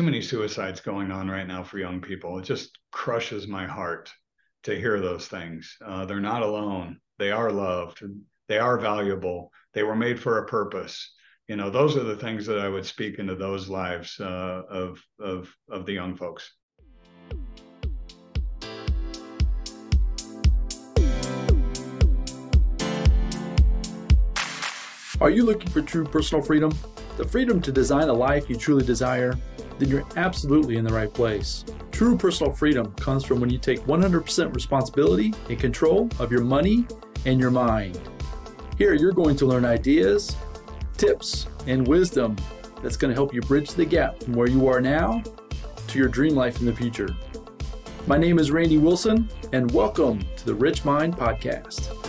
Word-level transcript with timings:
too 0.00 0.06
many 0.06 0.22
suicides 0.22 0.80
going 0.80 1.10
on 1.10 1.28
right 1.28 1.46
now 1.46 1.62
for 1.62 1.76
young 1.76 2.00
people. 2.00 2.38
It 2.38 2.46
just 2.46 2.78
crushes 2.90 3.46
my 3.46 3.66
heart 3.66 4.10
to 4.62 4.74
hear 4.74 4.98
those 4.98 5.28
things. 5.28 5.76
Uh, 5.84 6.06
they're 6.06 6.20
not 6.20 6.40
alone. 6.40 6.98
They 7.18 7.30
are 7.30 7.52
loved. 7.52 8.02
They 8.48 8.58
are 8.58 8.78
valuable. 8.78 9.52
They 9.74 9.82
were 9.82 9.94
made 9.94 10.18
for 10.18 10.38
a 10.38 10.46
purpose. 10.46 11.12
You 11.48 11.56
know, 11.56 11.68
those 11.68 11.98
are 11.98 12.02
the 12.02 12.16
things 12.16 12.46
that 12.46 12.58
I 12.58 12.70
would 12.70 12.86
speak 12.86 13.18
into 13.18 13.34
those 13.34 13.68
lives 13.68 14.18
uh, 14.18 14.62
of 14.70 15.02
of 15.20 15.54
of 15.68 15.84
the 15.84 15.92
young 15.92 16.16
folks. 16.16 16.50
Are 25.20 25.28
you 25.28 25.44
looking 25.44 25.68
for 25.68 25.82
true 25.82 26.06
personal 26.06 26.42
freedom? 26.42 26.72
The 27.18 27.28
freedom 27.28 27.60
to 27.60 27.70
design 27.70 28.08
a 28.08 28.14
life 28.14 28.48
you 28.48 28.56
truly 28.56 28.86
desire? 28.86 29.36
Then 29.80 29.88
you're 29.88 30.06
absolutely 30.16 30.76
in 30.76 30.84
the 30.84 30.92
right 30.92 31.12
place. 31.12 31.64
True 31.90 32.14
personal 32.14 32.52
freedom 32.52 32.92
comes 32.96 33.24
from 33.24 33.40
when 33.40 33.48
you 33.48 33.56
take 33.56 33.80
100% 33.86 34.54
responsibility 34.54 35.32
and 35.48 35.58
control 35.58 36.06
of 36.18 36.30
your 36.30 36.42
money 36.42 36.86
and 37.24 37.40
your 37.40 37.50
mind. 37.50 37.98
Here, 38.76 38.92
you're 38.92 39.12
going 39.12 39.36
to 39.36 39.46
learn 39.46 39.64
ideas, 39.64 40.36
tips, 40.98 41.46
and 41.66 41.88
wisdom 41.88 42.36
that's 42.82 42.98
going 42.98 43.08
to 43.10 43.14
help 43.14 43.32
you 43.32 43.40
bridge 43.40 43.70
the 43.70 43.86
gap 43.86 44.22
from 44.22 44.34
where 44.34 44.48
you 44.48 44.68
are 44.68 44.82
now 44.82 45.22
to 45.86 45.98
your 45.98 46.08
dream 46.08 46.34
life 46.34 46.60
in 46.60 46.66
the 46.66 46.76
future. 46.76 47.16
My 48.06 48.18
name 48.18 48.38
is 48.38 48.50
Randy 48.50 48.76
Wilson, 48.76 49.30
and 49.54 49.70
welcome 49.70 50.22
to 50.36 50.44
the 50.44 50.54
Rich 50.54 50.84
Mind 50.84 51.16
Podcast. 51.16 51.99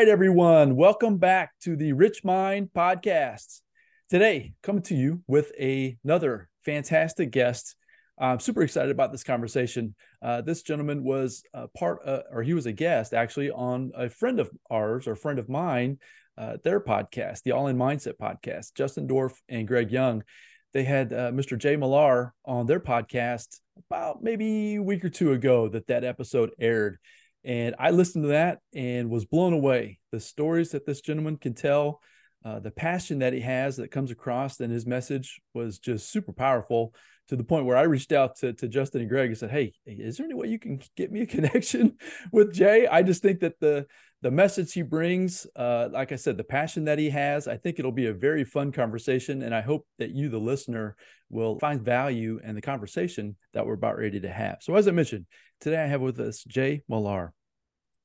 Right, 0.00 0.08
everyone. 0.08 0.76
Welcome 0.76 1.18
back 1.18 1.52
to 1.60 1.76
the 1.76 1.92
Rich 1.92 2.24
Mind 2.24 2.70
Podcast. 2.74 3.60
Today, 4.08 4.54
coming 4.62 4.80
to 4.84 4.94
you 4.94 5.22
with 5.26 5.52
a, 5.60 5.98
another 6.02 6.48
fantastic 6.64 7.30
guest. 7.30 7.76
I'm 8.18 8.40
super 8.40 8.62
excited 8.62 8.92
about 8.92 9.12
this 9.12 9.24
conversation. 9.24 9.94
Uh, 10.22 10.40
this 10.40 10.62
gentleman 10.62 11.04
was 11.04 11.42
part, 11.76 12.02
of, 12.04 12.22
or 12.32 12.42
he 12.42 12.54
was 12.54 12.64
a 12.64 12.72
guest 12.72 13.12
actually 13.12 13.50
on 13.50 13.92
a 13.94 14.08
friend 14.08 14.40
of 14.40 14.50
ours 14.70 15.06
or 15.06 15.16
friend 15.16 15.38
of 15.38 15.50
mine, 15.50 15.98
uh, 16.38 16.56
their 16.64 16.80
podcast, 16.80 17.42
the 17.42 17.52
All 17.52 17.66
in 17.66 17.76
Mindset 17.76 18.14
podcast. 18.16 18.72
Justin 18.74 19.06
Dorf 19.06 19.38
and 19.50 19.68
Greg 19.68 19.90
Young. 19.90 20.24
They 20.72 20.84
had 20.84 21.12
uh, 21.12 21.30
Mr. 21.30 21.58
Jay 21.58 21.76
Millar 21.76 22.32
on 22.46 22.64
their 22.64 22.80
podcast 22.80 23.58
about 23.76 24.22
maybe 24.22 24.76
a 24.76 24.82
week 24.82 25.04
or 25.04 25.10
two 25.10 25.32
ago 25.32 25.68
that 25.68 25.88
that 25.88 26.04
episode 26.04 26.52
aired 26.58 26.96
and 27.44 27.74
I 27.78 27.90
listened 27.90 28.24
to 28.24 28.28
that 28.28 28.58
and 28.74 29.10
was 29.10 29.24
blown 29.24 29.52
away. 29.52 29.98
The 30.12 30.20
stories 30.20 30.70
that 30.70 30.86
this 30.86 31.00
gentleman 31.00 31.36
can 31.36 31.54
tell, 31.54 32.00
uh, 32.44 32.58
the 32.60 32.70
passion 32.70 33.20
that 33.20 33.32
he 33.32 33.40
has 33.40 33.76
that 33.76 33.90
comes 33.90 34.10
across, 34.10 34.60
and 34.60 34.72
his 34.72 34.86
message 34.86 35.40
was 35.54 35.78
just 35.78 36.10
super 36.10 36.32
powerful 36.32 36.94
to 37.28 37.36
the 37.36 37.44
point 37.44 37.64
where 37.64 37.76
I 37.76 37.82
reached 37.82 38.12
out 38.12 38.36
to, 38.36 38.52
to 38.54 38.66
Justin 38.68 39.02
and 39.02 39.10
Greg 39.10 39.28
and 39.28 39.38
said, 39.38 39.50
Hey, 39.50 39.72
is 39.86 40.16
there 40.16 40.26
any 40.26 40.34
way 40.34 40.48
you 40.48 40.58
can 40.58 40.80
get 40.96 41.12
me 41.12 41.22
a 41.22 41.26
connection 41.26 41.96
with 42.32 42.52
Jay? 42.52 42.86
I 42.86 43.02
just 43.02 43.22
think 43.22 43.40
that 43.40 43.60
the 43.60 43.86
the 44.22 44.30
message 44.30 44.72
he 44.72 44.82
brings, 44.82 45.46
uh, 45.56 45.88
like 45.90 46.12
I 46.12 46.16
said, 46.16 46.36
the 46.36 46.44
passion 46.44 46.84
that 46.84 46.98
he 46.98 47.08
has, 47.10 47.48
I 47.48 47.56
think 47.56 47.78
it'll 47.78 47.90
be 47.90 48.06
a 48.06 48.12
very 48.12 48.44
fun 48.44 48.70
conversation. 48.70 49.42
And 49.42 49.54
I 49.54 49.62
hope 49.62 49.86
that 49.98 50.10
you, 50.10 50.28
the 50.28 50.38
listener, 50.38 50.96
will 51.30 51.58
find 51.58 51.80
value 51.80 52.38
in 52.44 52.54
the 52.54 52.60
conversation 52.60 53.36
that 53.54 53.66
we're 53.66 53.74
about 53.74 53.96
ready 53.96 54.20
to 54.20 54.30
have. 54.30 54.58
So, 54.60 54.74
as 54.74 54.86
I 54.88 54.90
mentioned, 54.90 55.26
today 55.60 55.82
I 55.82 55.86
have 55.86 56.02
with 56.02 56.20
us 56.20 56.44
Jay 56.44 56.82
Millar. 56.88 57.32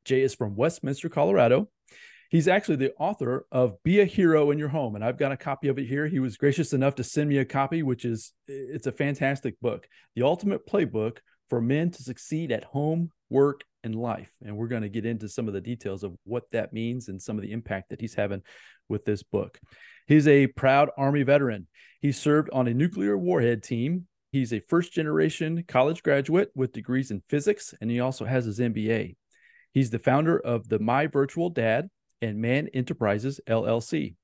Jay 0.06 0.22
is 0.22 0.36
from 0.36 0.56
Westminster, 0.56 1.10
Colorado. 1.10 1.70
He's 2.30 2.48
actually 2.48 2.78
the 2.78 2.94
author 2.98 3.46
of 3.52 3.82
Be 3.84 4.00
a 4.00 4.06
Hero 4.06 4.52
in 4.52 4.58
Your 4.58 4.70
Home, 4.70 4.96
and 4.96 5.04
I've 5.04 5.18
got 5.18 5.32
a 5.32 5.38
copy 5.38 5.68
of 5.68 5.78
it 5.78 5.86
here. 5.86 6.08
He 6.08 6.20
was 6.20 6.38
gracious 6.38 6.74
enough 6.74 6.96
to 6.96 7.04
send 7.04 7.30
me 7.30 7.38
a 7.38 7.46
copy, 7.46 7.84
which 7.84 8.06
is 8.06 8.34
it's 8.48 8.88
a 8.88 8.92
fantastic 8.92 9.60
book, 9.60 9.88
the 10.16 10.24
ultimate 10.24 10.68
playbook 10.68 11.18
for 11.50 11.62
men 11.62 11.92
to 11.92 12.04
succeed 12.04 12.52
at 12.52 12.64
home, 12.64 13.12
work, 13.30 13.62
and 13.86 13.96
life. 13.96 14.32
And 14.44 14.58
we're 14.58 14.68
going 14.68 14.82
to 14.82 14.90
get 14.90 15.06
into 15.06 15.30
some 15.30 15.48
of 15.48 15.54
the 15.54 15.62
details 15.62 16.04
of 16.04 16.16
what 16.26 16.50
that 16.52 16.74
means 16.74 17.08
and 17.08 17.22
some 17.22 17.38
of 17.38 17.44
the 17.44 17.54
impact 17.54 17.90
that 17.90 18.02
he's 18.02 18.16
having 18.16 18.42
with 18.90 19.06
this 19.06 19.24
book. 19.24 19.60
He's 20.08 20.28
a 20.28 20.48
proud 20.48 20.90
Army 20.98 21.24
veteran. 21.24 21.68
He 22.02 22.12
served 22.12 22.50
on 22.52 22.68
a 22.68 22.74
nuclear 22.74 23.18
warhead 23.18 23.64
team. 23.64 24.08
He's 24.32 24.52
a 24.52 24.60
first 24.60 24.92
generation 24.92 25.64
college 25.68 26.04
graduate 26.04 26.50
with 26.54 26.74
degrees 26.74 27.12
in 27.12 27.24
physics, 27.30 27.74
and 27.80 27.90
he 27.90 28.02
also 28.02 28.26
has 28.26 28.46
his 28.46 28.60
MBA. 28.60 29.16
He's 29.72 29.90
the 29.92 30.00
founder 30.00 30.38
of 30.38 30.68
the 30.68 30.80
My 30.80 31.08
Virtual 31.08 31.50
Dad 31.50 31.90
and 32.22 32.42
Man 32.42 32.68
Enterprises 32.74 33.40
LLC. 33.48 34.16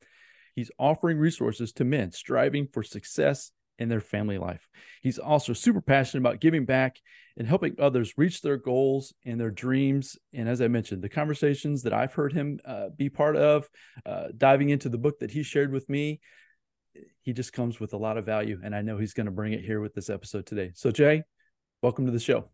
He's 0.55 0.71
offering 0.77 1.17
resources 1.17 1.71
to 1.73 1.85
men 1.85 2.11
striving 2.11 2.67
for 2.73 2.83
success 2.83 3.51
in 3.81 3.89
their 3.89 3.99
family 3.99 4.37
life. 4.37 4.69
He's 5.01 5.17
also 5.17 5.53
super 5.53 5.81
passionate 5.81 6.21
about 6.21 6.39
giving 6.39 6.65
back 6.65 6.97
and 7.35 7.47
helping 7.47 7.75
others 7.79 8.13
reach 8.15 8.41
their 8.41 8.57
goals 8.57 9.13
and 9.25 9.39
their 9.39 9.49
dreams. 9.49 10.17
And 10.33 10.47
as 10.47 10.61
I 10.61 10.67
mentioned, 10.67 11.01
the 11.01 11.09
conversations 11.09 11.81
that 11.83 11.93
I've 11.93 12.13
heard 12.13 12.31
him 12.31 12.59
uh, 12.63 12.89
be 12.95 13.09
part 13.09 13.35
of, 13.35 13.67
uh, 14.05 14.27
diving 14.37 14.69
into 14.69 14.87
the 14.87 14.99
book 14.99 15.19
that 15.19 15.31
he 15.31 15.41
shared 15.41 15.71
with 15.71 15.89
me, 15.89 16.19
he 17.23 17.33
just 17.33 17.53
comes 17.53 17.79
with 17.79 17.93
a 17.93 17.97
lot 17.97 18.17
of 18.17 18.25
value. 18.25 18.59
And 18.63 18.75
I 18.75 18.83
know 18.83 18.99
he's 18.99 19.13
going 19.13 19.25
to 19.25 19.31
bring 19.31 19.53
it 19.53 19.65
here 19.65 19.81
with 19.81 19.95
this 19.95 20.09
episode 20.09 20.45
today. 20.45 20.71
So, 20.75 20.91
Jay, 20.91 21.23
welcome 21.81 22.05
to 22.05 22.11
the 22.11 22.19
show. 22.19 22.49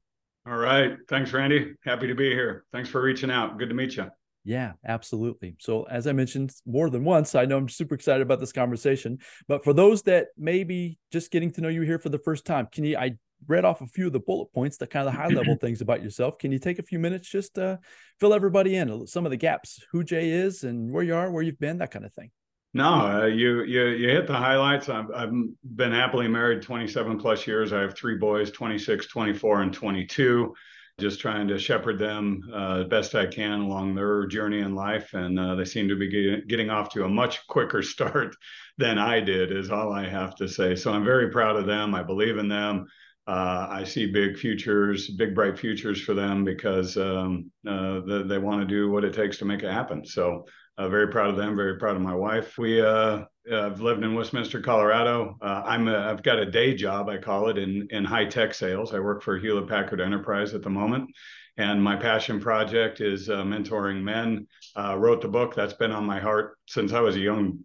All 0.48 0.58
right. 0.58 0.96
Thanks, 1.10 1.34
Randy. 1.34 1.74
Happy 1.84 2.08
to 2.08 2.16
be 2.16 2.30
here. 2.30 2.64
Thanks 2.72 2.88
for 2.88 3.02
reaching 3.02 3.30
out. 3.30 3.60
Good 3.60 3.68
to 3.68 3.76
meet 3.76 3.98
you. 3.98 4.10
Yeah, 4.48 4.72
absolutely. 4.88 5.58
So, 5.60 5.84
as 5.84 6.08
I 6.08 6.14
mentioned 6.14 6.54
more 6.66 6.90
than 6.90 7.04
once, 7.04 7.36
I 7.36 7.44
know 7.44 7.58
I'm 7.58 7.68
super 7.68 7.96
excited 7.96 8.22
about 8.22 8.40
this 8.40 8.54
conversation. 8.54 9.20
But 9.50 9.66
for 9.66 9.74
those 9.74 10.04
that 10.04 10.28
may 10.38 10.64
be 10.64 10.98
just 11.12 11.32
getting 11.32 11.52
to 11.52 11.62
know 11.62 11.68
you 11.68 11.82
here 11.82 12.00
for 12.00 12.08
the 12.08 12.18
first 12.18 12.46
time, 12.46 12.70
can 12.72 12.86
you? 12.86 12.98
I 12.98 13.18
read 13.46 13.66
off 13.66 13.82
a 13.82 13.88
few 13.88 14.08
of 14.08 14.14
the 14.14 14.22
bullet 14.22 14.54
points, 14.54 14.78
the 14.78 14.88
kind 14.88 15.06
of 15.06 15.14
the 15.14 15.20
high 15.20 15.28
level 15.28 15.56
things 15.62 15.82
about 15.82 16.02
yourself. 16.02 16.38
Can 16.38 16.54
you 16.54 16.60
take 16.60 16.80
a 16.80 16.84
few 16.84 16.98
minutes 16.98 17.28
just 17.28 17.56
to 17.56 17.78
fill 18.22 18.34
everybody 18.34 18.78
in 18.78 19.06
some 19.06 19.26
of 19.26 19.32
the 19.32 19.38
gaps, 19.38 19.84
who 19.92 20.02
Jay 20.02 20.30
is 20.30 20.64
and 20.64 20.94
where 20.94 21.04
you 21.04 21.14
are, 21.14 21.30
where 21.30 21.44
you've 21.44 21.60
been, 21.60 21.80
that 21.80 21.92
kind 21.92 22.06
of 22.06 22.14
thing? 22.14 22.32
No, 22.74 23.24
uh, 23.24 23.26
you 23.26 23.64
you 23.64 23.88
you 23.88 24.08
hit 24.08 24.28
the 24.28 24.34
highlights. 24.34 24.88
I've, 24.88 25.12
I've 25.14 25.34
been 25.76 25.92
happily 25.92 26.30
married 26.30 26.62
27 26.62 27.20
plus 27.20 27.46
years. 27.46 27.74
I 27.74 27.82
have 27.82 27.98
three 27.98 28.16
boys, 28.18 28.50
26, 28.52 29.08
24, 29.08 29.62
and 29.64 29.74
22. 29.74 30.54
Just 31.00 31.20
trying 31.20 31.48
to 31.50 31.60
shepherd 31.60 32.00
them 32.00 32.50
uh, 32.52 32.84
best 32.86 33.14
I 33.14 33.28
can 33.28 33.62
along 33.62 33.94
their 33.94 34.26
journey 34.26 34.62
in 34.62 34.74
life, 34.74 35.14
and 35.14 35.40
uh, 35.40 35.54
they 35.54 35.64
seem 35.64 35.88
to 35.90 35.96
be 35.96 36.08
get, 36.08 36.48
getting 36.48 36.72
off 36.72 36.90
to 36.94 37.06
a 37.06 37.10
much 37.10 37.46
quicker 37.46 37.82
start 37.84 38.36
than 38.80 38.98
I 38.98 39.20
did. 39.20 39.52
Is 39.52 39.70
all 39.70 39.94
I 39.94 40.10
have 40.10 40.36
to 40.38 40.50
say. 40.50 40.76
So 40.76 40.92
I'm 40.92 41.06
very 41.06 41.30
proud 41.30 41.56
of 41.56 41.68
them. 41.68 41.94
I 41.94 42.02
believe 42.02 42.40
in 42.40 42.48
them. 42.48 42.88
Uh, 43.28 43.68
I 43.70 43.84
see 43.84 44.06
big 44.06 44.38
futures, 44.38 45.10
big 45.10 45.36
bright 45.36 45.60
futures 45.60 46.02
for 46.02 46.14
them 46.14 46.46
because 46.46 46.96
um, 46.96 47.52
uh, 47.68 48.00
they, 48.00 48.24
they 48.24 48.38
want 48.38 48.62
to 48.62 48.66
do 48.66 48.90
what 48.90 49.04
it 49.04 49.14
takes 49.14 49.38
to 49.40 49.46
make 49.46 49.64
it 49.64 49.72
happen. 49.72 50.06
So 50.06 50.46
uh, 50.78 50.88
very 50.88 51.10
proud 51.10 51.30
of 51.32 51.36
them. 51.36 51.56
Very 51.56 51.78
proud 51.78 51.98
of 51.98 52.02
my 52.02 52.16
wife. 52.16 52.58
We 52.58 52.82
uh, 52.82 53.26
I've 53.52 53.82
lived 53.82 54.04
in 54.04 54.16
Westminster, 54.16 54.62
Colorado. 54.62 55.38
Uh, 55.42 55.64
I'm 55.66 55.88
a, 55.88 55.98
I've 55.98 56.24
got 56.24 56.40
a 56.40 56.50
day 56.50 56.74
job, 56.74 57.10
I 57.10 57.18
call 57.18 57.50
it, 57.50 57.58
in 57.58 57.88
in 57.90 58.06
high 58.06 58.26
tech 58.26 58.54
sales. 58.54 58.94
I 58.94 59.00
work 59.00 59.22
for 59.24 59.38
Hewlett 59.38 59.68
Packard 59.68 60.00
Enterprise 60.00 60.54
at 60.54 60.64
the 60.64 60.70
moment, 60.70 61.10
and 61.58 61.84
my 61.84 61.98
passion 61.98 62.40
project 62.40 63.02
is 63.02 63.30
uh, 63.30 63.44
mentoring 63.44 64.04
men. 64.04 64.48
Wrote 64.78 65.22
the 65.22 65.28
book 65.28 65.54
that's 65.54 65.74
been 65.74 65.92
on 65.92 66.06
my 66.06 66.20
heart 66.20 66.58
since 66.68 66.94
I 66.94 67.02
was 67.02 67.16
a 67.16 67.20
young 67.22 67.60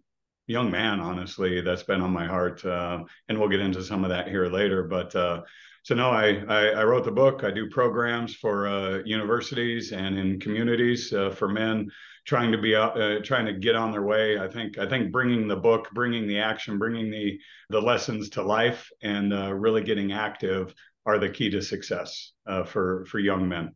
young 0.47 0.71
man. 0.71 0.99
Honestly, 0.99 1.61
that's 1.61 1.83
been 1.83 2.01
on 2.01 2.11
my 2.11 2.25
heart, 2.25 2.63
uh, 2.65 3.03
and 3.29 3.39
we'll 3.39 3.49
get 3.49 3.61
into 3.61 3.83
some 3.83 4.03
of 4.03 4.09
that 4.09 4.27
here 4.27 4.47
later. 4.47 4.83
But 4.83 5.15
uh, 5.15 5.41
so 5.83 5.95
no, 5.95 6.11
I, 6.11 6.43
I, 6.47 6.67
I 6.67 6.83
wrote 6.83 7.05
the 7.05 7.11
book. 7.11 7.43
I 7.43 7.51
do 7.51 7.69
programs 7.69 8.35
for 8.35 8.67
uh, 8.67 8.99
universities 9.05 9.91
and 9.91 10.17
in 10.17 10.39
communities 10.39 11.11
uh, 11.13 11.29
for 11.29 11.47
men 11.47 11.89
trying 12.25 12.51
to 12.51 12.57
be 12.57 12.75
uh, 12.75 13.19
trying 13.23 13.45
to 13.45 13.53
get 13.53 13.75
on 13.75 13.91
their 13.91 14.03
way. 14.03 14.39
I 14.39 14.47
think 14.47 14.77
I 14.77 14.87
think 14.87 15.11
bringing 15.11 15.47
the 15.47 15.57
book, 15.57 15.89
bringing 15.93 16.27
the 16.27 16.39
action, 16.39 16.77
bringing 16.77 17.11
the 17.11 17.39
the 17.69 17.81
lessons 17.81 18.29
to 18.31 18.43
life, 18.43 18.89
and 19.01 19.33
uh, 19.33 19.53
really 19.53 19.83
getting 19.83 20.13
active 20.13 20.73
are 21.05 21.19
the 21.19 21.29
key 21.29 21.49
to 21.49 21.61
success 21.61 22.31
for 22.65 23.05
for 23.05 23.19
young 23.19 23.47
men. 23.47 23.73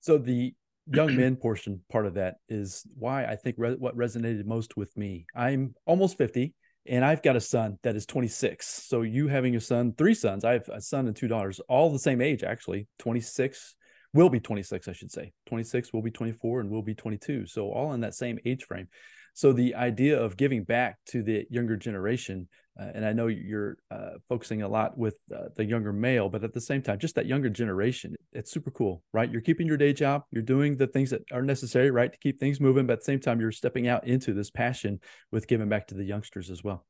So 0.00 0.16
the 0.16 0.54
young 0.90 1.16
men 1.16 1.36
portion 1.36 1.80
part 1.90 2.06
of 2.06 2.14
that 2.14 2.36
is 2.48 2.86
why 2.94 3.24
I 3.24 3.36
think 3.36 3.56
re- 3.58 3.76
what 3.78 3.96
resonated 3.96 4.44
most 4.44 4.76
with 4.76 4.96
me. 4.96 5.26
I'm 5.34 5.74
almost 5.86 6.18
50 6.18 6.54
and 6.86 7.04
I've 7.04 7.22
got 7.22 7.36
a 7.36 7.40
son 7.40 7.78
that 7.82 7.96
is 7.96 8.06
26. 8.06 8.66
So 8.66 9.02
you 9.02 9.28
having 9.28 9.56
a 9.56 9.60
son, 9.60 9.94
three 9.96 10.14
sons, 10.14 10.44
I 10.44 10.52
have 10.54 10.68
a 10.68 10.80
son 10.80 11.06
and 11.06 11.14
two 11.14 11.28
daughters, 11.28 11.60
all 11.68 11.90
the 11.90 11.98
same 11.98 12.20
age 12.20 12.42
actually, 12.42 12.88
26, 12.98 13.76
will 14.14 14.30
be 14.30 14.40
26, 14.40 14.88
I 14.88 14.92
should 14.92 15.12
say. 15.12 15.32
26 15.46 15.92
will 15.92 16.02
be 16.02 16.10
24 16.10 16.60
and 16.60 16.70
will 16.70 16.82
be 16.82 16.94
22. 16.94 17.46
So 17.46 17.70
all 17.70 17.92
in 17.92 18.00
that 18.00 18.14
same 18.14 18.38
age 18.46 18.64
frame. 18.64 18.88
So 19.34 19.52
the 19.52 19.74
idea 19.74 20.20
of 20.20 20.36
giving 20.36 20.64
back 20.64 20.96
to 21.08 21.22
the 21.22 21.46
younger 21.50 21.76
generation 21.76 22.48
uh, 22.78 22.90
and 22.94 23.04
I 23.04 23.12
know 23.12 23.26
you're 23.26 23.76
uh, 23.90 24.10
focusing 24.28 24.62
a 24.62 24.68
lot 24.68 24.96
with 24.96 25.16
uh, 25.34 25.48
the 25.56 25.64
younger 25.64 25.92
male, 25.92 26.28
but 26.28 26.44
at 26.44 26.52
the 26.52 26.60
same 26.60 26.80
time, 26.80 26.98
just 26.98 27.16
that 27.16 27.26
younger 27.26 27.48
generation, 27.48 28.14
it's 28.32 28.52
super 28.52 28.70
cool, 28.70 29.02
right? 29.12 29.30
You're 29.30 29.40
keeping 29.40 29.66
your 29.66 29.76
day 29.76 29.92
job, 29.92 30.22
you're 30.30 30.42
doing 30.42 30.76
the 30.76 30.86
things 30.86 31.10
that 31.10 31.22
are 31.32 31.42
necessary, 31.42 31.90
right, 31.90 32.12
to 32.12 32.18
keep 32.18 32.38
things 32.38 32.60
moving, 32.60 32.86
but 32.86 32.94
at 32.94 32.98
the 33.00 33.04
same 33.04 33.20
time, 33.20 33.40
you're 33.40 33.52
stepping 33.52 33.88
out 33.88 34.06
into 34.06 34.32
this 34.32 34.50
passion 34.50 35.00
with 35.32 35.48
giving 35.48 35.68
back 35.68 35.88
to 35.88 35.94
the 35.94 36.04
youngsters 36.04 36.50
as 36.50 36.62
well. 36.62 36.84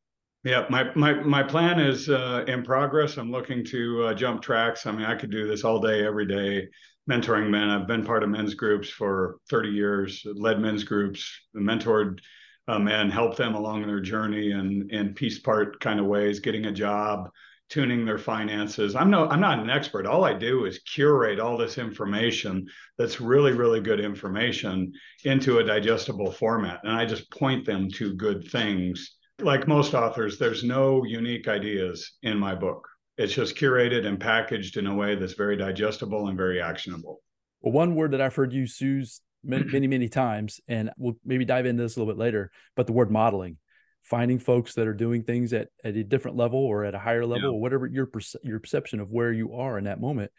Yeah, 0.44 0.66
my 0.70 0.94
my 0.94 1.14
my 1.14 1.42
plan 1.42 1.80
is 1.80 2.08
uh, 2.08 2.44
in 2.46 2.62
progress. 2.62 3.16
I'm 3.16 3.32
looking 3.32 3.64
to 3.66 4.04
uh, 4.04 4.14
jump 4.14 4.40
tracks. 4.40 4.86
I 4.86 4.92
mean, 4.92 5.04
I 5.04 5.16
could 5.16 5.32
do 5.32 5.48
this 5.48 5.64
all 5.64 5.80
day, 5.80 6.06
every 6.06 6.26
day, 6.26 6.68
mentoring 7.10 7.50
men. 7.50 7.68
I've 7.68 7.88
been 7.88 8.04
part 8.04 8.22
of 8.22 8.28
men's 8.28 8.54
groups 8.54 8.88
for 8.88 9.38
30 9.50 9.70
years, 9.70 10.24
led 10.24 10.60
men's 10.60 10.84
groups, 10.84 11.28
mentored 11.56 12.20
uh, 12.68 12.78
men, 12.78 13.10
helped 13.10 13.36
them 13.36 13.54
along 13.54 13.86
their 13.86 14.00
journey 14.00 14.52
and 14.52 14.90
in 14.92 15.14
piece 15.14 15.40
part 15.40 15.80
kind 15.80 15.98
of 15.98 16.06
ways, 16.06 16.38
getting 16.38 16.66
a 16.66 16.72
job, 16.72 17.30
tuning 17.68 18.04
their 18.04 18.18
finances. 18.18 18.94
I'm 18.94 19.10
no, 19.10 19.28
I'm 19.28 19.40
not 19.40 19.58
an 19.58 19.70
expert. 19.70 20.06
All 20.06 20.24
I 20.24 20.34
do 20.34 20.66
is 20.66 20.78
curate 20.80 21.40
all 21.40 21.56
this 21.56 21.78
information 21.78 22.66
that's 22.96 23.20
really, 23.20 23.52
really 23.52 23.80
good 23.80 24.00
information 24.00 24.92
into 25.24 25.58
a 25.58 25.64
digestible 25.64 26.30
format, 26.30 26.80
and 26.84 26.92
I 26.92 27.04
just 27.04 27.30
point 27.30 27.64
them 27.66 27.90
to 27.92 28.14
good 28.14 28.48
things 28.48 29.16
like 29.40 29.68
most 29.68 29.94
authors, 29.94 30.38
there's 30.38 30.64
no 30.64 31.04
unique 31.04 31.48
ideas 31.48 32.14
in 32.22 32.38
my 32.38 32.54
book. 32.54 32.88
It's 33.16 33.32
just 33.32 33.56
curated 33.56 34.06
and 34.06 34.18
packaged 34.18 34.76
in 34.76 34.86
a 34.86 34.94
way 34.94 35.14
that's 35.14 35.34
very 35.34 35.56
digestible 35.56 36.28
and 36.28 36.36
very 36.36 36.60
actionable. 36.60 37.20
Well, 37.60 37.72
one 37.72 37.94
word 37.94 38.12
that 38.12 38.20
I've 38.20 38.34
heard 38.34 38.52
you 38.52 38.66
use 38.80 39.20
many, 39.44 39.64
many, 39.64 39.86
many 39.86 40.08
times, 40.08 40.60
and 40.68 40.90
we'll 40.96 41.16
maybe 41.24 41.44
dive 41.44 41.66
into 41.66 41.82
this 41.82 41.96
a 41.96 42.00
little 42.00 42.12
bit 42.12 42.20
later, 42.20 42.50
but 42.76 42.86
the 42.86 42.92
word 42.92 43.10
modeling, 43.10 43.56
finding 44.02 44.38
folks 44.38 44.74
that 44.74 44.86
are 44.86 44.94
doing 44.94 45.22
things 45.22 45.52
at, 45.52 45.68
at 45.84 45.96
a 45.96 46.04
different 46.04 46.36
level 46.36 46.58
or 46.58 46.84
at 46.84 46.94
a 46.94 46.98
higher 46.98 47.26
level, 47.26 47.50
yeah. 47.50 47.56
or 47.56 47.60
whatever 47.60 47.86
your 47.86 48.06
perce- 48.06 48.36
your 48.42 48.60
perception 48.60 49.00
of 49.00 49.10
where 49.10 49.32
you 49.32 49.54
are 49.54 49.78
in 49.78 49.84
that 49.84 50.00
moment, 50.00 50.30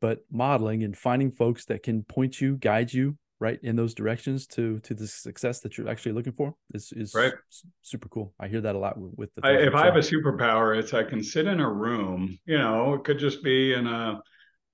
but 0.00 0.20
modeling 0.30 0.82
and 0.82 0.96
finding 0.96 1.30
folks 1.32 1.64
that 1.66 1.82
can 1.82 2.02
point 2.02 2.40
you, 2.40 2.56
guide 2.56 2.92
you, 2.92 3.16
right 3.40 3.58
in 3.62 3.76
those 3.76 3.94
directions 3.94 4.46
to 4.46 4.78
to 4.80 4.94
the 4.94 5.06
success 5.06 5.60
that 5.60 5.76
you're 5.76 5.88
actually 5.88 6.12
looking 6.12 6.32
for 6.32 6.54
is 6.72 6.92
is 6.92 7.14
right. 7.14 7.34
super 7.82 8.08
cool. 8.08 8.32
I 8.38 8.48
hear 8.48 8.60
that 8.62 8.74
a 8.74 8.78
lot 8.78 8.94
with 8.96 9.34
the. 9.34 9.46
I, 9.46 9.52
if 9.56 9.74
I 9.74 9.84
have 9.84 9.96
a 9.96 10.00
superpower, 10.00 10.78
it's 10.78 10.94
I 10.94 11.02
can 11.02 11.22
sit 11.22 11.46
in 11.46 11.60
a 11.60 11.70
room. 11.70 12.38
You 12.46 12.58
know, 12.58 12.94
it 12.94 13.04
could 13.04 13.18
just 13.18 13.42
be 13.42 13.74
in 13.74 13.86
a 13.86 14.20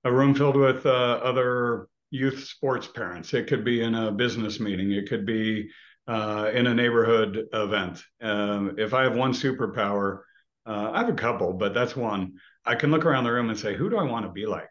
a 0.03 0.11
room 0.11 0.33
filled 0.33 0.55
with 0.55 0.85
uh, 0.85 1.19
other 1.23 1.87
youth 2.11 2.43
sports 2.43 2.87
parents. 2.87 3.33
It 3.33 3.47
could 3.47 3.65
be 3.65 3.81
in 3.81 3.95
a 3.95 4.11
business 4.11 4.59
meeting. 4.59 4.91
It 4.91 5.09
could 5.09 5.25
be 5.25 5.69
uh, 6.07 6.51
in 6.53 6.67
a 6.67 6.75
neighborhood 6.75 7.47
event. 7.53 8.03
Um, 8.21 8.75
if 8.77 8.93
I 8.93 9.03
have 9.03 9.15
one 9.15 9.31
superpower, 9.33 10.19
uh, 10.65 10.91
I 10.93 10.99
have 10.99 11.09
a 11.09 11.13
couple, 11.13 11.53
but 11.53 11.73
that's 11.73 11.95
one. 11.95 12.33
I 12.65 12.75
can 12.75 12.91
look 12.91 13.05
around 13.05 13.23
the 13.23 13.31
room 13.31 13.49
and 13.49 13.57
say, 13.57 13.75
who 13.75 13.89
do 13.89 13.97
I 13.97 14.03
want 14.03 14.25
to 14.25 14.31
be 14.31 14.45
like? 14.45 14.69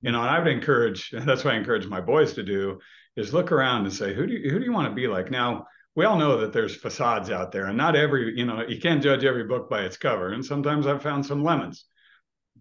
You 0.00 0.12
know, 0.12 0.20
and 0.20 0.30
I 0.30 0.38
would 0.38 0.48
encourage. 0.48 1.10
That's 1.12 1.44
what 1.44 1.54
I 1.54 1.56
encourage 1.56 1.86
my 1.86 2.00
boys 2.00 2.34
to 2.34 2.42
do 2.42 2.78
is 3.16 3.34
look 3.34 3.50
around 3.50 3.84
and 3.84 3.92
say, 3.92 4.14
who 4.14 4.26
do 4.26 4.34
you, 4.34 4.50
who 4.50 4.58
do 4.58 4.64
you 4.64 4.72
want 4.72 4.88
to 4.88 4.94
be 4.94 5.08
like? 5.08 5.30
Now, 5.30 5.66
we 5.94 6.04
all 6.04 6.18
know 6.18 6.38
that 6.38 6.52
there's 6.52 6.76
facades 6.76 7.30
out 7.30 7.50
there, 7.50 7.66
and 7.66 7.76
not 7.76 7.96
every, 7.96 8.38
you 8.38 8.44
know, 8.44 8.62
you 8.68 8.78
can't 8.78 9.02
judge 9.02 9.24
every 9.24 9.44
book 9.44 9.70
by 9.70 9.82
its 9.82 9.96
cover. 9.96 10.32
And 10.32 10.44
sometimes 10.44 10.86
I've 10.86 11.02
found 11.02 11.24
some 11.24 11.42
lemons. 11.42 11.86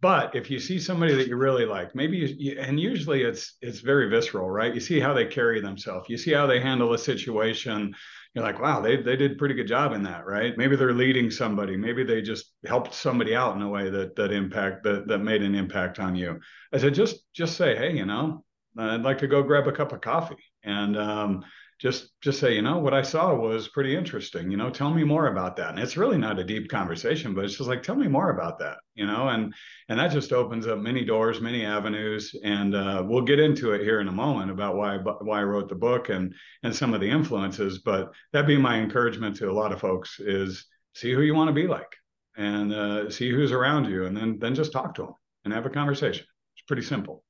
But 0.01 0.35
if 0.35 0.51
you 0.51 0.59
see 0.59 0.79
somebody 0.79 1.15
that 1.15 1.27
you 1.27 1.37
really 1.37 1.65
like, 1.65 1.95
maybe 1.95 2.17
you, 2.17 2.35
you, 2.37 2.59
and 2.59 2.79
usually 2.79 3.23
it's 3.23 3.55
it's 3.61 3.79
very 3.79 4.09
visceral, 4.09 4.49
right? 4.49 4.73
You 4.73 4.79
see 4.79 4.99
how 4.99 5.13
they 5.13 5.25
carry 5.25 5.61
themselves, 5.61 6.09
you 6.09 6.17
see 6.17 6.33
how 6.33 6.47
they 6.47 6.59
handle 6.59 6.93
a 6.93 6.97
situation. 6.97 7.95
You're 8.33 8.43
like, 8.43 8.61
wow, 8.61 8.81
they 8.81 8.97
they 8.97 9.15
did 9.15 9.31
a 9.33 9.35
pretty 9.35 9.55
good 9.55 9.67
job 9.67 9.93
in 9.93 10.03
that, 10.03 10.25
right? 10.25 10.57
Maybe 10.57 10.75
they're 10.75 10.93
leading 10.93 11.31
somebody, 11.31 11.77
maybe 11.77 12.03
they 12.03 12.21
just 12.21 12.51
helped 12.65 12.93
somebody 12.93 13.35
out 13.35 13.55
in 13.55 13.61
a 13.61 13.69
way 13.69 13.89
that 13.89 14.15
that 14.17 14.31
impact 14.31 14.83
that 14.83 15.07
that 15.07 15.19
made 15.19 15.41
an 15.41 15.55
impact 15.55 15.99
on 15.99 16.15
you. 16.15 16.39
I 16.73 16.77
said, 16.77 16.93
just 16.93 17.23
just 17.33 17.55
say, 17.55 17.75
hey, 17.77 17.95
you 17.95 18.05
know, 18.05 18.43
I'd 18.77 19.03
like 19.03 19.19
to 19.19 19.27
go 19.27 19.43
grab 19.43 19.67
a 19.67 19.71
cup 19.71 19.93
of 19.93 20.01
coffee 20.01 20.43
and 20.63 20.97
um, 20.97 21.45
just 21.77 22.11
just 22.21 22.39
say, 22.39 22.55
you 22.55 22.61
know, 22.61 22.79
what 22.79 22.93
I 22.93 23.01
saw 23.01 23.35
was 23.35 23.67
pretty 23.67 23.95
interesting. 23.95 24.49
You 24.49 24.57
know, 24.57 24.69
tell 24.69 24.93
me 24.93 25.03
more 25.03 25.27
about 25.27 25.57
that. 25.57 25.71
And 25.71 25.79
it's 25.79 25.97
really 25.97 26.17
not 26.17 26.39
a 26.39 26.43
deep 26.43 26.69
conversation, 26.69 27.33
but 27.33 27.43
it's 27.43 27.57
just 27.57 27.69
like, 27.69 27.83
tell 27.83 27.95
me 27.95 28.07
more 28.07 28.29
about 28.29 28.59
that. 28.59 28.77
You 28.93 29.05
know, 29.05 29.27
and 29.27 29.53
and 29.89 29.99
that 29.99 30.11
just 30.11 30.31
opens 30.31 30.67
up 30.67 30.79
many 30.79 31.03
doors, 31.03 31.41
many 31.41 31.65
avenues. 31.65 32.33
And 32.43 32.75
uh, 32.75 33.03
we'll 33.05 33.23
get 33.23 33.39
into 33.39 33.73
it 33.73 33.81
here 33.81 33.99
in 33.99 34.07
a 34.07 34.13
moment 34.13 34.51
about 34.51 34.77
why 34.77 34.97
why 34.97 35.41
I 35.41 35.43
wrote 35.43 35.67
the 35.67 35.75
book 35.75 36.09
and 36.09 36.33
and 36.63 36.73
some 36.73 36.93
of 36.93 37.01
the 37.01 37.09
influences. 37.09 37.79
But 37.79 38.11
that 38.31 38.47
be 38.47 38.57
my 38.57 38.77
encouragement 38.79 39.35
to 39.37 39.51
a 39.51 39.53
lot 39.53 39.73
of 39.73 39.81
folks 39.81 40.19
is 40.19 40.65
see 40.93 41.11
who 41.11 41.21
you 41.21 41.35
want 41.35 41.49
to 41.49 41.53
be 41.53 41.67
like 41.67 41.93
and 42.37 42.73
uh, 42.73 43.09
see 43.09 43.29
who's 43.29 43.51
around 43.51 43.89
you, 43.89 44.05
and 44.05 44.15
then 44.15 44.39
then 44.39 44.55
just 44.55 44.71
talk 44.71 44.95
to 44.95 45.03
them 45.03 45.15
and 45.43 45.53
have 45.53 45.65
a 45.65 45.69
conversation. 45.69 46.25
It's 46.55 46.65
pretty 46.65 46.83
simple 46.83 47.25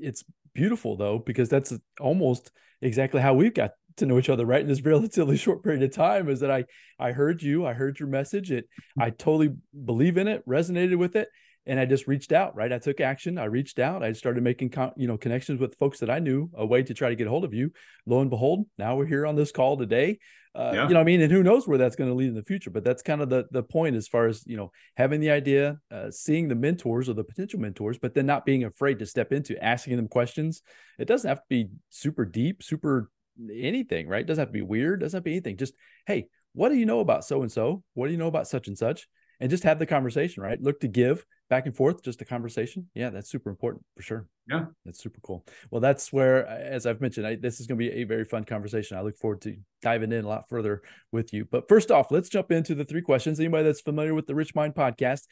it's 0.00 0.24
beautiful 0.54 0.96
though 0.96 1.18
because 1.18 1.48
that's 1.48 1.72
almost 2.00 2.50
exactly 2.82 3.20
how 3.20 3.34
we've 3.34 3.54
got 3.54 3.72
to 3.96 4.06
know 4.06 4.18
each 4.18 4.28
other 4.28 4.44
right 4.46 4.60
in 4.60 4.68
this 4.68 4.80
relatively 4.84 5.36
short 5.36 5.62
period 5.62 5.82
of 5.82 5.92
time 5.92 6.28
is 6.28 6.40
that 6.40 6.50
i 6.50 6.64
i 6.98 7.12
heard 7.12 7.42
you 7.42 7.66
i 7.66 7.72
heard 7.72 7.98
your 7.98 8.08
message 8.08 8.50
it 8.50 8.68
i 8.98 9.10
totally 9.10 9.54
believe 9.84 10.16
in 10.16 10.28
it 10.28 10.46
resonated 10.46 10.96
with 10.96 11.16
it 11.16 11.28
and 11.66 11.78
i 11.78 11.84
just 11.84 12.06
reached 12.06 12.32
out 12.32 12.54
right 12.56 12.72
i 12.72 12.78
took 12.78 13.00
action 13.00 13.38
i 13.38 13.44
reached 13.44 13.78
out 13.78 14.02
i 14.02 14.12
started 14.12 14.42
making 14.42 14.72
you 14.96 15.06
know 15.06 15.16
connections 15.16 15.60
with 15.60 15.74
folks 15.76 15.98
that 15.98 16.10
i 16.10 16.18
knew 16.18 16.50
a 16.54 16.66
way 16.66 16.82
to 16.82 16.94
try 16.94 17.08
to 17.08 17.16
get 17.16 17.26
a 17.26 17.30
hold 17.30 17.44
of 17.44 17.54
you 17.54 17.70
lo 18.06 18.20
and 18.20 18.30
behold 18.30 18.66
now 18.78 18.96
we're 18.96 19.06
here 19.06 19.26
on 19.26 19.36
this 19.36 19.52
call 19.52 19.76
today 19.76 20.18
uh, 20.56 20.72
yeah. 20.72 20.88
you 20.88 20.94
know, 20.94 21.00
I 21.00 21.04
mean, 21.04 21.20
and 21.20 21.30
who 21.30 21.42
knows 21.42 21.68
where 21.68 21.76
that's 21.76 21.96
going 21.96 22.08
to 22.08 22.16
lead 22.16 22.28
in 22.28 22.34
the 22.34 22.42
future. 22.42 22.70
But 22.70 22.82
that's 22.82 23.02
kind 23.02 23.20
of 23.20 23.28
the 23.28 23.44
the 23.50 23.62
point 23.62 23.94
as 23.94 24.08
far 24.08 24.26
as 24.26 24.42
you 24.46 24.56
know, 24.56 24.72
having 24.96 25.20
the 25.20 25.30
idea, 25.30 25.78
uh, 25.90 26.10
seeing 26.10 26.48
the 26.48 26.54
mentors 26.54 27.10
or 27.10 27.12
the 27.12 27.24
potential 27.24 27.60
mentors, 27.60 27.98
but 27.98 28.14
then 28.14 28.24
not 28.24 28.46
being 28.46 28.64
afraid 28.64 28.98
to 29.00 29.06
step 29.06 29.32
into 29.32 29.62
asking 29.62 29.96
them 29.96 30.08
questions. 30.08 30.62
It 30.98 31.08
doesn't 31.08 31.28
have 31.28 31.40
to 31.40 31.44
be 31.50 31.68
super 31.90 32.24
deep, 32.24 32.62
super 32.62 33.10
anything, 33.52 34.08
right? 34.08 34.22
It 34.22 34.26
doesn't 34.26 34.40
have 34.40 34.48
to 34.48 34.52
be 34.52 34.62
weird. 34.62 35.00
It 35.00 35.04
doesn't 35.04 35.18
have 35.18 35.24
to 35.24 35.28
be 35.28 35.32
anything. 35.32 35.58
Just 35.58 35.74
hey, 36.06 36.28
what 36.54 36.70
do 36.70 36.76
you 36.76 36.86
know 36.86 37.00
about 37.00 37.26
so 37.26 37.42
and 37.42 37.52
so? 37.52 37.82
What 37.92 38.06
do 38.06 38.12
you 38.12 38.18
know 38.18 38.28
about 38.28 38.48
such 38.48 38.66
and 38.66 38.78
such? 38.78 39.08
And 39.40 39.50
just 39.50 39.64
have 39.64 39.78
the 39.78 39.84
conversation, 39.84 40.42
right? 40.42 40.58
Look 40.58 40.80
to 40.80 40.88
give 40.88 41.26
back 41.48 41.66
and 41.66 41.76
forth, 41.76 42.02
just 42.02 42.22
a 42.22 42.24
conversation. 42.24 42.88
Yeah, 42.94 43.10
that's 43.10 43.30
super 43.30 43.50
important 43.50 43.84
for 43.94 44.02
sure. 44.02 44.28
Yeah, 44.48 44.66
that's 44.84 45.02
super 45.02 45.20
cool. 45.22 45.44
Well, 45.72 45.80
that's 45.80 46.12
where, 46.12 46.46
as 46.46 46.86
I've 46.86 47.00
mentioned, 47.00 47.26
I, 47.26 47.34
this 47.34 47.58
is 47.58 47.66
going 47.66 47.80
to 47.80 47.90
be 47.90 47.92
a 47.92 48.04
very 48.04 48.24
fun 48.24 48.44
conversation. 48.44 48.96
I 48.96 49.00
look 49.00 49.18
forward 49.18 49.40
to 49.40 49.56
diving 49.82 50.12
in 50.12 50.24
a 50.24 50.28
lot 50.28 50.48
further 50.48 50.82
with 51.10 51.32
you. 51.32 51.44
But 51.50 51.68
first 51.68 51.90
off, 51.90 52.12
let's 52.12 52.28
jump 52.28 52.52
into 52.52 52.76
the 52.76 52.84
three 52.84 53.02
questions. 53.02 53.40
Anybody 53.40 53.64
that's 53.64 53.80
familiar 53.80 54.14
with 54.14 54.28
the 54.28 54.36
Rich 54.36 54.54
Mind 54.54 54.76
podcast, 54.76 55.22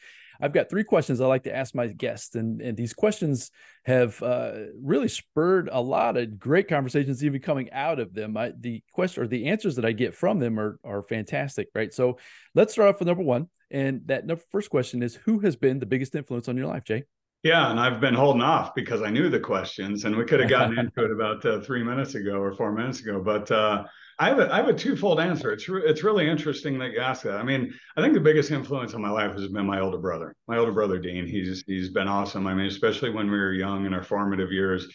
I've 0.41 0.51
got 0.51 0.69
three 0.69 0.83
questions 0.83 1.21
I 1.21 1.27
like 1.27 1.43
to 1.43 1.55
ask 1.55 1.73
my 1.73 1.87
guests, 1.87 2.35
and 2.35 2.61
and 2.61 2.75
these 2.75 2.93
questions 2.93 3.51
have 3.85 4.21
uh, 4.21 4.51
really 4.81 5.07
spurred 5.07 5.69
a 5.71 5.79
lot 5.79 6.17
of 6.17 6.37
great 6.37 6.67
conversations 6.67 7.23
even 7.23 7.41
coming 7.41 7.71
out 7.71 7.99
of 7.99 8.13
them. 8.13 8.35
I, 8.35 8.51
the 8.59 8.83
question 8.91 9.23
or 9.23 9.27
the 9.27 9.45
answers 9.47 9.77
that 9.77 9.85
I 9.85 9.93
get 9.93 10.13
from 10.13 10.39
them 10.39 10.59
are 10.59 10.77
are 10.83 11.03
fantastic, 11.03 11.69
right? 11.73 11.93
So 11.93 12.17
let's 12.53 12.73
start 12.73 12.89
off 12.93 12.99
with 12.99 13.07
number 13.07 13.23
one, 13.23 13.47
and 13.71 14.01
that 14.07 14.25
number, 14.25 14.43
first 14.51 14.69
question 14.69 15.01
is, 15.01 15.15
who 15.15 15.39
has 15.39 15.55
been 15.55 15.79
the 15.79 15.85
biggest 15.85 16.15
influence 16.15 16.49
on 16.49 16.57
your 16.57 16.67
life, 16.67 16.83
Jay? 16.83 17.05
Yeah, 17.45 17.69
and 17.69 17.79
I've 17.79 18.01
been 18.01 18.15
holding 18.15 18.41
off 18.41 18.73
because 18.73 19.03
I 19.03 19.11
knew 19.11 19.29
the 19.29 19.39
questions, 19.39 20.03
and 20.03 20.15
we 20.15 20.25
could 20.25 20.39
have 20.39 20.49
gotten 20.49 20.79
into 20.79 21.05
it 21.05 21.11
about 21.11 21.45
uh, 21.45 21.61
three 21.61 21.83
minutes 21.83 22.15
ago 22.15 22.37
or 22.41 22.55
four 22.55 22.71
minutes 22.71 23.01
ago. 23.01 23.21
But 23.23 23.51
uh, 23.51 23.83
I 24.17 24.29
have 24.29 24.39
a 24.39 24.51
I 24.51 24.57
have 24.57 24.67
a 24.67 24.73
twofold 24.73 25.19
answer. 25.19 25.51
It's 25.51 25.69
re- 25.69 25.83
it's 25.85 26.03
really 26.03 26.27
interesting 26.27 26.79
that 26.79 26.93
you 26.93 27.01
ask 27.01 27.21
that. 27.21 27.35
I 27.35 27.43
mean, 27.43 27.71
I 27.95 28.01
think 28.01 28.15
the 28.15 28.19
biggest 28.19 28.49
influence 28.49 28.95
on 28.95 29.01
my 29.03 29.11
life 29.11 29.33
has 29.33 29.47
been 29.47 29.67
my 29.67 29.79
older 29.79 29.99
brother. 29.99 30.35
My 30.47 30.57
older 30.57 30.71
brother 30.71 30.97
Dean. 30.97 31.27
He's 31.27 31.63
he's 31.67 31.91
been 31.91 32.07
awesome. 32.07 32.47
I 32.47 32.55
mean, 32.55 32.65
especially 32.65 33.11
when 33.11 33.29
we 33.29 33.37
were 33.37 33.53
young 33.53 33.85
in 33.85 33.93
our 33.93 34.03
formative 34.03 34.51
years. 34.51 34.87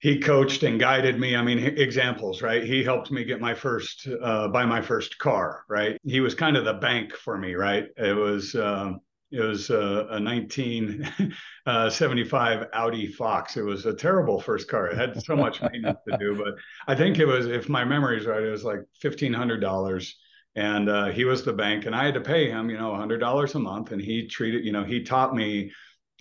He 0.00 0.18
coached 0.18 0.64
and 0.64 0.80
guided 0.80 1.20
me. 1.20 1.36
I 1.36 1.42
mean, 1.42 1.58
examples, 1.58 2.42
right? 2.42 2.64
He 2.64 2.82
helped 2.82 3.12
me 3.12 3.24
get 3.24 3.40
my 3.40 3.54
first, 3.54 4.08
uh, 4.22 4.46
buy 4.46 4.64
my 4.64 4.80
first 4.80 5.18
car, 5.18 5.64
right? 5.68 5.98
He 6.04 6.20
was 6.20 6.36
kind 6.36 6.56
of 6.56 6.64
the 6.64 6.74
bank 6.74 7.14
for 7.14 7.36
me, 7.36 7.54
right? 7.54 7.86
It 7.96 8.16
was, 8.16 8.54
um, 8.54 9.00
it 9.30 9.40
was 9.40 9.70
a, 9.70 10.06
a 10.10 10.20
1975 10.20 12.62
uh, 12.62 12.66
Audi 12.72 13.06
Fox. 13.06 13.56
It 13.58 13.62
was 13.62 13.84
a 13.84 13.92
terrible 13.92 14.40
first 14.40 14.68
car. 14.68 14.86
It 14.86 14.96
had 14.96 15.22
so 15.22 15.36
much 15.36 15.60
maintenance 15.60 15.98
to 16.08 16.16
do, 16.16 16.34
but 16.34 16.54
I 16.86 16.94
think 16.96 17.18
it 17.18 17.26
was, 17.26 17.46
if 17.46 17.68
my 17.68 17.84
memory 17.84 18.18
is 18.18 18.24
right, 18.26 18.42
it 18.42 18.50
was 18.50 18.64
like 18.64 18.80
fifteen 19.00 19.34
hundred 19.34 19.60
dollars. 19.60 20.16
And 20.56 20.88
uh, 20.88 21.06
he 21.06 21.24
was 21.24 21.44
the 21.44 21.52
bank, 21.52 21.86
and 21.86 21.94
I 21.94 22.06
had 22.06 22.14
to 22.14 22.20
pay 22.20 22.50
him, 22.50 22.70
you 22.70 22.78
know, 22.78 22.94
hundred 22.94 23.18
dollars 23.18 23.54
a 23.54 23.58
month. 23.58 23.92
And 23.92 24.00
he 24.00 24.26
treated, 24.26 24.64
you 24.64 24.72
know, 24.72 24.82
he 24.82 25.04
taught 25.04 25.36
me, 25.36 25.70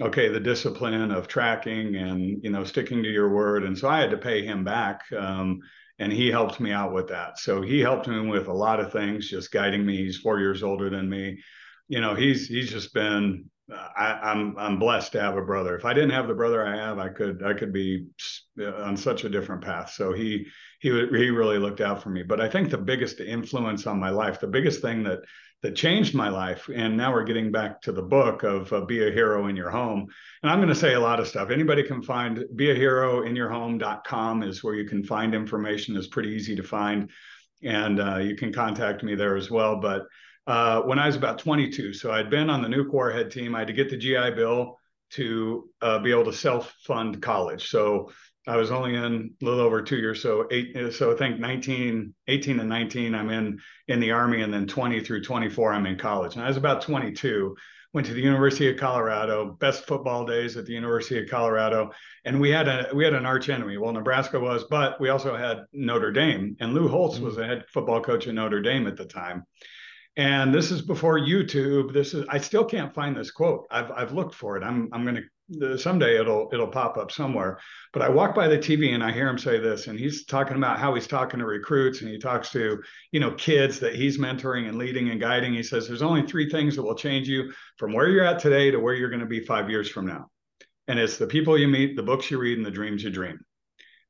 okay, 0.01 0.27
the 0.27 0.39
discipline 0.39 1.11
of 1.11 1.29
tracking 1.29 1.95
and 1.95 2.43
you 2.43 2.49
know 2.49 2.65
sticking 2.65 3.01
to 3.03 3.09
your 3.09 3.29
word. 3.29 3.63
And 3.63 3.77
so 3.77 3.87
I 3.87 4.01
had 4.01 4.11
to 4.11 4.17
pay 4.17 4.45
him 4.45 4.65
back. 4.65 5.03
Um, 5.17 5.61
and 5.99 6.13
he 6.13 6.27
helped 6.27 6.59
me 6.59 6.71
out 6.71 6.93
with 6.93 7.07
that. 7.07 7.39
So 7.39 7.61
he 7.61 7.79
helped 7.79 8.07
me 8.07 8.19
with 8.27 8.47
a 8.47 8.53
lot 8.53 8.79
of 8.79 8.91
things, 8.91 9.29
just 9.29 9.51
guiding 9.51 9.83
me. 9.83 9.97
He's 9.97 10.17
four 10.17 10.39
years 10.39 10.61
older 10.61 10.91
than 10.91 11.09
me 11.09 11.39
you 11.87 12.01
know 12.01 12.15
he's 12.15 12.47
he's 12.47 12.69
just 12.69 12.93
been 12.93 13.49
I, 13.69 14.31
am 14.31 14.55
I'm, 14.57 14.57
I'm 14.57 14.79
blessed 14.79 15.11
to 15.13 15.21
have 15.21 15.35
a 15.35 15.41
brother. 15.41 15.75
If 15.75 15.83
I 15.83 15.93
didn't 15.93 16.11
have 16.11 16.27
the 16.27 16.33
brother 16.33 16.65
I 16.65 16.77
have, 16.77 16.99
I 16.99 17.09
could 17.09 17.43
I 17.43 17.53
could 17.53 17.73
be 17.73 18.07
on 18.59 18.95
such 18.95 19.25
a 19.25 19.29
different 19.29 19.63
path. 19.63 19.91
So 19.91 20.13
he 20.13 20.47
he 20.79 20.89
he 20.89 21.29
really 21.29 21.57
looked 21.57 21.81
out 21.81 22.01
for 22.01 22.09
me. 22.09 22.23
But 22.23 22.39
I 22.39 22.49
think 22.49 22.69
the 22.69 22.77
biggest 22.77 23.19
influence 23.19 23.85
on 23.85 23.99
my 23.99 24.09
life, 24.09 24.39
the 24.39 24.47
biggest 24.47 24.81
thing 24.81 25.03
that 25.03 25.19
that 25.63 25.75
changed 25.75 26.13
my 26.13 26.29
life, 26.29 26.69
and 26.73 26.95
now 26.95 27.11
we're 27.11 27.23
getting 27.23 27.51
back 27.51 27.81
to 27.81 27.91
the 27.91 28.01
book 28.01 28.43
of 28.43 28.71
uh, 28.71 28.81
be 28.81 29.05
a 29.05 29.11
hero 29.11 29.47
in 29.47 29.55
your 29.55 29.71
home. 29.71 30.07
And 30.43 30.51
I'm 30.51 30.59
going 30.59 30.69
to 30.69 30.75
say 30.75 30.93
a 30.93 30.99
lot 30.99 31.19
of 31.19 31.27
stuff. 31.27 31.49
Anybody 31.49 31.81
can 31.83 32.01
find 32.01 32.45
be 32.55 32.69
a 32.69 32.75
hero 32.75 33.23
in 33.23 33.35
your 33.35 33.49
home.com 33.49 34.43
is 34.43 34.63
where 34.63 34.75
you 34.75 34.85
can 34.85 35.03
find 35.03 35.33
information. 35.33 35.97
It's 35.97 36.07
pretty 36.07 36.29
easy 36.29 36.55
to 36.55 36.63
find, 36.63 37.09
and 37.63 37.99
uh, 37.99 38.17
you 38.17 38.35
can 38.35 38.53
contact 38.53 39.03
me 39.03 39.15
there 39.15 39.35
as 39.35 39.49
well. 39.51 39.81
But 39.81 40.03
uh, 40.47 40.81
when 40.81 40.97
I 40.97 41.05
was 41.05 41.15
about 41.15 41.39
22. 41.39 41.93
So 41.93 42.11
I'd 42.11 42.29
been 42.29 42.49
on 42.49 42.61
the 42.61 42.69
Nuke 42.69 42.91
Warhead 42.91 43.31
team. 43.31 43.53
I 43.53 43.59
had 43.59 43.67
to 43.67 43.73
get 43.73 43.89
the 43.89 43.97
GI 43.97 44.31
Bill 44.31 44.79
to 45.11 45.69
uh, 45.81 45.99
be 45.99 46.11
able 46.11 46.25
to 46.25 46.33
self 46.33 46.73
fund 46.85 47.21
college. 47.21 47.69
So 47.69 48.11
I 48.47 48.55
was 48.55 48.71
only 48.71 48.95
in 48.95 49.33
a 49.41 49.45
little 49.45 49.59
over 49.59 49.81
two 49.81 49.97
years. 49.97 50.21
So 50.21 50.47
eight, 50.49 50.93
so 50.93 51.13
I 51.13 51.17
think 51.17 51.39
19, 51.39 52.13
18 52.27 52.59
and 52.59 52.69
19, 52.69 53.13
I'm 53.13 53.29
in 53.29 53.59
in 53.89 53.99
the 53.99 54.11
army, 54.11 54.41
and 54.41 54.53
then 54.53 54.67
20 54.67 55.01
through 55.01 55.23
24, 55.23 55.73
I'm 55.73 55.85
in 55.85 55.97
college. 55.97 56.35
And 56.35 56.43
I 56.43 56.47
was 56.47 56.57
about 56.57 56.81
22. 56.81 57.55
Went 57.93 58.07
to 58.07 58.13
the 58.13 58.21
University 58.21 58.69
of 58.69 58.77
Colorado. 58.77 59.57
Best 59.59 59.85
football 59.85 60.25
days 60.25 60.55
at 60.55 60.65
the 60.65 60.73
University 60.73 61.21
of 61.21 61.29
Colorado, 61.29 61.91
and 62.25 62.39
we 62.39 62.49
had 62.49 62.67
a 62.67 62.89
we 62.93 63.03
had 63.03 63.13
an 63.13 63.25
arch 63.25 63.49
enemy. 63.49 63.77
Well, 63.77 63.93
Nebraska 63.93 64.39
was, 64.39 64.65
but 64.69 64.99
we 65.01 65.09
also 65.09 65.35
had 65.35 65.59
Notre 65.73 66.11
Dame, 66.11 66.57
and 66.59 66.73
Lou 66.73 66.89
Holtz 66.89 67.15
mm-hmm. 67.15 67.25
was 67.25 67.37
the 67.37 67.45
head 67.45 67.65
football 67.73 68.01
coach 68.01 68.27
at 68.27 68.35
Notre 68.35 68.61
Dame 68.61 68.87
at 68.87 68.97
the 68.97 69.05
time. 69.05 69.45
And 70.17 70.51
this 70.51 70.71
is 70.71 70.81
before 70.81 71.19
YouTube. 71.19 71.93
This 71.93 72.15
is 72.15 72.25
I 72.27 72.39
still 72.39 72.65
can't 72.65 72.93
find 72.93 73.15
this 73.15 73.29
quote. 73.29 73.67
I've 73.69 73.91
I've 73.91 74.13
looked 74.13 74.33
for 74.33 74.57
it. 74.57 74.63
I'm 74.63 74.89
I'm 74.91 75.05
to 75.59 75.77
someday 75.77 76.19
it'll 76.19 76.49
it'll 76.51 76.67
pop 76.67 76.97
up 76.97 77.11
somewhere. 77.11 77.59
But 77.93 78.01
I 78.01 78.09
walk 78.09 78.33
by 78.33 78.47
the 78.47 78.57
TV 78.57 78.95
and 78.95 79.03
I 79.03 79.11
hear 79.11 79.29
him 79.29 79.37
say 79.37 79.59
this, 79.59 79.85
and 79.85 79.97
he's 79.97 80.25
talking 80.25 80.57
about 80.57 80.79
how 80.79 80.95
he's 80.95 81.05
talking 81.05 81.39
to 81.39 81.45
recruits 81.45 82.01
and 82.01 82.09
he 82.09 82.17
talks 82.17 82.49
to 82.53 82.81
you 83.11 83.19
know 83.19 83.31
kids 83.31 83.79
that 83.79 83.93
he's 83.93 84.17
mentoring 84.17 84.67
and 84.67 84.79
leading 84.79 85.11
and 85.11 85.21
guiding. 85.21 85.53
He 85.53 85.61
says 85.61 85.87
there's 85.87 86.01
only 86.01 86.23
three 86.23 86.49
things 86.49 86.75
that 86.75 86.83
will 86.83 86.95
change 86.95 87.29
you 87.29 87.53
from 87.77 87.93
where 87.93 88.09
you're 88.09 88.25
at 88.25 88.39
today 88.39 88.71
to 88.71 88.79
where 88.79 88.95
you're 88.95 89.11
going 89.11 89.19
to 89.19 89.27
be 89.27 89.41
five 89.41 89.69
years 89.69 89.87
from 89.87 90.07
now, 90.07 90.31
and 90.87 90.97
it's 90.97 91.17
the 91.17 91.27
people 91.27 91.59
you 91.59 91.67
meet, 91.67 91.95
the 91.95 92.01
books 92.01 92.31
you 92.31 92.39
read, 92.39 92.57
and 92.57 92.65
the 92.65 92.71
dreams 92.71 93.03
you 93.03 93.11
dream. 93.11 93.39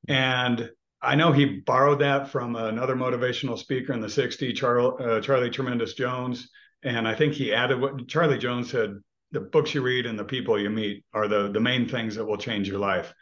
And 0.08 0.72
I 1.08 1.16
know 1.16 1.32
he 1.32 1.46
borrowed 1.46 2.00
that 2.00 2.28
from 2.28 2.58
another 2.58 2.94
motivational 2.94 3.58
speaker 3.58 3.94
in 3.94 4.02
the 4.02 4.08
60s, 4.08 4.58
Charlie, 4.58 5.06
uh, 5.06 5.22
Charlie 5.22 5.50
Tremendous 5.50 5.94
Jones. 5.94 6.50
And 6.84 7.08
I 7.08 7.16
think 7.16 7.34
he 7.34 7.54
added 7.54 7.80
what 7.80 8.10
Charlie 8.10 8.38
Jones 8.38 8.70
said 8.72 8.98
the 9.32 9.40
books 9.40 9.74
you 9.74 9.82
read 9.82 10.06
and 10.06 10.20
the 10.20 10.26
people 10.26 10.60
you 10.60 10.70
meet 10.70 11.06
are 11.14 11.30
the, 11.30 11.50
the 11.50 11.62
main 11.62 11.88
things 11.88 12.16
that 12.16 12.26
will 12.26 12.38
change 12.38 12.68
your 12.68 12.80
life. 12.80 13.14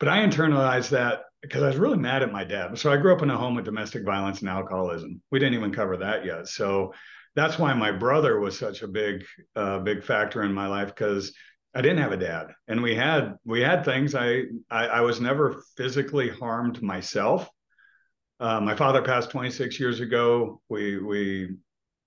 But 0.00 0.08
I 0.08 0.26
internalized 0.26 0.90
that 0.90 1.24
because 1.42 1.62
I 1.62 1.66
was 1.66 1.76
really 1.76 1.98
mad 1.98 2.22
at 2.22 2.32
my 2.32 2.42
dad. 2.42 2.78
So 2.78 2.90
I 2.90 2.96
grew 2.96 3.14
up 3.14 3.20
in 3.20 3.28
a 3.28 3.36
home 3.36 3.54
with 3.54 3.66
domestic 3.66 4.02
violence 4.06 4.40
and 4.40 4.48
alcoholism. 4.48 5.20
We 5.30 5.38
didn't 5.38 5.56
even 5.56 5.74
cover 5.74 5.98
that 5.98 6.24
yet. 6.24 6.48
So 6.48 6.94
that's 7.36 7.58
why 7.58 7.74
my 7.74 7.92
brother 7.92 8.40
was 8.40 8.58
such 8.58 8.80
a 8.80 8.88
big, 8.88 9.26
uh, 9.54 9.80
big 9.80 10.04
factor 10.04 10.42
in 10.42 10.54
my 10.54 10.68
life 10.68 10.88
because 10.88 11.34
I 11.74 11.82
didn't 11.82 11.98
have 11.98 12.12
a 12.12 12.16
dad, 12.16 12.54
and 12.68 12.82
we 12.82 12.94
had 12.94 13.34
we 13.44 13.60
had 13.60 13.84
things. 13.84 14.14
I 14.14 14.44
I, 14.70 14.86
I 14.86 15.00
was 15.00 15.20
never 15.20 15.62
physically 15.76 16.28
harmed 16.28 16.82
myself. 16.82 17.48
Uh, 18.38 18.60
my 18.60 18.76
father 18.76 19.02
passed 19.02 19.30
26 19.30 19.80
years 19.80 20.00
ago. 20.00 20.60
We 20.68 20.98
we 20.98 21.56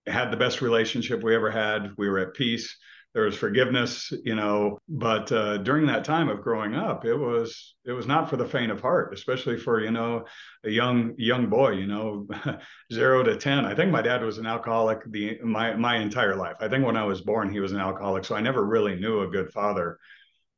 had 0.05 0.31
the 0.31 0.37
best 0.37 0.61
relationship 0.61 1.21
we 1.21 1.35
ever 1.35 1.51
had. 1.51 1.91
We 1.97 2.09
were 2.09 2.19
at 2.19 2.33
peace 2.33 2.77
there 3.17 3.25
was 3.25 3.35
forgiveness 3.35 4.13
you 4.23 4.35
know 4.35 4.77
but 4.87 5.31
uh, 5.31 5.57
during 5.57 5.87
that 5.87 6.05
time 6.05 6.29
of 6.29 6.43
growing 6.43 6.75
up 6.75 7.03
it 7.03 7.15
was 7.15 7.73
it 7.83 7.91
was 7.91 8.05
not 8.05 8.29
for 8.29 8.37
the 8.37 8.45
faint 8.45 8.71
of 8.71 8.79
heart 8.79 9.11
especially 9.11 9.57
for 9.57 9.81
you 9.81 9.89
know 9.89 10.23
a 10.65 10.69
young 10.69 11.15
young 11.17 11.47
boy 11.49 11.71
you 11.71 11.87
know 11.87 12.27
zero 12.93 13.23
to 13.23 13.35
ten. 13.35 13.65
I 13.65 13.73
think 13.73 13.91
my 13.91 14.03
dad 14.03 14.21
was 14.21 14.37
an 14.37 14.45
alcoholic 14.45 14.99
the 15.09 15.39
my 15.43 15.75
my 15.75 15.97
entire 15.97 16.35
life. 16.35 16.57
I 16.59 16.67
think 16.67 16.85
when 16.85 16.95
i 16.95 17.05
was 17.05 17.21
born 17.21 17.51
he 17.51 17.59
was 17.59 17.71
an 17.71 17.79
alcoholic 17.79 18.23
so 18.23 18.35
i 18.35 18.39
never 18.39 18.63
really 18.63 18.95
knew 18.95 19.21
a 19.21 19.27
good 19.27 19.51
father. 19.51 19.97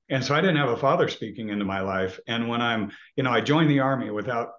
And 0.09 0.21
so 0.21 0.35
i 0.35 0.41
didn't 0.41 0.57
have 0.57 0.67
a 0.67 0.75
father 0.75 1.07
speaking 1.07 1.47
into 1.47 1.63
my 1.63 1.79
life. 1.79 2.19
And 2.27 2.49
when 2.49 2.61
i'm 2.61 2.91
you 3.15 3.23
know 3.23 3.31
i 3.31 3.39
joined 3.39 3.69
the 3.69 3.79
army 3.79 4.11
without 4.11 4.49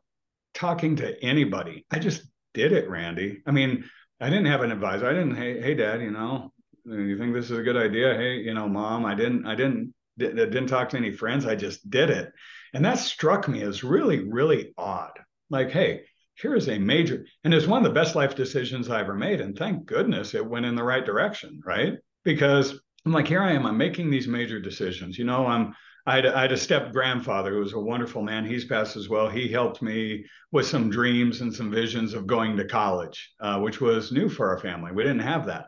talking 0.55 0.97
to 0.97 1.23
anybody. 1.23 1.85
I 1.91 1.99
just 1.99 2.23
did 2.55 2.73
it 2.73 2.89
randy. 2.89 3.43
I 3.47 3.51
mean 3.51 3.85
i 4.19 4.31
didn't 4.31 4.47
have 4.47 4.63
an 4.63 4.73
advisor. 4.73 5.07
I 5.07 5.13
didn't 5.13 5.37
hey 5.37 5.61
hey 5.61 5.75
dad 5.75 6.01
you 6.01 6.13
know 6.13 6.51
you 6.91 7.19
think 7.19 7.35
this 7.35 7.51
is 7.51 7.59
a 7.59 7.63
good 7.63 7.77
idea 7.77 8.15
hey 8.15 8.37
you 8.37 8.55
know 8.55 8.69
mom 8.69 9.07
i 9.07 9.15
didn't 9.15 9.47
i 9.47 9.55
didn't 9.55 9.95
didn't 10.19 10.67
talk 10.67 10.89
to 10.89 10.97
any 10.97 11.11
friends 11.11 11.47
i 11.47 11.55
just 11.55 11.89
did 11.89 12.11
it 12.11 12.33
and 12.75 12.85
that 12.85 12.99
struck 12.99 13.49
me 13.49 13.63
as 13.63 13.85
really 13.85 14.29
really 14.29 14.73
odd 14.77 15.13
like 15.49 15.71
hey 15.71 16.03
here 16.35 16.55
is 16.55 16.69
a 16.69 16.79
major 16.79 17.25
and 17.45 17.55
it's 17.55 17.67
one 17.67 17.85
of 17.85 17.89
the 17.89 17.95
best 17.95 18.15
life 18.15 18.35
decisions 18.35 18.91
i 18.91 19.01
ever 19.01 19.15
made 19.15 19.41
and 19.41 19.57
thank 19.57 19.87
goodness 19.87 20.35
it 20.35 20.45
went 20.45 20.67
in 20.67 20.75
the 20.75 20.83
right 20.83 21.07
direction 21.07 21.61
right 21.65 21.95
because 22.25 22.81
i'm 23.07 23.13
like 23.13 23.29
here 23.29 23.43
i 23.43 23.53
am 23.53 23.67
i'm 23.67 23.79
making 23.79 24.11
these 24.11 24.29
major 24.29 24.61
decisions 24.61 25.19
you 25.19 25.25
know 25.25 25.47
i'm 25.47 25.75
I 26.07 26.17
had, 26.17 26.27
I 26.27 26.41
had, 26.43 26.53
a 26.53 26.57
step 26.57 26.93
grandfather 26.93 27.53
who 27.53 27.61
was 27.61 27.75
a 27.75 27.79
wonderful 27.79 28.23
man. 28.23 28.47
He's 28.47 28.65
passed 28.65 28.97
as 28.97 29.11
well. 29.11 29.29
He 29.29 29.49
helped 29.49 29.83
me 29.83 30.25
with 30.51 30.67
some 30.67 30.89
dreams 30.89 31.43
and 31.43 31.55
some 31.55 31.71
visions 31.71 32.15
of 32.15 32.27
going 32.27 32.57
to 32.57 32.65
college, 32.65 33.33
uh, 33.39 33.61
which 33.61 33.83
was 33.83 34.11
new 34.11 34.31
for 34.31 34.49
our 34.49 34.59
family. 34.59 34.93
We 34.93 35.03
didn't 35.03 35.21
have 35.21 35.47
that. 35.47 35.67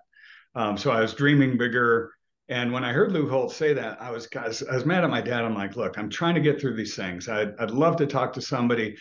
Um, 0.54 0.76
so 0.76 0.90
I 0.90 1.00
was 1.00 1.14
dreaming 1.14 1.56
bigger. 1.56 2.12
And 2.49 2.73
when 2.73 2.85
I 2.85 2.92
heard 2.92 3.12
Lou 3.12 3.28
Holtz 3.28 3.56
say 3.56 3.73
that, 3.73 4.00
I 4.00 4.11
was, 4.11 4.28
I 4.37 4.49
was, 4.49 4.62
I 4.62 4.75
was 4.75 4.85
mad 4.85 5.04
at 5.04 5.11
my 5.11 5.21
dad. 5.21 5.44
I'm 5.44 5.54
like, 5.54 5.76
look, 5.76 5.99
I'm 5.99 6.11
trying 6.11 6.35
to 6.35 6.40
get 6.40 6.61
through 6.61 6.76
these 6.76 6.94
things. 6.94 7.28
I'd, 7.28 7.54
I'd 7.59 7.71
love 7.71 7.97
to 7.97 8.06
talk 8.06 8.32
to 8.35 8.42
somebody. 8.42 8.97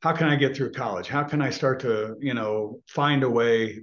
How 0.00 0.12
can 0.12 0.28
I 0.28 0.36
get 0.36 0.56
through 0.56 0.72
college? 0.72 1.08
How 1.08 1.22
can 1.22 1.42
I 1.42 1.50
start 1.50 1.80
to, 1.80 2.16
you 2.20 2.34
know, 2.34 2.80
find 2.88 3.22
a 3.22 3.30
way 3.30 3.80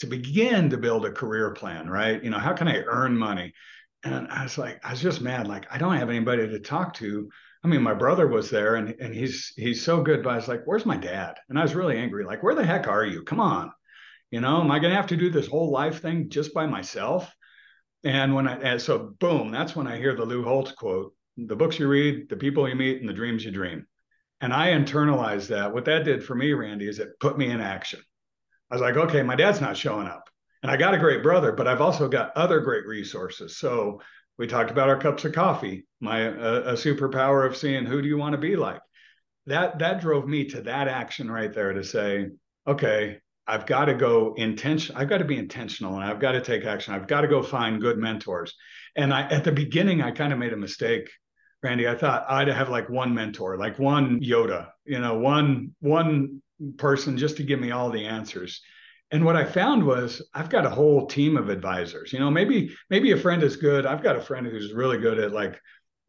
to 0.00 0.06
begin 0.06 0.70
to 0.70 0.78
build 0.78 1.06
a 1.06 1.12
career 1.12 1.50
plan, 1.52 1.88
right? 1.88 2.22
You 2.22 2.30
know, 2.30 2.38
how 2.38 2.52
can 2.52 2.68
I 2.68 2.82
earn 2.82 3.16
money? 3.16 3.52
And 4.04 4.26
I 4.28 4.42
was 4.42 4.58
like, 4.58 4.84
I 4.84 4.90
was 4.90 5.00
just 5.00 5.20
mad. 5.20 5.46
Like, 5.46 5.66
I 5.70 5.78
don't 5.78 5.96
have 5.96 6.10
anybody 6.10 6.48
to 6.48 6.58
talk 6.58 6.94
to. 6.94 7.30
I 7.64 7.68
mean, 7.68 7.82
my 7.82 7.94
brother 7.94 8.26
was 8.26 8.50
there 8.50 8.74
and, 8.74 8.96
and 9.00 9.14
he's 9.14 9.52
he's 9.56 9.84
so 9.84 10.02
good, 10.02 10.22
but 10.24 10.30
I 10.30 10.36
was 10.36 10.48
like, 10.48 10.62
where's 10.64 10.84
my 10.84 10.96
dad? 10.96 11.36
And 11.48 11.58
I 11.58 11.62
was 11.62 11.76
really 11.76 11.96
angry. 11.96 12.24
Like, 12.24 12.42
where 12.42 12.54
the 12.54 12.66
heck 12.66 12.88
are 12.88 13.04
you? 13.04 13.22
Come 13.22 13.38
on. 13.38 13.70
You 14.32 14.40
know, 14.40 14.62
am 14.62 14.70
I 14.70 14.78
going 14.78 14.90
to 14.90 14.96
have 14.96 15.08
to 15.08 15.16
do 15.16 15.30
this 15.30 15.46
whole 15.46 15.70
life 15.70 16.00
thing 16.00 16.30
just 16.30 16.54
by 16.54 16.66
myself? 16.66 17.32
And 18.02 18.34
when 18.34 18.48
I, 18.48 18.56
and 18.56 18.82
so 18.82 19.14
boom, 19.20 19.52
that's 19.52 19.76
when 19.76 19.86
I 19.86 19.98
hear 19.98 20.16
the 20.16 20.24
Lou 20.24 20.42
Holtz 20.42 20.72
quote 20.72 21.14
the 21.36 21.56
books 21.56 21.78
you 21.78 21.88
read, 21.88 22.28
the 22.28 22.36
people 22.36 22.68
you 22.68 22.74
meet, 22.74 23.00
and 23.00 23.08
the 23.08 23.14
dreams 23.14 23.44
you 23.44 23.50
dream. 23.50 23.86
And 24.40 24.52
I 24.52 24.68
internalized 24.68 25.48
that. 25.48 25.72
What 25.72 25.84
that 25.84 26.04
did 26.04 26.24
for 26.24 26.34
me, 26.34 26.52
Randy, 26.52 26.88
is 26.88 26.98
it 26.98 27.18
put 27.20 27.38
me 27.38 27.50
in 27.50 27.60
action. 27.60 28.00
I 28.70 28.74
was 28.74 28.82
like, 28.82 28.96
okay, 28.96 29.22
my 29.22 29.36
dad's 29.36 29.60
not 29.60 29.76
showing 29.76 30.06
up. 30.06 30.28
And 30.62 30.70
I 30.70 30.76
got 30.76 30.94
a 30.94 30.98
great 30.98 31.22
brother, 31.22 31.52
but 31.52 31.68
I've 31.68 31.80
also 31.80 32.08
got 32.08 32.36
other 32.36 32.60
great 32.60 32.86
resources. 32.86 33.56
So 33.56 34.00
we 34.38 34.46
talked 34.46 34.70
about 34.70 34.88
our 34.88 34.98
cups 34.98 35.24
of 35.24 35.32
coffee, 35.32 35.86
my 36.00 36.20
a, 36.20 36.54
a 36.60 36.72
superpower 36.72 37.46
of 37.46 37.56
seeing 37.56 37.86
who 37.86 38.02
do 38.02 38.08
you 38.08 38.18
want 38.18 38.32
to 38.32 38.38
be 38.38 38.56
like. 38.56 38.80
That 39.46 39.78
that 39.78 40.00
drove 40.00 40.26
me 40.26 40.46
to 40.46 40.62
that 40.62 40.88
action 40.88 41.30
right 41.30 41.52
there 41.52 41.72
to 41.72 41.84
say, 41.84 42.28
okay, 42.66 43.18
I've 43.46 43.66
got 43.66 43.86
to 43.86 43.94
go 43.94 44.34
intention. 44.34 44.96
I've 44.96 45.08
got 45.08 45.18
to 45.18 45.24
be 45.24 45.38
intentional 45.38 45.94
and 45.94 46.04
I've 46.04 46.20
got 46.20 46.32
to 46.32 46.40
take 46.40 46.64
action. 46.64 46.94
I've 46.94 47.08
got 47.08 47.22
to 47.22 47.28
go 47.28 47.42
find 47.42 47.80
good 47.80 47.98
mentors. 47.98 48.54
And 48.96 49.12
I, 49.12 49.22
at 49.22 49.44
the 49.44 49.52
beginning, 49.52 50.00
I 50.02 50.12
kind 50.12 50.32
of 50.32 50.38
made 50.38 50.52
a 50.52 50.56
mistake, 50.56 51.10
Randy. 51.62 51.88
I 51.88 51.96
thought 51.96 52.26
I'd 52.28 52.48
have 52.48 52.68
like 52.68 52.88
one 52.88 53.14
mentor, 53.14 53.56
like 53.56 53.78
one 53.78 54.20
Yoda, 54.20 54.68
you 54.84 55.00
know, 55.00 55.18
one, 55.18 55.74
one 55.80 56.42
person 56.76 57.18
just 57.18 57.38
to 57.38 57.42
give 57.42 57.58
me 57.58 57.72
all 57.72 57.90
the 57.90 58.06
answers. 58.06 58.60
And 59.10 59.24
what 59.24 59.36
I 59.36 59.44
found 59.44 59.84
was 59.84 60.22
I've 60.32 60.48
got 60.48 60.64
a 60.64 60.70
whole 60.70 61.06
team 61.06 61.36
of 61.36 61.48
advisors. 61.48 62.12
You 62.12 62.20
know, 62.20 62.30
maybe, 62.30 62.74
maybe 62.90 63.10
a 63.10 63.16
friend 63.16 63.42
is 63.42 63.56
good. 63.56 63.86
I've 63.86 64.02
got 64.02 64.16
a 64.16 64.22
friend 64.22 64.46
who's 64.46 64.72
really 64.72 64.98
good 64.98 65.18
at 65.18 65.32
like 65.32 65.60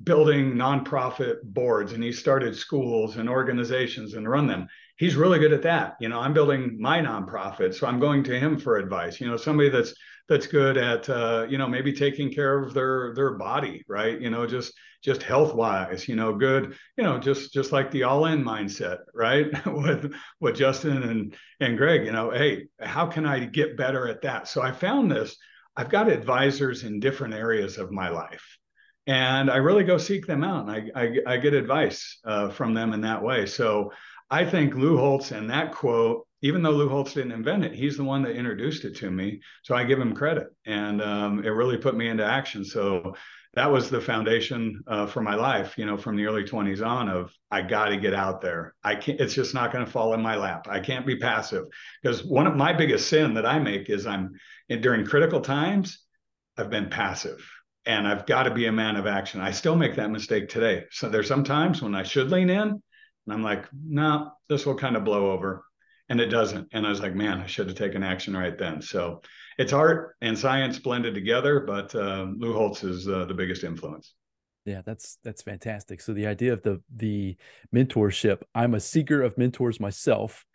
building 0.03 0.53
nonprofit 0.53 1.37
boards 1.43 1.93
and 1.93 2.03
he 2.03 2.11
started 2.11 2.55
schools 2.55 3.17
and 3.17 3.29
organizations 3.29 4.13
and 4.13 4.29
run 4.29 4.47
them 4.47 4.67
he's 5.03 5.17
really 5.17 5.37
good 5.37 5.51
at 5.51 5.63
that. 5.63 5.97
You 5.99 6.07
know, 6.07 6.21
I'm 6.21 6.33
building 6.33 6.77
my 6.79 6.99
nonprofit, 6.99 7.73
so 7.73 7.85
I'm 7.85 7.99
going 7.99 8.23
to 8.23 8.39
him 8.39 8.57
for 8.57 8.77
advice. 8.77 9.19
You 9.19 9.27
know, 9.27 9.35
somebody 9.35 9.67
that's 9.67 9.93
that's 10.29 10.47
good 10.47 10.77
at 10.77 11.09
uh, 11.09 11.45
you 11.49 11.57
know 11.57 11.67
maybe 11.67 11.91
taking 11.91 12.31
care 12.31 12.57
of 12.57 12.73
their 12.73 13.13
their 13.13 13.31
body, 13.31 13.83
right? 13.89 14.19
You 14.19 14.29
know, 14.29 14.47
just 14.47 14.73
just 15.03 15.21
health 15.21 15.53
wise. 15.55 16.07
You 16.07 16.15
know, 16.15 16.33
good. 16.33 16.77
You 16.97 17.03
know, 17.03 17.17
just 17.17 17.51
just 17.51 17.73
like 17.73 17.91
the 17.91 18.03
all 18.03 18.27
in 18.27 18.45
mindset, 18.45 18.99
right? 19.13 19.47
with 19.67 20.13
with 20.39 20.55
Justin 20.55 21.03
and 21.03 21.35
and 21.59 21.77
Greg. 21.77 22.05
You 22.05 22.13
know, 22.13 22.31
hey, 22.31 22.67
how 22.79 23.05
can 23.05 23.25
I 23.25 23.43
get 23.43 23.75
better 23.75 24.07
at 24.07 24.21
that? 24.21 24.47
So 24.47 24.61
I 24.61 24.71
found 24.71 25.11
this. 25.11 25.35
I've 25.75 25.89
got 25.89 26.07
advisors 26.07 26.83
in 26.83 27.01
different 27.01 27.33
areas 27.33 27.77
of 27.77 27.91
my 27.91 28.07
life 28.07 28.57
and 29.05 29.51
I 29.51 29.57
really 29.57 29.83
go 29.83 29.97
seek 29.97 30.25
them 30.25 30.45
out, 30.45 30.69
and 30.69 30.71
I 30.95 31.01
I, 31.01 31.33
I 31.33 31.37
get 31.37 31.53
advice 31.53 32.19
uh, 32.23 32.49
from 32.49 32.73
them 32.73 32.93
in 32.93 33.01
that 33.01 33.21
way. 33.21 33.45
So 33.45 33.91
I 34.33 34.45
think 34.45 34.73
Lou 34.73 34.97
Holtz 34.97 35.29
and 35.29 35.47
that 35.51 35.73
quote 35.73 36.25
even 36.41 36.63
though 36.63 36.71
Lou 36.71 36.89
Holtz 36.89 37.13
didn't 37.13 37.33
invent 37.33 37.63
it, 37.63 37.73
he's 37.75 37.97
the 37.97 38.03
one 38.03 38.23
that 38.23 38.35
introduced 38.35 38.83
it 38.83 38.95
to 38.97 39.11
me. 39.11 39.39
So 39.61 39.75
I 39.75 39.83
give 39.83 39.99
him 39.99 40.15
credit. 40.15 40.47
And 40.65 41.03
um, 41.03 41.45
it 41.45 41.49
really 41.49 41.77
put 41.77 41.95
me 41.95 42.09
into 42.09 42.25
action. 42.25 42.65
So 42.65 43.15
that 43.53 43.71
was 43.71 43.91
the 43.91 44.01
foundation 44.01 44.81
uh, 44.87 45.05
for 45.05 45.21
my 45.21 45.35
life, 45.35 45.77
you 45.77 45.85
know, 45.85 45.97
from 45.97 46.17
the 46.17 46.25
early 46.25 46.43
20s 46.43 46.85
on 46.85 47.09
of 47.09 47.31
I 47.51 47.61
got 47.61 47.89
to 47.89 47.97
get 47.97 48.15
out 48.15 48.41
there. 48.41 48.73
I 48.83 48.95
can't, 48.95 49.21
it's 49.21 49.35
just 49.35 49.53
not 49.53 49.71
going 49.71 49.85
to 49.85 49.91
fall 49.91 50.15
in 50.15 50.21
my 50.21 50.35
lap. 50.35 50.67
I 50.67 50.79
can't 50.79 51.05
be 51.05 51.15
passive 51.15 51.65
because 52.01 52.25
one 52.25 52.47
of 52.47 52.57
my 52.57 52.73
biggest 52.73 53.07
sin 53.07 53.35
that 53.35 53.45
I 53.45 53.59
make 53.59 53.89
is 53.91 54.07
I'm 54.07 54.33
during 54.67 55.05
critical 55.05 55.41
times, 55.41 55.99
I've 56.57 56.71
been 56.71 56.89
passive 56.89 57.47
and 57.85 58.07
I've 58.07 58.25
got 58.25 58.43
to 58.43 58.53
be 58.53 58.65
a 58.65 58.71
man 58.71 58.95
of 58.95 59.05
action. 59.05 59.39
I 59.39 59.51
still 59.51 59.75
make 59.75 59.95
that 59.95 60.09
mistake 60.09 60.49
today. 60.49 60.85
So 60.89 61.07
there's 61.07 61.27
some 61.27 61.43
times 61.43 61.83
when 61.83 61.93
I 61.93 62.01
should 62.01 62.31
lean 62.31 62.49
in 62.49 62.81
and 63.25 63.33
I'm 63.33 63.43
like, 63.43 63.65
no, 63.73 64.31
this 64.49 64.65
will 64.65 64.75
kind 64.75 64.95
of 64.95 65.03
blow 65.03 65.31
over. 65.31 65.63
And 66.09 66.19
it 66.19 66.27
doesn't. 66.27 66.67
And 66.73 66.85
I 66.85 66.89
was 66.89 66.99
like, 66.99 67.15
man, 67.15 67.39
I 67.39 67.45
should 67.45 67.67
have 67.67 67.77
taken 67.77 68.03
action 68.03 68.35
right 68.35 68.57
then. 68.57 68.81
So 68.81 69.21
it's 69.57 69.73
art 69.73 70.15
and 70.21 70.37
science 70.37 70.77
blended 70.77 71.13
together, 71.13 71.61
but 71.61 71.95
uh, 71.95 72.27
Lou 72.37 72.53
Holtz 72.53 72.83
is 72.83 73.07
uh, 73.07 73.25
the 73.25 73.33
biggest 73.33 73.63
influence. 73.63 74.13
Yeah, 74.65 74.81
that's 74.85 75.17
that's 75.23 75.41
fantastic. 75.41 76.01
So 76.01 76.13
the 76.13 76.27
idea 76.27 76.53
of 76.53 76.61
the 76.63 76.81
the 76.93 77.35
mentorship, 77.75 78.43
I'm 78.55 78.75
a 78.75 78.79
seeker 78.79 79.21
of 79.21 79.37
mentors 79.37 79.79
myself. 79.79 80.45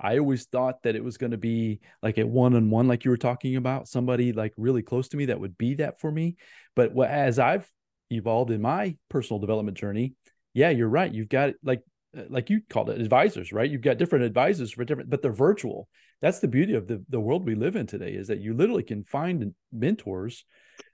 I 0.00 0.18
always 0.18 0.44
thought 0.46 0.82
that 0.84 0.94
it 0.94 1.02
was 1.02 1.18
going 1.18 1.32
to 1.32 1.38
be 1.38 1.80
like 2.02 2.18
a 2.18 2.26
one 2.26 2.54
on 2.54 2.70
one, 2.70 2.86
like 2.86 3.04
you 3.04 3.10
were 3.10 3.16
talking 3.16 3.56
about, 3.56 3.88
somebody 3.88 4.32
like 4.32 4.54
really 4.56 4.82
close 4.82 5.08
to 5.08 5.16
me 5.16 5.26
that 5.26 5.40
would 5.40 5.58
be 5.58 5.74
that 5.74 6.00
for 6.00 6.10
me. 6.10 6.36
But 6.76 6.96
as 6.96 7.38
I've 7.38 7.68
evolved 8.10 8.50
in 8.50 8.62
my 8.62 8.96
personal 9.10 9.40
development 9.40 9.76
journey, 9.76 10.14
yeah, 10.54 10.70
you're 10.70 10.88
right. 10.88 11.12
You've 11.12 11.28
got 11.28 11.54
like 11.62 11.82
like 12.28 12.50
you 12.50 12.60
called 12.68 12.90
it 12.90 13.00
advisors, 13.00 13.52
right? 13.52 13.70
You've 13.70 13.82
got 13.82 13.98
different 13.98 14.24
advisors 14.24 14.72
for 14.72 14.84
different, 14.84 15.10
but 15.10 15.22
they're 15.22 15.32
virtual. 15.32 15.88
That's 16.20 16.40
the 16.40 16.48
beauty 16.48 16.74
of 16.74 16.86
the 16.86 17.04
the 17.08 17.20
world 17.20 17.46
we 17.46 17.54
live 17.54 17.76
in 17.76 17.86
today 17.86 18.12
is 18.12 18.28
that 18.28 18.40
you 18.40 18.54
literally 18.54 18.82
can 18.82 19.04
find 19.04 19.54
mentors 19.72 20.44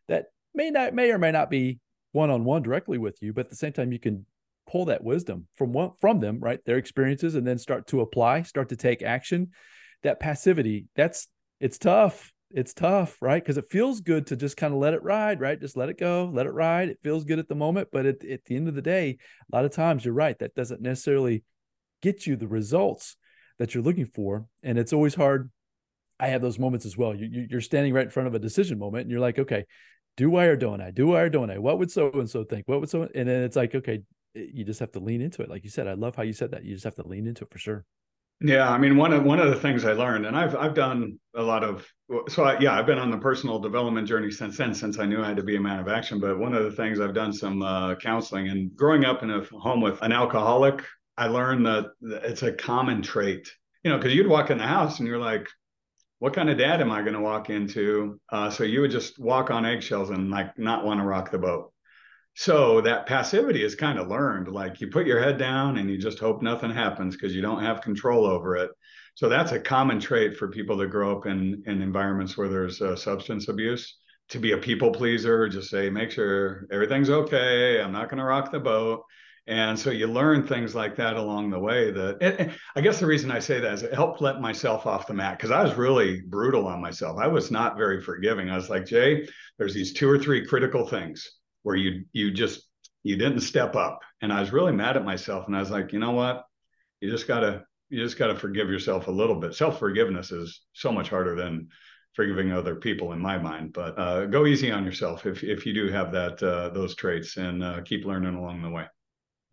that 0.08 0.26
may 0.54 0.70
not 0.70 0.94
may 0.94 1.10
or 1.10 1.18
may 1.18 1.32
not 1.32 1.50
be 1.50 1.78
one 2.12 2.30
on 2.30 2.44
one 2.44 2.62
directly 2.62 2.98
with 2.98 3.20
you, 3.22 3.32
but 3.32 3.46
at 3.46 3.50
the 3.50 3.56
same 3.56 3.72
time 3.72 3.92
you 3.92 3.98
can 3.98 4.26
pull 4.70 4.86
that 4.86 5.04
wisdom 5.04 5.46
from 5.56 5.72
one 5.72 5.92
from 6.00 6.20
them, 6.20 6.40
right? 6.40 6.60
Their 6.64 6.78
experiences, 6.78 7.34
and 7.34 7.46
then 7.46 7.58
start 7.58 7.86
to 7.88 8.00
apply, 8.00 8.42
start 8.42 8.68
to 8.70 8.76
take 8.76 9.02
action. 9.02 9.50
That 10.02 10.20
passivity, 10.20 10.86
that's 10.94 11.28
it's 11.60 11.78
tough. 11.78 12.32
It's 12.56 12.72
tough, 12.72 13.20
right? 13.20 13.42
Because 13.42 13.58
it 13.58 13.68
feels 13.68 14.00
good 14.00 14.28
to 14.28 14.36
just 14.36 14.56
kind 14.56 14.72
of 14.72 14.78
let 14.78 14.94
it 14.94 15.02
ride, 15.02 15.40
right? 15.40 15.60
Just 15.60 15.76
let 15.76 15.88
it 15.88 15.98
go, 15.98 16.30
let 16.32 16.46
it 16.46 16.52
ride. 16.52 16.88
It 16.88 17.00
feels 17.02 17.24
good 17.24 17.40
at 17.40 17.48
the 17.48 17.56
moment, 17.56 17.88
but 17.90 18.06
at, 18.06 18.24
at 18.24 18.44
the 18.44 18.54
end 18.54 18.68
of 18.68 18.76
the 18.76 18.82
day, 18.82 19.18
a 19.52 19.56
lot 19.56 19.64
of 19.64 19.72
times 19.72 20.04
you're 20.04 20.14
right. 20.14 20.38
That 20.38 20.54
doesn't 20.54 20.80
necessarily 20.80 21.42
get 22.00 22.28
you 22.28 22.36
the 22.36 22.46
results 22.46 23.16
that 23.58 23.74
you're 23.74 23.82
looking 23.82 24.06
for, 24.06 24.46
and 24.62 24.78
it's 24.78 24.92
always 24.92 25.16
hard. 25.16 25.50
I 26.20 26.28
have 26.28 26.42
those 26.42 26.60
moments 26.60 26.86
as 26.86 26.96
well. 26.96 27.12
You, 27.12 27.48
you're 27.50 27.60
standing 27.60 27.92
right 27.92 28.04
in 28.04 28.10
front 28.10 28.28
of 28.28 28.34
a 28.36 28.38
decision 28.38 28.78
moment, 28.78 29.02
and 29.02 29.10
you're 29.10 29.18
like, 29.18 29.40
okay, 29.40 29.64
do 30.16 30.36
I 30.36 30.44
or 30.44 30.54
don't 30.56 30.80
I? 30.80 30.92
Do 30.92 31.12
I 31.14 31.22
or 31.22 31.28
don't 31.28 31.50
I? 31.50 31.58
What 31.58 31.80
would 31.80 31.90
so 31.90 32.12
and 32.12 32.30
so 32.30 32.44
think? 32.44 32.68
What 32.68 32.78
would 32.78 32.88
so? 32.88 33.08
And 33.16 33.28
then 33.28 33.42
it's 33.42 33.56
like, 33.56 33.74
okay, 33.74 34.02
eh, 34.36 34.46
you 34.52 34.64
just 34.64 34.78
have 34.78 34.92
to 34.92 35.00
lean 35.00 35.22
into 35.22 35.42
it. 35.42 35.50
Like 35.50 35.64
you 35.64 35.70
said, 35.70 35.88
I 35.88 35.94
love 35.94 36.14
how 36.14 36.22
you 36.22 36.32
said 36.32 36.52
that. 36.52 36.64
You 36.64 36.74
just 36.74 36.84
have 36.84 36.94
to 36.96 37.08
lean 37.08 37.26
into 37.26 37.42
it 37.42 37.50
for 37.50 37.58
sure. 37.58 37.84
Yeah, 38.40 38.68
I 38.68 38.78
mean, 38.78 38.96
one 38.96 39.12
of 39.12 39.24
one 39.24 39.40
of 39.40 39.48
the 39.48 39.58
things 39.58 39.84
I 39.84 39.92
learned, 39.92 40.26
and 40.26 40.36
I've 40.36 40.54
I've 40.56 40.74
done 40.74 41.18
a 41.34 41.42
lot 41.42 41.64
of 41.64 41.86
so 42.28 42.44
I, 42.44 42.58
yeah, 42.58 42.78
I've 42.78 42.86
been 42.86 42.98
on 42.98 43.10
the 43.10 43.16
personal 43.18 43.58
development 43.58 44.06
journey 44.06 44.30
since 44.30 44.58
then, 44.58 44.74
since 44.74 44.98
I 44.98 45.06
knew 45.06 45.22
I 45.22 45.28
had 45.28 45.36
to 45.38 45.42
be 45.42 45.56
a 45.56 45.60
man 45.60 45.80
of 45.80 45.88
action. 45.88 46.20
But 46.20 46.38
one 46.38 46.54
of 46.54 46.64
the 46.64 46.72
things 46.72 47.00
I've 47.00 47.14
done 47.14 47.32
some 47.32 47.62
uh, 47.62 47.94
counseling 47.96 48.48
and 48.48 48.74
growing 48.76 49.04
up 49.04 49.22
in 49.22 49.30
a 49.30 49.42
home 49.44 49.80
with 49.80 50.02
an 50.02 50.12
alcoholic, 50.12 50.84
I 51.16 51.28
learned 51.28 51.66
that 51.66 51.86
it's 52.02 52.42
a 52.42 52.52
common 52.52 53.02
trait. 53.02 53.50
You 53.82 53.90
know, 53.90 53.98
because 53.98 54.14
you'd 54.14 54.28
walk 54.28 54.50
in 54.50 54.58
the 54.58 54.66
house 54.66 54.98
and 54.98 55.08
you're 55.08 55.18
like, 55.18 55.48
what 56.20 56.34
kind 56.34 56.50
of 56.50 56.58
dad 56.58 56.80
am 56.80 56.92
I 56.92 57.02
going 57.02 57.14
to 57.14 57.20
walk 57.20 57.50
into? 57.50 58.20
Uh, 58.30 58.50
so 58.50 58.64
you 58.64 58.80
would 58.80 58.92
just 58.92 59.18
walk 59.18 59.50
on 59.50 59.66
eggshells 59.66 60.10
and 60.10 60.30
like 60.30 60.58
not 60.58 60.86
want 60.86 61.00
to 61.00 61.06
rock 61.06 61.30
the 61.30 61.38
boat. 61.38 61.73
So 62.34 62.80
that 62.80 63.06
passivity 63.06 63.62
is 63.62 63.76
kind 63.76 63.98
of 63.98 64.08
learned. 64.08 64.48
Like 64.48 64.80
you 64.80 64.88
put 64.88 65.06
your 65.06 65.22
head 65.22 65.38
down 65.38 65.78
and 65.78 65.88
you 65.88 65.96
just 65.96 66.18
hope 66.18 66.42
nothing 66.42 66.70
happens 66.70 67.14
because 67.14 67.34
you 67.34 67.40
don't 67.40 67.62
have 67.62 67.80
control 67.80 68.26
over 68.26 68.56
it. 68.56 68.70
So 69.14 69.28
that's 69.28 69.52
a 69.52 69.60
common 69.60 70.00
trait 70.00 70.36
for 70.36 70.48
people 70.48 70.76
that 70.78 70.88
grow 70.88 71.16
up 71.16 71.26
in, 71.26 71.62
in 71.66 71.80
environments 71.80 72.36
where 72.36 72.48
there's 72.48 72.82
uh, 72.82 72.96
substance 72.96 73.48
abuse. 73.48 73.98
To 74.30 74.40
be 74.40 74.52
a 74.52 74.58
people 74.58 74.90
pleaser, 74.90 75.48
just 75.48 75.70
say, 75.70 75.90
make 75.90 76.10
sure 76.10 76.66
everything's 76.72 77.10
okay. 77.10 77.80
I'm 77.80 77.92
not 77.92 78.08
going 78.08 78.18
to 78.18 78.24
rock 78.24 78.50
the 78.50 78.58
boat. 78.58 79.04
And 79.46 79.78
so 79.78 79.90
you 79.90 80.06
learn 80.06 80.46
things 80.46 80.74
like 80.74 80.96
that 80.96 81.16
along 81.16 81.50
the 81.50 81.58
way. 81.58 81.90
That 81.92 82.52
I 82.74 82.80
guess 82.80 82.98
the 82.98 83.06
reason 83.06 83.30
I 83.30 83.38
say 83.38 83.60
that 83.60 83.74
is 83.74 83.82
it 83.82 83.94
helped 83.94 84.22
let 84.22 84.40
myself 84.40 84.86
off 84.86 85.06
the 85.06 85.12
mat 85.12 85.36
because 85.36 85.50
I 85.50 85.62
was 85.62 85.74
really 85.74 86.22
brutal 86.22 86.66
on 86.66 86.80
myself. 86.80 87.18
I 87.20 87.26
was 87.26 87.50
not 87.50 87.76
very 87.76 88.00
forgiving. 88.00 88.50
I 88.50 88.56
was 88.56 88.70
like, 88.70 88.86
Jay, 88.86 89.28
there's 89.58 89.74
these 89.74 89.92
two 89.92 90.08
or 90.08 90.18
three 90.18 90.46
critical 90.46 90.88
things 90.88 91.30
where 91.64 91.74
you 91.74 92.04
you 92.12 92.30
just 92.30 92.62
you 93.02 93.16
didn't 93.16 93.40
step 93.40 93.74
up. 93.74 94.00
And 94.22 94.32
i 94.32 94.40
was 94.40 94.52
really 94.52 94.72
mad 94.72 94.96
at 94.96 95.04
myself 95.04 95.46
and 95.48 95.56
i 95.56 95.60
was 95.60 95.70
like 95.70 95.92
you 95.92 95.98
know 95.98 96.12
what? 96.12 96.44
You 97.00 97.10
just 97.10 97.26
gotta 97.26 97.64
you 97.90 98.02
just 98.02 98.16
gotta 98.16 98.36
forgive 98.36 98.70
yourself 98.70 99.08
a 99.08 99.10
little 99.10 99.34
bit. 99.34 99.54
Self-forgiveness 99.54 100.30
is 100.30 100.62
so 100.72 100.92
much 100.92 101.08
harder 101.10 101.34
than 101.34 101.68
forgiving 102.14 102.52
other 102.52 102.76
people 102.76 103.12
in 103.12 103.18
my 103.18 103.36
mind 103.36 103.72
but 103.72 103.98
uh, 103.98 104.24
go 104.26 104.46
easy 104.46 104.70
on 104.70 104.84
yourself 104.84 105.26
if, 105.26 105.42
if 105.42 105.66
you 105.66 105.74
do 105.74 105.88
have 105.88 106.12
that 106.12 106.40
uh, 106.44 106.68
those 106.68 106.94
traits 106.94 107.36
and 107.38 107.62
uh, 107.64 107.80
keep 107.82 108.04
learning 108.04 108.36
along 108.36 108.62
the 108.62 108.70
way 108.70 108.86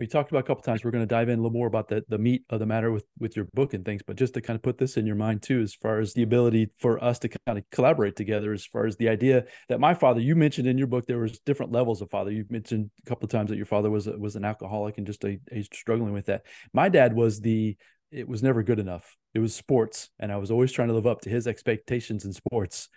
we 0.01 0.07
talked 0.07 0.31
about 0.31 0.39
a 0.39 0.43
couple 0.43 0.63
times. 0.63 0.83
We're 0.83 0.89
going 0.89 1.03
to 1.03 1.07
dive 1.07 1.29
in 1.29 1.37
a 1.37 1.41
little 1.43 1.55
more 1.55 1.67
about 1.67 1.87
the 1.87 2.03
the 2.09 2.17
meat 2.17 2.43
of 2.49 2.59
the 2.59 2.65
matter 2.65 2.91
with 2.91 3.05
with 3.19 3.35
your 3.35 3.45
book 3.53 3.75
and 3.75 3.85
things, 3.85 4.01
but 4.05 4.15
just 4.15 4.33
to 4.33 4.41
kind 4.41 4.55
of 4.55 4.63
put 4.63 4.79
this 4.79 4.97
in 4.97 5.05
your 5.05 5.15
mind 5.15 5.43
too, 5.43 5.61
as 5.61 5.75
far 5.75 5.99
as 5.99 6.15
the 6.15 6.23
ability 6.23 6.71
for 6.75 7.01
us 7.03 7.19
to 7.19 7.29
kind 7.29 7.59
of 7.59 7.63
collaborate 7.71 8.15
together, 8.15 8.51
as 8.51 8.65
far 8.65 8.87
as 8.87 8.97
the 8.97 9.07
idea 9.07 9.45
that 9.69 9.79
my 9.79 9.93
father, 9.93 10.19
you 10.19 10.35
mentioned 10.35 10.67
in 10.67 10.79
your 10.79 10.87
book, 10.87 11.05
there 11.05 11.19
was 11.19 11.39
different 11.41 11.71
levels 11.71 12.01
of 12.01 12.09
father. 12.09 12.31
You 12.31 12.45
mentioned 12.49 12.89
a 13.05 13.07
couple 13.07 13.25
of 13.25 13.31
times 13.31 13.51
that 13.51 13.57
your 13.57 13.67
father 13.67 13.91
was 13.91 14.07
was 14.07 14.35
an 14.35 14.43
alcoholic 14.43 14.97
and 14.97 15.05
just 15.05 15.23
a, 15.23 15.39
a 15.51 15.61
struggling 15.71 16.13
with 16.13 16.25
that. 16.25 16.47
My 16.73 16.89
dad 16.89 17.13
was 17.13 17.39
the 17.39 17.77
it 18.11 18.27
was 18.27 18.41
never 18.41 18.63
good 18.63 18.79
enough. 18.79 19.15
It 19.35 19.39
was 19.39 19.53
sports, 19.53 20.09
and 20.19 20.31
I 20.31 20.37
was 20.37 20.49
always 20.49 20.71
trying 20.71 20.87
to 20.87 20.95
live 20.95 21.05
up 21.05 21.21
to 21.21 21.29
his 21.29 21.45
expectations 21.45 22.25
in 22.25 22.33
sports 22.33 22.89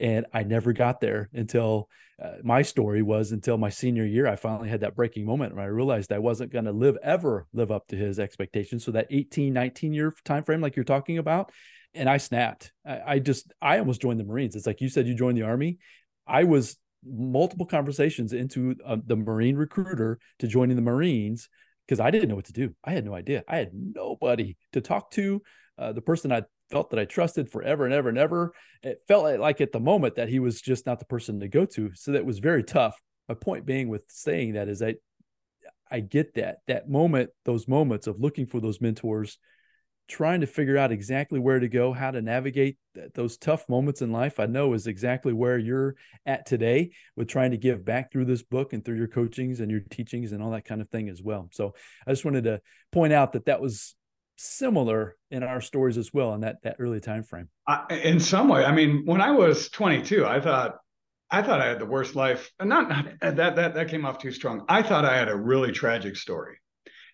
and 0.00 0.26
I 0.32 0.42
never 0.42 0.72
got 0.72 1.00
there 1.00 1.28
until 1.32 1.88
uh, 2.22 2.36
my 2.42 2.62
story 2.62 3.02
was 3.02 3.32
until 3.32 3.58
my 3.58 3.68
senior 3.68 4.04
year. 4.04 4.26
I 4.26 4.36
finally 4.36 4.68
had 4.68 4.80
that 4.80 4.96
breaking 4.96 5.26
moment 5.26 5.54
where 5.54 5.64
I 5.64 5.68
realized 5.68 6.12
I 6.12 6.18
wasn't 6.18 6.52
going 6.52 6.64
to 6.64 6.72
live 6.72 6.96
ever 7.02 7.46
live 7.52 7.70
up 7.70 7.86
to 7.88 7.96
his 7.96 8.18
expectations. 8.18 8.84
So 8.84 8.92
that 8.92 9.06
18, 9.10 9.52
19 9.52 9.92
year 9.92 10.14
time 10.24 10.44
frame, 10.44 10.60
like 10.60 10.76
you're 10.76 10.84
talking 10.84 11.18
about, 11.18 11.52
and 11.94 12.08
I 12.08 12.16
snapped. 12.16 12.72
I, 12.86 13.00
I 13.06 13.18
just 13.18 13.52
I 13.60 13.78
almost 13.78 14.00
joined 14.00 14.20
the 14.20 14.24
Marines. 14.24 14.56
It's 14.56 14.66
like 14.66 14.80
you 14.80 14.88
said, 14.88 15.06
you 15.06 15.14
joined 15.14 15.36
the 15.36 15.42
Army. 15.42 15.78
I 16.26 16.44
was 16.44 16.76
multiple 17.04 17.66
conversations 17.66 18.32
into 18.32 18.74
uh, 18.84 18.96
the 19.04 19.16
Marine 19.16 19.56
recruiter 19.56 20.18
to 20.38 20.48
joining 20.48 20.76
the 20.76 20.82
Marines 20.82 21.48
because 21.86 22.00
I 22.00 22.10
didn't 22.10 22.28
know 22.28 22.34
what 22.34 22.46
to 22.46 22.52
do. 22.52 22.74
I 22.84 22.92
had 22.92 23.04
no 23.04 23.14
idea. 23.14 23.44
I 23.46 23.56
had 23.56 23.70
nobody 23.72 24.56
to 24.72 24.80
talk 24.80 25.10
to. 25.12 25.42
Uh, 25.78 25.92
the 25.92 26.00
person 26.00 26.32
I 26.32 26.42
felt 26.70 26.90
that 26.90 26.98
I 26.98 27.04
trusted 27.04 27.50
forever 27.50 27.84
and 27.84 27.94
ever 27.94 28.08
and 28.08 28.18
ever. 28.18 28.52
It 28.82 29.02
felt 29.08 29.38
like 29.40 29.60
at 29.60 29.72
the 29.72 29.80
moment 29.80 30.16
that 30.16 30.28
he 30.28 30.38
was 30.38 30.60
just 30.60 30.86
not 30.86 30.98
the 30.98 31.04
person 31.04 31.40
to 31.40 31.48
go 31.48 31.64
to. 31.66 31.90
So 31.94 32.12
that 32.12 32.26
was 32.26 32.38
very 32.38 32.64
tough. 32.64 33.00
My 33.28 33.34
point 33.34 33.66
being 33.66 33.88
with 33.88 34.02
saying 34.08 34.54
that 34.54 34.68
is 34.68 34.82
I 34.82 34.96
I 35.90 36.00
get 36.00 36.34
that 36.34 36.58
that 36.66 36.88
moment, 36.88 37.30
those 37.44 37.68
moments 37.68 38.06
of 38.06 38.20
looking 38.20 38.46
for 38.46 38.60
those 38.60 38.80
mentors, 38.80 39.38
trying 40.08 40.40
to 40.40 40.46
figure 40.46 40.76
out 40.76 40.92
exactly 40.92 41.38
where 41.38 41.58
to 41.58 41.68
go, 41.68 41.92
how 41.92 42.10
to 42.10 42.22
navigate 42.22 42.76
th- 42.94 43.10
those 43.14 43.36
tough 43.36 43.68
moments 43.68 44.02
in 44.02 44.12
life. 44.12 44.38
I 44.38 44.46
know 44.46 44.72
is 44.72 44.86
exactly 44.86 45.32
where 45.32 45.58
you're 45.58 45.96
at 46.24 46.46
today 46.46 46.90
with 47.16 47.28
trying 47.28 47.52
to 47.52 47.56
give 47.56 47.84
back 47.84 48.12
through 48.12 48.26
this 48.26 48.42
book 48.42 48.72
and 48.72 48.84
through 48.84 48.96
your 48.96 49.08
coachings 49.08 49.60
and 49.60 49.70
your 49.70 49.80
teachings 49.80 50.32
and 50.32 50.42
all 50.42 50.52
that 50.52 50.64
kind 50.64 50.80
of 50.80 50.88
thing 50.90 51.08
as 51.08 51.22
well. 51.22 51.48
So 51.52 51.74
I 52.06 52.12
just 52.12 52.24
wanted 52.24 52.44
to 52.44 52.60
point 52.92 53.12
out 53.12 53.32
that 53.32 53.46
that 53.46 53.60
was 53.60 53.94
similar 54.36 55.16
in 55.30 55.42
our 55.42 55.60
stories 55.60 55.98
as 55.98 56.12
well 56.12 56.34
in 56.34 56.40
that 56.42 56.62
that 56.62 56.76
early 56.78 57.00
time 57.00 57.22
frame. 57.22 57.48
I, 57.66 57.84
in 57.90 58.20
some 58.20 58.48
way 58.48 58.64
i 58.64 58.72
mean 58.72 59.04
when 59.04 59.20
i 59.20 59.30
was 59.30 59.68
22 59.70 60.26
i 60.26 60.40
thought 60.40 60.76
i 61.30 61.42
thought 61.42 61.60
i 61.60 61.66
had 61.66 61.78
the 61.78 61.86
worst 61.86 62.14
life. 62.14 62.50
Not, 62.62 62.88
not 62.88 63.06
that 63.20 63.56
that 63.56 63.74
that 63.74 63.88
came 63.88 64.04
off 64.04 64.18
too 64.18 64.32
strong. 64.32 64.64
I 64.68 64.82
thought 64.82 65.04
i 65.04 65.16
had 65.16 65.28
a 65.28 65.36
really 65.36 65.72
tragic 65.72 66.16
story. 66.16 66.56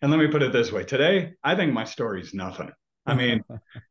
And 0.00 0.10
let 0.10 0.18
me 0.18 0.26
put 0.26 0.42
it 0.42 0.52
this 0.52 0.72
way 0.72 0.84
today 0.84 1.34
i 1.42 1.54
think 1.54 1.72
my 1.72 1.84
story's 1.84 2.34
nothing. 2.34 2.70
I 3.06 3.14
mean 3.22 3.42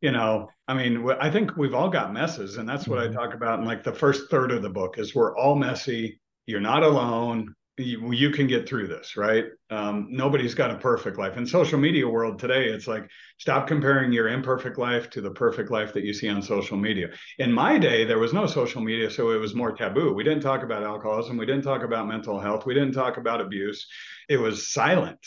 you 0.02 0.12
know 0.12 0.50
i 0.67 0.74
mean 0.74 1.10
i 1.20 1.30
think 1.30 1.56
we've 1.58 1.74
all 1.74 1.89
got 1.89 2.13
messes 2.13 2.58
and 2.58 2.67
that's 2.67 2.88
what 2.88 3.00
mm-hmm. 3.00 3.17
i 3.17 3.22
talk 3.22 3.34
about 3.34 3.60
in 3.60 3.65
like 3.65 3.84
the 3.84 3.94
first 3.94 4.30
third 4.30 4.52
of 4.52 4.62
the 4.62 4.70
book 4.70 4.98
is 4.98 5.15
we're 5.15 5.36
all 5.38 5.56
messy. 5.56 6.20
You're 6.48 6.60
not 6.60 6.84
alone 6.84 7.56
you, 7.84 8.30
can 8.32 8.48
get 8.48 8.67
through 8.67 8.88
this, 8.88 9.17
right? 9.17 9.46
Um, 9.70 10.08
nobody's 10.10 10.56
got 10.56 10.72
a 10.72 10.78
perfect 10.78 11.17
life. 11.17 11.38
In 11.38 11.46
social 11.46 11.80
media 11.80 12.08
world 12.08 12.39
today, 12.39 12.65
it's 12.70 12.88
like 12.88 13.10
stop 13.38 13.67
comparing 13.67 14.12
your 14.12 14.28
imperfect 14.28 14.78
life 14.78 15.10
to 15.12 15.22
the 15.22 15.32
perfect 15.32 15.72
life 15.72 15.94
that 15.94 16.04
you 16.04 16.13
see 16.13 16.30
on 16.30 16.41
social 16.41 16.78
media. 16.78 17.10
In 17.39 17.52
my 17.52 17.78
day, 17.78 18.06
there 18.06 18.20
was 18.20 18.34
no 18.34 18.46
social 18.48 18.82
media, 18.82 19.10
so 19.10 19.32
it 19.32 19.38
was 19.38 19.56
more 19.56 19.72
taboo. 19.72 20.13
We 20.13 20.24
didn't 20.24 20.44
talk 20.44 20.63
about 20.63 20.84
alcoholism, 20.84 21.38
we 21.38 21.46
didn't 21.46 21.63
talk 21.63 21.84
about 21.84 22.08
mental 22.08 22.39
health, 22.39 22.65
we 22.65 22.74
didn't 22.74 22.94
talk 22.94 23.17
about 23.17 23.41
abuse. 23.41 23.88
It 24.30 24.38
was 24.38 24.72
silent. 24.72 25.20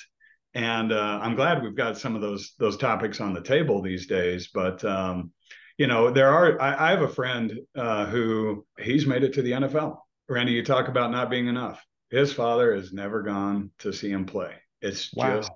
And 0.55 0.93
uh, 0.93 1.19
I'm 1.21 1.35
glad 1.35 1.63
we've 1.63 1.75
got 1.75 1.99
some 1.99 2.15
of 2.15 2.21
those 2.21 2.55
those 2.59 2.77
topics 2.77 3.21
on 3.21 3.35
the 3.35 3.43
table 3.43 3.83
these 3.83 4.07
days. 4.07 4.51
But 4.55 4.85
um, 4.85 5.33
you 5.79 5.87
know, 5.87 6.11
there 6.11 6.31
are. 6.31 6.61
I, 6.61 6.89
I 6.89 6.91
have 6.91 7.03
a 7.03 7.09
friend 7.09 7.61
uh, 7.77 8.07
who 8.07 8.65
he's 8.79 9.07
made 9.07 9.25
it 9.25 9.35
to 9.35 9.43
the 9.43 9.53
NFL. 9.53 9.99
Randy, 10.29 10.53
you 10.53 10.65
talk 10.65 10.89
about 10.89 11.11
not 11.11 11.31
being 11.31 11.49
enough. 11.49 11.85
His 12.15 12.33
father 12.33 12.77
has 12.77 12.93
never 12.93 13.23
gone 13.23 13.73
to 13.81 13.93
see 13.93 14.09
him 14.09 14.25
play. 14.25 14.55
It's 14.81 15.13
wow. 15.15 15.39
just 15.39 15.51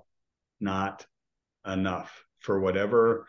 not 0.59 1.05
enough 1.65 2.25
for 2.39 2.59
whatever 2.59 3.27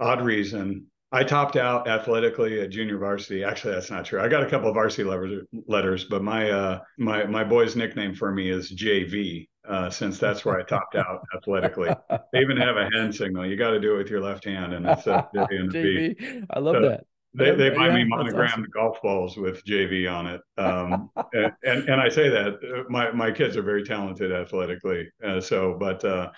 odd 0.00 0.24
reason. 0.24 0.86
I 1.12 1.22
topped 1.22 1.54
out 1.54 1.86
athletically 1.86 2.60
at 2.60 2.70
junior 2.70 2.98
varsity. 2.98 3.44
Actually, 3.44 3.74
that's 3.74 3.92
not 3.92 4.06
true. 4.06 4.20
I 4.20 4.26
got 4.26 4.42
a 4.42 4.50
couple 4.50 4.68
of 4.68 4.74
varsity 4.74 5.04
letters, 5.04 5.44
letters 5.68 6.04
but 6.06 6.24
my 6.24 6.50
uh, 6.50 6.80
my 6.98 7.26
my 7.26 7.44
boy's 7.44 7.76
nickname 7.76 8.12
for 8.12 8.32
me 8.32 8.50
is 8.50 8.72
JV, 8.72 9.46
uh, 9.68 9.88
since 9.90 10.18
that's 10.18 10.44
where 10.44 10.58
I 10.58 10.64
topped 10.64 10.96
out 10.96 11.22
athletically. 11.36 11.94
They 12.32 12.40
even 12.40 12.56
have 12.56 12.76
a 12.76 12.88
hand 12.92 13.14
signal. 13.14 13.46
You 13.46 13.56
got 13.56 13.70
to 13.70 13.78
do 13.78 13.94
it 13.94 13.98
with 13.98 14.10
your 14.10 14.20
left 14.20 14.46
hand, 14.46 14.72
and 14.72 14.84
it's 14.84 15.06
a 15.06 15.28
JV. 15.34 16.44
I 16.50 16.58
love 16.58 16.74
so 16.74 16.88
that. 16.88 17.04
They, 17.34 17.54
they 17.54 17.70
buy 17.70 17.88
yeah, 17.88 17.94
me 17.94 18.04
monogrammed 18.04 18.52
awesome. 18.52 18.66
golf 18.72 19.00
balls 19.00 19.36
with 19.36 19.64
JV 19.64 20.10
on 20.10 20.26
it. 20.26 20.40
Um, 20.58 21.10
and, 21.32 21.52
and, 21.64 21.88
and 21.88 22.00
I 22.00 22.08
say 22.08 22.28
that 22.28 22.54
uh, 22.54 22.84
my 22.90 23.10
my 23.10 23.30
kids 23.30 23.56
are 23.56 23.62
very 23.62 23.82
talented 23.82 24.30
athletically. 24.30 25.08
Uh, 25.24 25.40
so, 25.40 25.76
but 25.78 26.04
uh, 26.04 26.30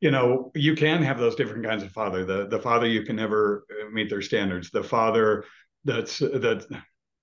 you 0.00 0.10
know, 0.10 0.50
you 0.54 0.74
can 0.74 1.02
have 1.02 1.18
those 1.18 1.36
different 1.36 1.64
kinds 1.64 1.82
of 1.82 1.92
father. 1.92 2.24
The 2.24 2.48
the 2.48 2.58
father 2.58 2.86
you 2.86 3.02
can 3.02 3.16
never 3.16 3.64
uh, 3.70 3.90
meet 3.90 4.10
their 4.10 4.22
standards. 4.22 4.70
The 4.70 4.82
father 4.82 5.44
that's 5.84 6.18
that 6.18 6.66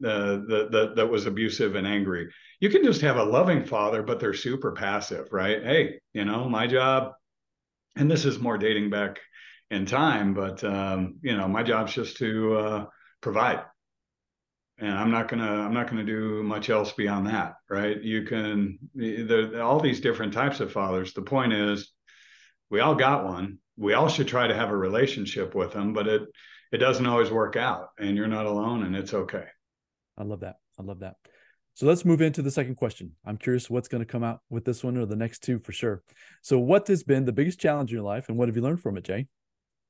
uh, 0.03 0.37
the, 0.47 0.67
the 0.71 0.93
that 0.95 1.07
was 1.07 1.25
abusive 1.25 1.75
and 1.75 1.87
angry. 1.87 2.29
You 2.59 2.69
can 2.69 2.83
just 2.83 3.01
have 3.01 3.17
a 3.17 3.23
loving 3.23 3.65
father, 3.65 4.03
but 4.03 4.19
they're 4.19 4.33
super 4.33 4.71
passive, 4.71 5.27
right? 5.31 5.63
Hey, 5.63 5.99
you 6.13 6.25
know, 6.25 6.47
my 6.47 6.65
job, 6.65 7.13
and 7.95 8.09
this 8.09 8.25
is 8.25 8.39
more 8.39 8.57
dating 8.57 8.89
back 8.89 9.19
in 9.69 9.85
time, 9.85 10.33
but 10.33 10.63
um, 10.63 11.15
you 11.21 11.35
know, 11.35 11.47
my 11.47 11.63
job's 11.63 11.93
just 11.93 12.17
to 12.17 12.57
uh, 12.57 12.85
provide. 13.21 13.63
And 14.79 14.93
i'm 14.93 15.09
not 15.09 15.27
gonna 15.27 15.65
i'm 15.65 15.73
not 15.73 15.89
gonna 15.89 16.03
do 16.03 16.43
much 16.43 16.69
else 16.69 16.91
beyond 16.91 17.27
that 17.27 17.55
right? 17.69 18.01
You 18.01 18.23
can 18.23 18.77
the, 18.95 19.61
all 19.61 19.79
these 19.79 20.01
different 20.01 20.33
types 20.33 20.59
of 20.59 20.71
fathers 20.71 21.13
the 21.13 21.23
point 21.23 21.53
is 21.53 21.91
we 22.69 22.81
all 22.81 22.95
got 22.95 23.25
one. 23.25 23.59
We 23.77 23.93
all 23.93 24.09
should 24.09 24.27
try 24.27 24.47
to 24.47 24.55
have 24.55 24.69
a 24.69 24.77
relationship 24.77 25.55
with 25.55 25.73
them 25.73 25.93
but 25.93 26.07
it 26.07 26.21
it 26.71 26.77
doesn't 26.77 27.05
always 27.05 27.31
work 27.31 27.55
out 27.55 27.89
and 27.97 28.15
you're 28.15 28.27
not 28.27 28.45
alone 28.45 28.83
and 28.83 28.95
it's 28.95 29.13
okay. 29.13 29.45
I 30.17 30.23
love 30.23 30.41
that. 30.41 30.57
I 30.79 30.83
love 30.83 30.99
that. 30.99 31.15
So 31.73 31.85
let's 31.85 32.05
move 32.05 32.21
into 32.21 32.41
the 32.41 32.49
second 32.49 32.75
question. 32.75 33.11
I'm 33.23 33.37
curious 33.37 33.69
what's 33.69 33.87
going 33.87 34.03
to 34.03 34.11
come 34.11 34.23
out 34.23 34.41
with 34.49 34.65
this 34.65 34.83
one 34.83 34.97
or 34.97 35.05
the 35.05 35.15
next 35.15 35.43
two 35.43 35.59
for 35.59 35.71
sure. 35.71 36.01
So 36.41 36.57
what 36.57 36.87
has 36.87 37.03
been 37.03 37.25
the 37.25 37.31
biggest 37.31 37.59
challenge 37.59 37.91
in 37.91 37.97
your 37.97 38.03
life 38.03 38.29
and 38.29 38.37
what 38.37 38.47
have 38.47 38.55
you 38.55 38.63
learned 38.63 38.81
from 38.81 38.97
it 38.97 39.03
jay 39.03 39.27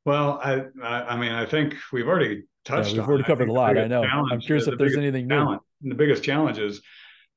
well 0.07 0.39
i 0.43 0.63
i, 0.83 1.13
I 1.13 1.17
mean 1.17 1.31
i 1.31 1.45
think 1.45 1.75
we've 1.93 2.07
already 2.07 2.45
touched 2.67 2.93
yeah, 2.93 3.01
we've 3.01 3.09
already 3.09 3.23
covered 3.23 3.49
a 3.49 3.53
lot. 3.53 3.77
I 3.77 3.87
know. 3.87 4.03
I'm 4.03 4.41
curious 4.41 4.67
if 4.67 4.77
there's 4.77 4.97
anything 4.97 5.27
new. 5.27 5.59
The 5.81 5.95
biggest 5.95 6.23
challenge 6.23 6.59
is, 6.59 6.81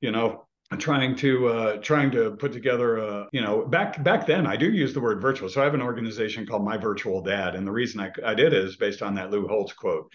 you 0.01 0.11
know, 0.11 0.47
trying 0.77 1.15
to 1.17 1.47
uh, 1.47 1.77
trying 1.77 2.11
to 2.11 2.31
put 2.31 2.51
together 2.53 2.97
a 2.97 3.27
you 3.31 3.41
know 3.41 3.65
back 3.65 4.03
back 4.03 4.25
then 4.25 4.45
I 4.45 4.55
do 4.55 4.71
use 4.71 4.93
the 4.93 5.01
word 5.01 5.21
virtual. 5.21 5.49
So 5.49 5.61
I 5.61 5.63
have 5.63 5.73
an 5.73 5.81
organization 5.81 6.45
called 6.45 6.63
My 6.63 6.77
Virtual 6.77 7.21
Dad, 7.21 7.55
and 7.55 7.65
the 7.65 7.71
reason 7.71 7.99
I, 7.99 8.11
I 8.25 8.33
did 8.33 8.53
is 8.53 8.75
based 8.75 9.01
on 9.01 9.15
that 9.15 9.31
Lou 9.31 9.47
Holtz 9.47 9.73
quote. 9.73 10.11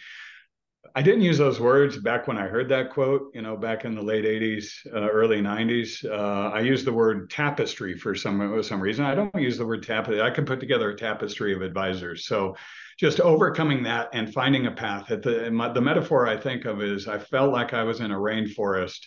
I 0.94 1.02
didn't 1.02 1.22
use 1.22 1.38
those 1.38 1.60
words 1.60 1.98
back 1.98 2.28
when 2.28 2.38
I 2.38 2.46
heard 2.46 2.68
that 2.68 2.90
quote, 2.90 3.30
you 3.34 3.42
know, 3.42 3.56
back 3.56 3.84
in 3.84 3.94
the 3.94 4.02
late 4.02 4.24
80s, 4.24 4.86
uh, 4.94 5.08
early 5.08 5.40
90s. 5.40 6.04
Uh, 6.04 6.50
I 6.54 6.60
used 6.60 6.84
the 6.84 6.92
word 6.92 7.30
tapestry 7.30 7.96
for 7.96 8.14
some 8.14 8.62
some 8.62 8.80
reason. 8.80 9.04
I 9.04 9.14
don't 9.14 9.34
use 9.34 9.58
the 9.58 9.66
word 9.66 9.82
tapestry. 9.82 10.22
I 10.22 10.30
can 10.30 10.44
put 10.44 10.60
together 10.60 10.90
a 10.90 10.96
tapestry 10.96 11.54
of 11.54 11.62
advisors. 11.62 12.26
So 12.26 12.56
just 12.98 13.20
overcoming 13.20 13.82
that 13.84 14.08
and 14.12 14.32
finding 14.32 14.66
a 14.66 14.72
path. 14.72 15.10
At 15.10 15.22
the, 15.22 15.50
my, 15.50 15.72
the 15.72 15.80
metaphor 15.80 16.26
I 16.26 16.36
think 16.36 16.64
of 16.64 16.82
is 16.82 17.08
I 17.08 17.18
felt 17.18 17.52
like 17.52 17.74
I 17.74 17.82
was 17.82 18.00
in 18.00 18.10
a 18.10 18.16
rainforest 18.16 19.06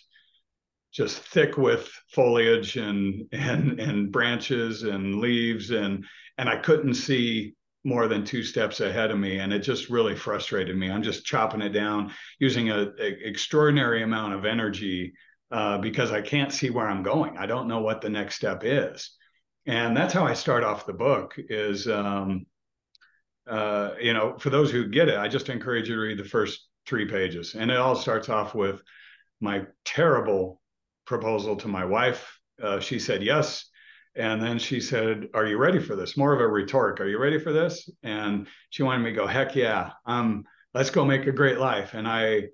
just 0.92 1.18
thick 1.18 1.56
with 1.56 1.90
foliage 2.12 2.76
and 2.76 3.26
and 3.32 3.78
and 3.80 4.10
branches 4.10 4.82
and 4.82 5.16
leaves 5.16 5.70
and 5.70 6.04
and 6.36 6.48
I 6.48 6.56
couldn't 6.56 6.94
see 6.94 7.54
more 7.84 8.08
than 8.08 8.24
two 8.24 8.42
steps 8.42 8.80
ahead 8.80 9.10
of 9.10 9.18
me 9.18 9.38
and 9.38 9.52
it 9.52 9.60
just 9.60 9.88
really 9.88 10.14
frustrated 10.14 10.76
me. 10.76 10.90
I'm 10.90 11.02
just 11.02 11.24
chopping 11.24 11.62
it 11.62 11.70
down 11.70 12.12
using 12.38 12.70
a, 12.70 12.92
a 12.98 13.28
extraordinary 13.28 14.02
amount 14.02 14.34
of 14.34 14.44
energy 14.44 15.14
uh, 15.50 15.78
because 15.78 16.12
i 16.12 16.20
can't 16.20 16.52
see 16.52 16.70
where 16.70 16.86
i'm 16.86 17.02
going. 17.02 17.36
I 17.38 17.46
don't 17.46 17.68
know 17.68 17.80
what 17.80 18.00
the 18.00 18.10
next 18.10 18.36
step 18.36 18.62
is. 18.64 19.10
And 19.66 19.96
that's 19.96 20.12
how 20.12 20.26
i 20.26 20.34
start 20.34 20.62
off 20.62 20.86
the 20.86 20.92
book 20.92 21.34
is 21.38 21.88
um, 21.88 22.46
uh, 23.48 23.92
you 24.00 24.12
know 24.12 24.36
for 24.38 24.50
those 24.50 24.70
who 24.70 24.86
get 24.88 25.08
it 25.08 25.16
i 25.16 25.26
just 25.26 25.48
encourage 25.48 25.88
you 25.88 25.94
to 25.94 26.00
read 26.00 26.18
the 26.18 26.24
first 26.24 26.68
three 26.86 27.06
pages. 27.06 27.54
And 27.54 27.70
it 27.70 27.76
all 27.76 27.96
starts 27.96 28.28
off 28.28 28.54
with 28.54 28.82
my 29.40 29.66
terrible 29.84 30.60
proposal 31.06 31.56
to 31.56 31.68
my 31.68 31.84
wife. 31.84 32.38
Uh, 32.62 32.80
she 32.80 32.98
said 32.98 33.22
yes 33.22 33.69
and 34.16 34.42
then 34.42 34.58
she 34.58 34.80
said, 34.80 35.28
Are 35.34 35.46
you 35.46 35.58
ready 35.58 35.78
for 35.78 35.94
this? 35.94 36.16
More 36.16 36.32
of 36.32 36.40
a 36.40 36.48
rhetoric. 36.48 37.00
Are 37.00 37.08
you 37.08 37.18
ready 37.18 37.38
for 37.38 37.52
this? 37.52 37.88
And 38.02 38.46
she 38.70 38.82
wanted 38.82 39.04
me 39.04 39.10
to 39.10 39.16
go, 39.16 39.26
Heck 39.26 39.54
yeah. 39.54 39.90
Um, 40.06 40.44
let's 40.74 40.90
go 40.90 41.04
make 41.04 41.26
a 41.26 41.32
great 41.32 41.58
life. 41.58 41.94
And 41.94 42.08
I, 42.08 42.48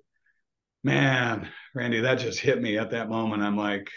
man, 0.83 1.49
Randy, 1.73 2.01
that 2.01 2.19
just 2.19 2.39
hit 2.39 2.61
me 2.61 2.77
at 2.77 2.91
that 2.91 3.09
moment. 3.09 3.43
I'm 3.43 3.57
like, 3.57 3.89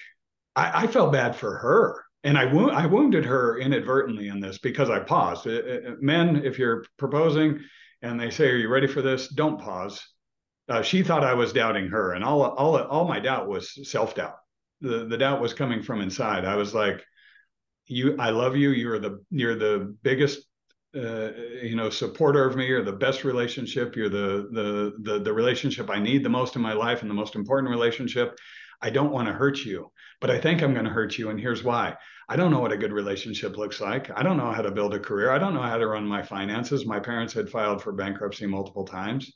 I, 0.56 0.84
I 0.84 0.86
felt 0.86 1.12
bad 1.12 1.36
for 1.36 1.58
her. 1.58 2.04
And 2.24 2.36
I, 2.36 2.46
wo- 2.46 2.70
I 2.70 2.86
wounded 2.86 3.24
her 3.24 3.58
inadvertently 3.58 4.28
in 4.28 4.40
this 4.40 4.58
because 4.58 4.90
I 4.90 5.00
paused. 5.00 5.46
It, 5.46 5.66
it, 5.66 6.02
men, 6.02 6.42
if 6.44 6.58
you're 6.58 6.84
proposing 6.98 7.60
and 8.02 8.18
they 8.18 8.30
say, 8.30 8.48
Are 8.48 8.56
you 8.56 8.68
ready 8.68 8.86
for 8.86 9.02
this? 9.02 9.28
Don't 9.28 9.60
pause. 9.60 10.02
Uh, 10.68 10.82
she 10.82 11.02
thought 11.02 11.24
I 11.24 11.34
was 11.34 11.52
doubting 11.52 11.88
her, 11.88 12.12
and 12.12 12.22
all, 12.22 12.42
all, 12.42 12.76
all 12.76 13.04
my 13.04 13.18
doubt 13.18 13.48
was 13.48 13.90
self 13.90 14.14
doubt. 14.14 14.36
The, 14.80 15.04
the 15.04 15.18
doubt 15.18 15.40
was 15.40 15.52
coming 15.52 15.82
from 15.82 16.00
inside. 16.00 16.44
I 16.44 16.54
was 16.54 16.72
like, 16.72 17.04
you 17.90 18.16
i 18.18 18.30
love 18.30 18.56
you. 18.56 18.70
You're 18.70 18.98
the 18.98 19.22
you're 19.30 19.56
the 19.56 19.96
biggest 20.02 20.46
uh, 20.94 21.30
you 21.62 21.76
know 21.76 21.90
supporter 21.90 22.44
of 22.44 22.56
me. 22.56 22.66
You're 22.66 22.84
the 22.84 22.92
best 22.92 23.24
relationship. 23.24 23.96
You're 23.96 24.08
the, 24.08 24.48
the 24.52 25.12
the 25.12 25.18
the 25.20 25.32
relationship 25.32 25.90
i 25.90 25.98
need 25.98 26.24
the 26.24 26.28
most 26.28 26.56
in 26.56 26.62
my 26.62 26.72
life 26.72 27.02
and 27.02 27.10
the 27.10 27.14
most 27.14 27.34
important 27.34 27.70
relationship. 27.70 28.38
I 28.82 28.90
don't 28.90 29.12
want 29.12 29.28
to 29.28 29.34
hurt 29.34 29.58
you 29.58 29.90
but 30.20 30.30
i 30.30 30.38
think 30.38 30.62
i'm 30.62 30.72
going 30.72 30.84
to 30.84 30.90
hurt 30.90 31.18
you 31.18 31.30
and 31.30 31.40
here's 31.40 31.64
why. 31.64 31.96
I 32.28 32.36
don't 32.36 32.52
know 32.52 32.60
what 32.60 32.72
a 32.72 32.76
good 32.76 32.92
relationship 32.92 33.56
looks 33.56 33.80
like. 33.80 34.08
I 34.16 34.22
don't 34.22 34.36
know 34.36 34.52
how 34.52 34.62
to 34.62 34.70
build 34.70 34.94
a 34.94 35.00
career. 35.00 35.32
I 35.32 35.38
don't 35.38 35.52
know 35.52 35.62
how 35.62 35.78
to 35.78 35.88
run 35.88 36.06
my 36.06 36.22
finances. 36.22 36.86
My 36.86 37.00
parents 37.00 37.32
had 37.32 37.50
filed 37.50 37.82
for 37.82 37.92
bankruptcy 37.92 38.46
multiple 38.46 38.84
times. 38.84 39.32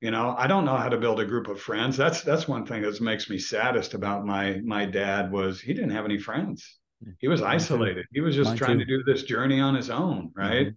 You 0.00 0.12
know 0.12 0.34
i 0.38 0.46
don't 0.46 0.64
know 0.64 0.76
how 0.76 0.88
to 0.88 0.96
build 0.96 1.20
a 1.20 1.26
group 1.26 1.48
of 1.48 1.60
friends. 1.60 1.96
That's 1.96 2.22
that's 2.22 2.48
one 2.48 2.64
thing 2.64 2.82
that 2.82 3.00
makes 3.00 3.28
me 3.28 3.38
saddest 3.38 3.94
about 3.94 4.24
my 4.24 4.60
my 4.64 4.86
dad 4.86 5.32
was 5.32 5.60
he 5.60 5.74
didn't 5.74 5.90
have 5.90 6.04
any 6.04 6.18
friends 6.18 6.78
he 7.18 7.28
was 7.28 7.42
isolated. 7.42 8.06
He 8.12 8.20
was 8.20 8.34
just 8.34 8.50
Mine 8.50 8.56
trying 8.56 8.78
too. 8.78 8.84
to 8.84 8.98
do 8.98 9.04
this 9.04 9.22
journey 9.22 9.60
on 9.60 9.74
his 9.74 9.90
own, 9.90 10.32
right? 10.34 10.68
Mm-hmm. 10.68 10.76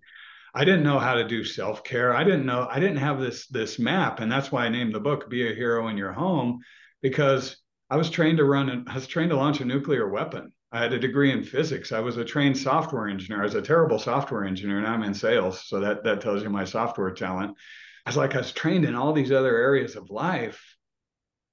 I 0.54 0.66
didn't 0.66 0.84
know 0.84 1.00
how 1.00 1.16
to 1.16 1.28
do 1.28 1.44
self-care. 1.44 2.14
I 2.14 2.24
didn't 2.24 2.46
know 2.46 2.68
I 2.70 2.80
didn't 2.80 2.98
have 2.98 3.20
this 3.20 3.48
this 3.48 3.80
map 3.80 4.20
and 4.20 4.32
that's 4.32 4.52
why 4.52 4.66
I 4.66 4.70
named 4.70 4.94
the 4.94 5.00
book 5.00 5.30
Be 5.30 5.50
a 5.50 5.56
Hero 5.56 5.88
in 5.88 5.98
Your 5.98 6.12
Home 6.12 6.60
because 7.02 7.58
I 7.90 7.96
was 7.96 8.10
trained 8.10 8.38
to 8.38 8.44
run 8.44 8.86
I 8.88 8.96
was 8.96 9.08
trained 9.08 9.30
to 9.32 9.38
launch 9.38 9.62
a 9.62 9.66
nuclear 9.66 10.10
weapon. 10.10 10.52
I 10.72 10.80
had 10.80 10.94
a 10.94 11.00
degree 11.00 11.32
in 11.32 11.44
physics. 11.44 11.92
I 11.92 12.00
was 12.00 12.18
a 12.18 12.26
trained 12.26 12.58
software 12.58 13.08
engineer. 13.08 13.42
I 13.42 13.46
was 13.46 13.56
a 13.56 13.62
terrible 13.62 14.00
software 14.00 14.46
engineer 14.46 14.78
and 14.78 14.88
I'm 14.88 15.04
in 15.04 15.14
sales, 15.14 15.68
so 15.68 15.80
that 15.80 16.04
that 16.04 16.22
tells 16.22 16.44
you 16.44 16.50
my 16.50 16.66
software 16.66 17.12
talent. 17.12 17.58
I 18.06 18.10
was 18.10 18.18
like 18.18 18.36
I 18.36 18.40
was 18.40 18.52
trained 18.52 18.86
in 18.86 18.96
all 18.96 19.14
these 19.14 19.32
other 19.32 19.56
areas 19.56 19.96
of 19.96 20.10
life, 20.10 20.62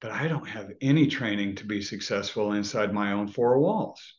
but 0.00 0.10
I 0.10 0.26
don't 0.26 0.48
have 0.48 0.72
any 0.80 1.06
training 1.06 1.56
to 1.56 1.66
be 1.66 1.82
successful 1.82 2.52
inside 2.52 2.92
my 2.92 3.12
own 3.12 3.28
four 3.28 3.60
walls 3.60 4.17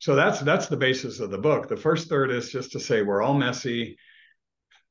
so 0.00 0.14
that's 0.14 0.40
that's 0.40 0.66
the 0.66 0.78
basis 0.78 1.20
of 1.20 1.30
the 1.30 1.38
book. 1.38 1.68
The 1.68 1.76
first 1.76 2.08
third 2.08 2.30
is 2.30 2.50
just 2.50 2.72
to 2.72 2.80
say 2.80 3.02
we're 3.02 3.22
all 3.22 3.34
messy, 3.34 3.98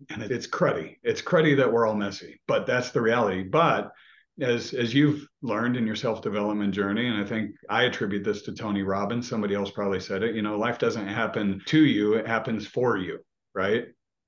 and 0.09 0.21
it's 0.21 0.47
cruddy. 0.47 0.97
It's 1.03 1.21
cruddy 1.21 1.57
that 1.57 1.71
we're 1.71 1.87
all 1.87 1.95
messy, 1.95 2.39
but 2.47 2.67
that's 2.67 2.91
the 2.91 3.01
reality. 3.01 3.43
But 3.43 3.91
as 4.39 4.71
as 4.75 4.93
you've 4.93 5.27
learned 5.41 5.77
in 5.77 5.87
your 5.87 5.95
self 5.95 6.21
development 6.21 6.75
journey, 6.75 7.07
and 7.07 7.17
I 7.17 7.27
think 7.27 7.55
I 7.67 7.83
attribute 7.83 8.23
this 8.23 8.43
to 8.43 8.53
Tony 8.53 8.83
Robbins. 8.83 9.27
Somebody 9.27 9.55
else 9.55 9.71
probably 9.71 9.99
said 9.99 10.21
it. 10.21 10.35
You 10.35 10.43
know, 10.43 10.57
life 10.59 10.77
doesn't 10.77 11.07
happen 11.07 11.59
to 11.65 11.83
you; 11.83 12.13
it 12.13 12.27
happens 12.27 12.67
for 12.67 12.95
you, 12.95 13.17
right? 13.55 13.85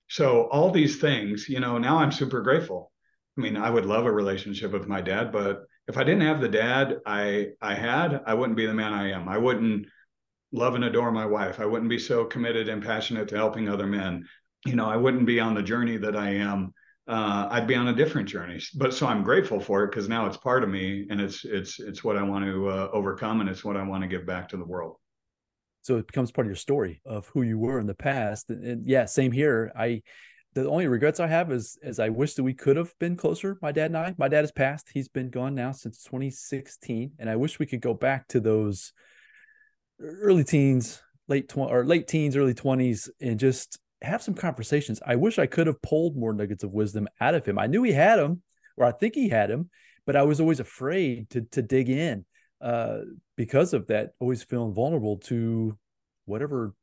So 0.10 0.50
all 0.50 0.72
these 0.72 1.00
things, 1.00 1.48
you 1.48 1.60
know, 1.60 1.78
now 1.78 2.00
I'm 2.00 2.12
super 2.12 2.42
grateful. 2.42 2.92
I 3.38 3.42
mean, 3.42 3.56
I 3.56 3.70
would 3.70 3.86
love 3.86 4.08
a 4.08 4.12
relationship 4.12 4.72
with 4.72 4.88
my 4.88 5.00
dad, 5.00 5.32
but 5.32 5.62
if 5.88 5.96
I 5.96 6.04
didn't 6.04 6.22
have 6.24 6.42
the 6.42 6.50
dad 6.50 6.98
I 7.06 7.50
I 7.62 7.76
had, 7.76 8.24
I 8.26 8.34
wouldn't 8.34 8.58
be 8.58 8.66
the 8.66 8.74
man 8.74 8.94
I 8.94 9.12
am. 9.12 9.30
I 9.30 9.38
wouldn't 9.38 9.86
love 10.52 10.76
and 10.76 10.84
adore 10.84 11.12
my 11.12 11.26
wife. 11.26 11.60
I 11.60 11.66
wouldn't 11.66 11.90
be 11.90 12.00
so 12.00 12.26
committed 12.26 12.70
and 12.70 12.84
passionate 12.84 13.28
to 13.30 13.36
helping 13.36 13.70
other 13.70 13.88
men. 13.88 14.26
You 14.66 14.76
know, 14.76 14.86
I 14.86 14.98
wouldn't 14.98 15.26
be 15.26 15.40
on 15.40 15.54
the 15.56 15.64
journey 15.64 15.98
that 15.98 16.16
I 16.16 16.30
am. 16.36 16.74
Uh, 17.08 17.48
I'd 17.50 17.68
be 17.68 17.76
on 17.76 17.88
a 17.88 17.96
different 17.96 18.30
journey. 18.30 18.60
But 18.76 18.94
so 18.94 19.08
I'm 19.08 19.24
grateful 19.24 19.60
for 19.60 19.84
it 19.84 19.90
because 19.90 20.08
now 20.08 20.28
it's 20.28 20.38
part 20.38 20.64
of 20.64 20.70
me, 20.70 21.08
and 21.10 21.20
it's 21.20 21.44
it's 21.46 21.80
it's 21.80 22.04
what 22.04 22.18
I 22.18 22.24
want 22.24 22.46
to 22.46 22.70
uh, 22.70 22.90
overcome, 22.94 23.42
and 23.42 23.50
it's 23.50 23.64
what 23.66 23.76
I 23.78 23.84
want 23.84 24.04
to 24.04 24.08
give 24.08 24.26
back 24.26 24.48
to 24.50 24.58
the 24.58 24.66
world. 24.66 24.98
so 25.82 25.98
it 25.98 26.08
becomes 26.08 26.32
part 26.32 26.46
of 26.46 26.50
your 26.50 26.56
story 26.56 27.02
of 27.06 27.28
who 27.28 27.42
you 27.42 27.58
were 27.58 27.80
in 27.80 27.88
the 27.88 27.94
past 27.96 28.50
and, 28.50 28.64
and 28.66 28.88
yeah 28.88 29.06
same 29.06 29.32
here 29.32 29.72
i 29.76 30.02
the 30.54 30.68
only 30.70 30.88
regrets 30.88 31.20
i 31.20 31.28
have 31.28 31.52
is 31.52 31.78
is 31.82 32.00
i 32.00 32.10
wish 32.10 32.34
that 32.36 32.44
we 32.44 32.54
could 32.54 32.78
have 32.78 32.94
been 33.00 33.16
closer 33.16 33.58
my 33.62 33.72
dad 33.72 33.88
and 33.88 33.98
i 33.98 34.14
my 34.18 34.28
dad 34.28 34.42
has 34.42 34.52
passed 34.52 34.90
he's 34.94 35.08
been 35.08 35.30
gone 35.30 35.56
now 35.56 35.72
since 35.72 36.04
2016 36.04 37.12
and 37.20 37.30
i 37.30 37.36
wish 37.36 37.58
we 37.60 37.66
could 37.66 37.82
go 37.82 37.94
back 37.94 38.28
to 38.28 38.40
those 38.40 38.94
early 40.02 40.44
teens 40.44 41.02
late 41.28 41.50
tw- 41.50 41.58
or 41.58 41.86
late 41.86 42.08
teens 42.08 42.36
early 42.36 42.54
20s 42.54 43.10
and 43.20 43.40
just 43.40 43.80
have 44.02 44.22
some 44.22 44.34
conversations. 44.34 45.00
I 45.06 45.16
wish 45.16 45.40
i 45.40 45.46
could 45.46 45.68
have 45.68 45.82
pulled 45.82 46.18
more 46.18 46.34
nuggets 46.34 46.64
of 46.64 46.72
wisdom 46.72 47.08
out 47.20 47.36
of 47.36 47.46
him. 47.46 47.60
I 47.60 47.68
knew 47.68 47.84
he 47.84 47.92
had 47.94 48.18
them 48.18 48.42
or 48.78 48.86
i 48.86 48.92
think 48.92 49.16
he 49.16 49.28
had 49.28 49.50
them 49.50 49.70
but 50.06 50.16
i 50.16 50.24
was 50.24 50.40
always 50.40 50.60
afraid 50.60 51.30
to 51.30 51.42
to 51.52 51.62
dig 51.62 51.90
in 51.90 52.26
uh, 52.62 53.00
because 53.36 53.74
of 53.74 53.88
that, 53.88 54.12
always 54.20 54.44
feeling 54.44 54.74
vulnerable 54.74 55.18
to 55.18 55.78
whatever 56.26 56.74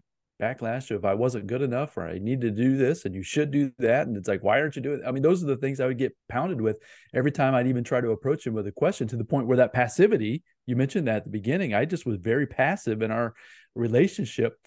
backlash 0.41 0.91
of 0.91 1.05
I 1.05 1.15
wasn't 1.15 1.47
good 1.47 1.63
enough 1.63 1.97
or 1.97 2.07
I 2.07 2.19
need 2.19 2.41
to 2.43 2.51
do 2.51 2.77
this 2.77 3.05
and 3.05 3.15
you 3.15 3.23
should 3.23 3.51
do 3.51 3.73
that. 3.79 4.07
And 4.07 4.17
it's 4.17 4.29
like, 4.29 4.43
why 4.43 4.61
aren't 4.61 4.77
you 4.77 4.83
doing 4.83 5.01
it? 5.01 5.07
I 5.07 5.11
mean, 5.11 5.23
those 5.23 5.43
are 5.43 5.47
the 5.47 5.57
things 5.57 5.81
I 5.81 5.87
would 5.87 5.99
get 5.99 6.17
pounded 6.29 6.61
with 6.61 6.79
every 7.13 7.33
time 7.33 7.55
I'd 7.55 7.67
even 7.67 7.85
try 7.85 8.01
to 8.01 8.11
approach 8.11 8.47
him 8.47 8.55
with 8.55 8.67
a 8.67 8.73
question 8.73 9.09
to 9.09 9.17
the 9.17 9.25
point 9.25 9.47
where 9.47 9.57
that 9.57 9.73
passivity, 9.73 10.43
you 10.67 10.77
mentioned 10.77 11.09
that 11.09 11.17
at 11.17 11.25
the 11.25 11.31
beginning, 11.31 11.75
I 11.75 11.85
just 11.85 12.07
was 12.07 12.17
very 12.17 12.47
passive 12.47 13.03
in 13.03 13.11
our 13.11 13.35
relationship. 13.75 14.59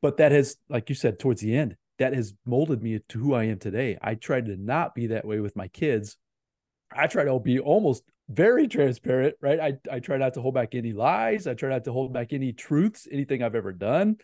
But 0.00 0.18
that 0.18 0.32
has, 0.32 0.56
like 0.68 0.88
you 0.88 0.94
said, 0.94 1.18
towards 1.18 1.40
the 1.40 1.56
end, 1.56 1.76
that 1.98 2.14
has 2.14 2.34
molded 2.46 2.82
me 2.82 3.00
to 3.08 3.18
who 3.18 3.34
I 3.34 3.44
am 3.44 3.58
today. 3.58 3.98
I 4.00 4.14
tried 4.14 4.46
to 4.46 4.56
not 4.56 4.94
be 4.94 5.08
that 5.08 5.24
way 5.24 5.40
with 5.40 5.56
my 5.56 5.68
kids. 5.68 6.16
I 6.94 7.06
try 7.08 7.24
to 7.24 7.38
be 7.40 7.58
almost 7.58 8.04
very 8.28 8.68
transparent, 8.68 9.34
right? 9.40 9.58
I, 9.58 9.78
I 9.90 10.00
try 10.00 10.16
not 10.18 10.34
to 10.34 10.42
hold 10.42 10.54
back 10.54 10.74
any 10.74 10.92
lies. 10.92 11.46
I 11.46 11.54
try 11.54 11.70
not 11.70 11.84
to 11.84 11.92
hold 11.92 12.12
back 12.12 12.32
any 12.32 12.52
truths, 12.52 13.08
anything 13.10 13.42
I've 13.42 13.54
ever 13.54 13.72
done. 13.72 14.16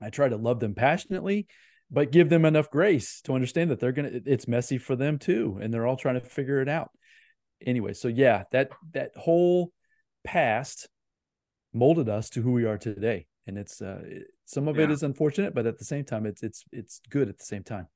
I 0.00 0.10
try 0.10 0.28
to 0.28 0.36
love 0.36 0.60
them 0.60 0.74
passionately, 0.74 1.46
but 1.90 2.12
give 2.12 2.28
them 2.28 2.44
enough 2.44 2.70
grace 2.70 3.20
to 3.22 3.34
understand 3.34 3.70
that 3.70 3.80
they're 3.80 3.92
going 3.92 4.10
to, 4.10 4.22
it's 4.26 4.48
messy 4.48 4.78
for 4.78 4.96
them 4.96 5.18
too. 5.18 5.58
And 5.62 5.72
they're 5.72 5.86
all 5.86 5.96
trying 5.96 6.14
to 6.16 6.20
figure 6.20 6.60
it 6.60 6.68
out. 6.68 6.90
Anyway, 7.64 7.92
so 7.92 8.08
yeah, 8.08 8.44
that, 8.52 8.70
that 8.92 9.12
whole 9.16 9.72
past 10.24 10.88
molded 11.72 12.08
us 12.08 12.30
to 12.30 12.42
who 12.42 12.52
we 12.52 12.64
are 12.64 12.78
today. 12.78 13.26
And 13.46 13.56
it's, 13.58 13.80
uh, 13.80 14.00
some 14.44 14.68
of 14.68 14.76
yeah. 14.76 14.84
it 14.84 14.90
is 14.90 15.02
unfortunate, 15.02 15.54
but 15.54 15.66
at 15.66 15.78
the 15.78 15.84
same 15.84 16.04
time, 16.04 16.26
it's, 16.26 16.42
it's, 16.42 16.64
it's 16.72 17.00
good 17.08 17.28
at 17.28 17.38
the 17.38 17.44
same 17.44 17.62
time. 17.62 17.86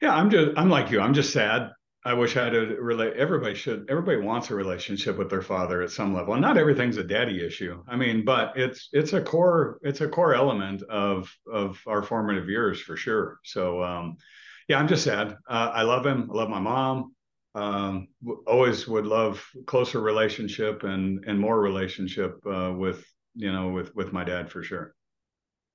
Yeah. 0.00 0.14
I'm 0.14 0.30
just, 0.30 0.56
I'm 0.56 0.70
like 0.70 0.90
you. 0.90 1.00
I'm 1.00 1.14
just 1.14 1.32
sad 1.32 1.70
I 2.04 2.14
wish 2.14 2.36
I 2.36 2.44
had 2.44 2.54
a 2.54 2.66
relate. 2.80 3.14
Everybody 3.14 3.54
should. 3.54 3.86
Everybody 3.88 4.18
wants 4.18 4.50
a 4.50 4.56
relationship 4.56 5.16
with 5.16 5.30
their 5.30 5.42
father 5.42 5.82
at 5.82 5.90
some 5.90 6.12
level. 6.12 6.34
And 6.34 6.42
not 6.42 6.58
everything's 6.58 6.96
a 6.96 7.04
daddy 7.04 7.44
issue. 7.44 7.82
I 7.86 7.94
mean, 7.94 8.24
but 8.24 8.54
it's 8.56 8.88
it's 8.92 9.12
a 9.12 9.20
core 9.22 9.78
it's 9.82 10.00
a 10.00 10.08
core 10.08 10.34
element 10.34 10.82
of 10.84 11.32
of 11.50 11.80
our 11.86 12.02
formative 12.02 12.48
years 12.48 12.80
for 12.80 12.96
sure. 12.96 13.38
So 13.44 13.82
um, 13.84 14.16
yeah, 14.68 14.78
I'm 14.78 14.88
just 14.88 15.04
sad. 15.04 15.36
Uh, 15.48 15.70
I 15.72 15.82
love 15.82 16.04
him. 16.04 16.28
I 16.32 16.36
love 16.36 16.48
my 16.48 16.58
mom. 16.58 17.14
Um, 17.54 18.08
always 18.46 18.88
would 18.88 19.06
love 19.06 19.46
closer 19.66 20.00
relationship 20.00 20.82
and 20.82 21.24
and 21.26 21.38
more 21.38 21.60
relationship 21.60 22.36
uh, 22.46 22.72
with 22.76 23.04
you 23.34 23.52
know 23.52 23.68
with 23.68 23.94
with 23.94 24.12
my 24.12 24.24
dad 24.24 24.50
for 24.50 24.64
sure. 24.64 24.94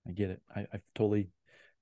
I 0.05 0.11
get 0.11 0.31
it. 0.31 0.41
I, 0.53 0.61
I 0.73 0.81
totally 0.93 1.29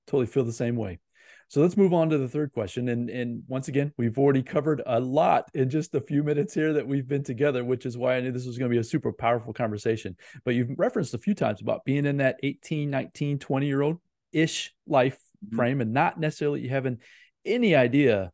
totally 0.06 0.26
feel 0.26 0.44
the 0.44 0.52
same 0.52 0.76
way. 0.76 1.00
So 1.48 1.60
let's 1.60 1.76
move 1.76 1.94
on 1.94 2.10
to 2.10 2.18
the 2.18 2.28
third 2.28 2.52
question. 2.52 2.88
And 2.88 3.08
and 3.08 3.42
once 3.46 3.68
again, 3.68 3.92
we've 3.96 4.18
already 4.18 4.42
covered 4.42 4.82
a 4.84 4.98
lot 4.98 5.48
in 5.54 5.70
just 5.70 5.94
a 5.94 6.00
few 6.00 6.24
minutes 6.24 6.54
here 6.54 6.72
that 6.72 6.86
we've 6.86 7.06
been 7.06 7.22
together, 7.22 7.64
which 7.64 7.86
is 7.86 7.96
why 7.96 8.16
I 8.16 8.20
knew 8.20 8.32
this 8.32 8.46
was 8.46 8.58
going 8.58 8.70
to 8.70 8.74
be 8.74 8.80
a 8.80 8.84
super 8.84 9.12
powerful 9.12 9.52
conversation. 9.52 10.16
But 10.44 10.54
you've 10.54 10.76
referenced 10.76 11.14
a 11.14 11.18
few 11.18 11.34
times 11.34 11.60
about 11.60 11.84
being 11.84 12.04
in 12.04 12.16
that 12.16 12.40
18, 12.42 12.90
19, 12.90 13.38
20 13.38 13.66
year 13.66 13.82
old 13.82 13.98
ish 14.32 14.74
life 14.88 15.18
mm-hmm. 15.44 15.56
frame 15.56 15.80
and 15.80 15.92
not 15.92 16.18
necessarily 16.18 16.66
having 16.66 16.98
any 17.44 17.76
idea 17.76 18.32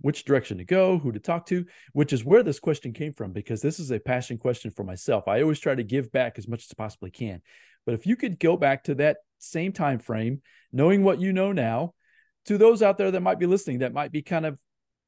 which 0.00 0.24
direction 0.24 0.58
to 0.58 0.64
go, 0.64 0.98
who 0.98 1.12
to 1.12 1.18
talk 1.18 1.46
to, 1.46 1.64
which 1.92 2.12
is 2.12 2.24
where 2.24 2.42
this 2.42 2.58
question 2.58 2.92
came 2.92 3.12
from, 3.12 3.32
because 3.32 3.60
this 3.60 3.78
is 3.78 3.90
a 3.90 3.98
passion 3.98 4.38
question 4.38 4.70
for 4.70 4.84
myself. 4.84 5.28
I 5.28 5.42
always 5.42 5.60
try 5.60 5.74
to 5.74 5.82
give 5.82 6.12
back 6.12 6.38
as 6.38 6.48
much 6.48 6.64
as 6.64 6.70
I 6.72 6.74
possibly 6.82 7.10
can. 7.10 7.42
But 7.84 7.94
if 7.94 8.06
you 8.06 8.16
could 8.16 8.38
go 8.38 8.56
back 8.56 8.84
to 8.84 8.94
that 8.96 9.18
same 9.38 9.72
time 9.72 9.98
frame, 9.98 10.42
knowing 10.72 11.02
what 11.02 11.20
you 11.20 11.32
know 11.32 11.52
now, 11.52 11.94
to 12.46 12.58
those 12.58 12.82
out 12.82 12.98
there 12.98 13.10
that 13.10 13.20
might 13.20 13.38
be 13.38 13.46
listening 13.46 13.78
that 13.78 13.92
might 13.92 14.12
be 14.12 14.22
kind 14.22 14.46
of 14.46 14.58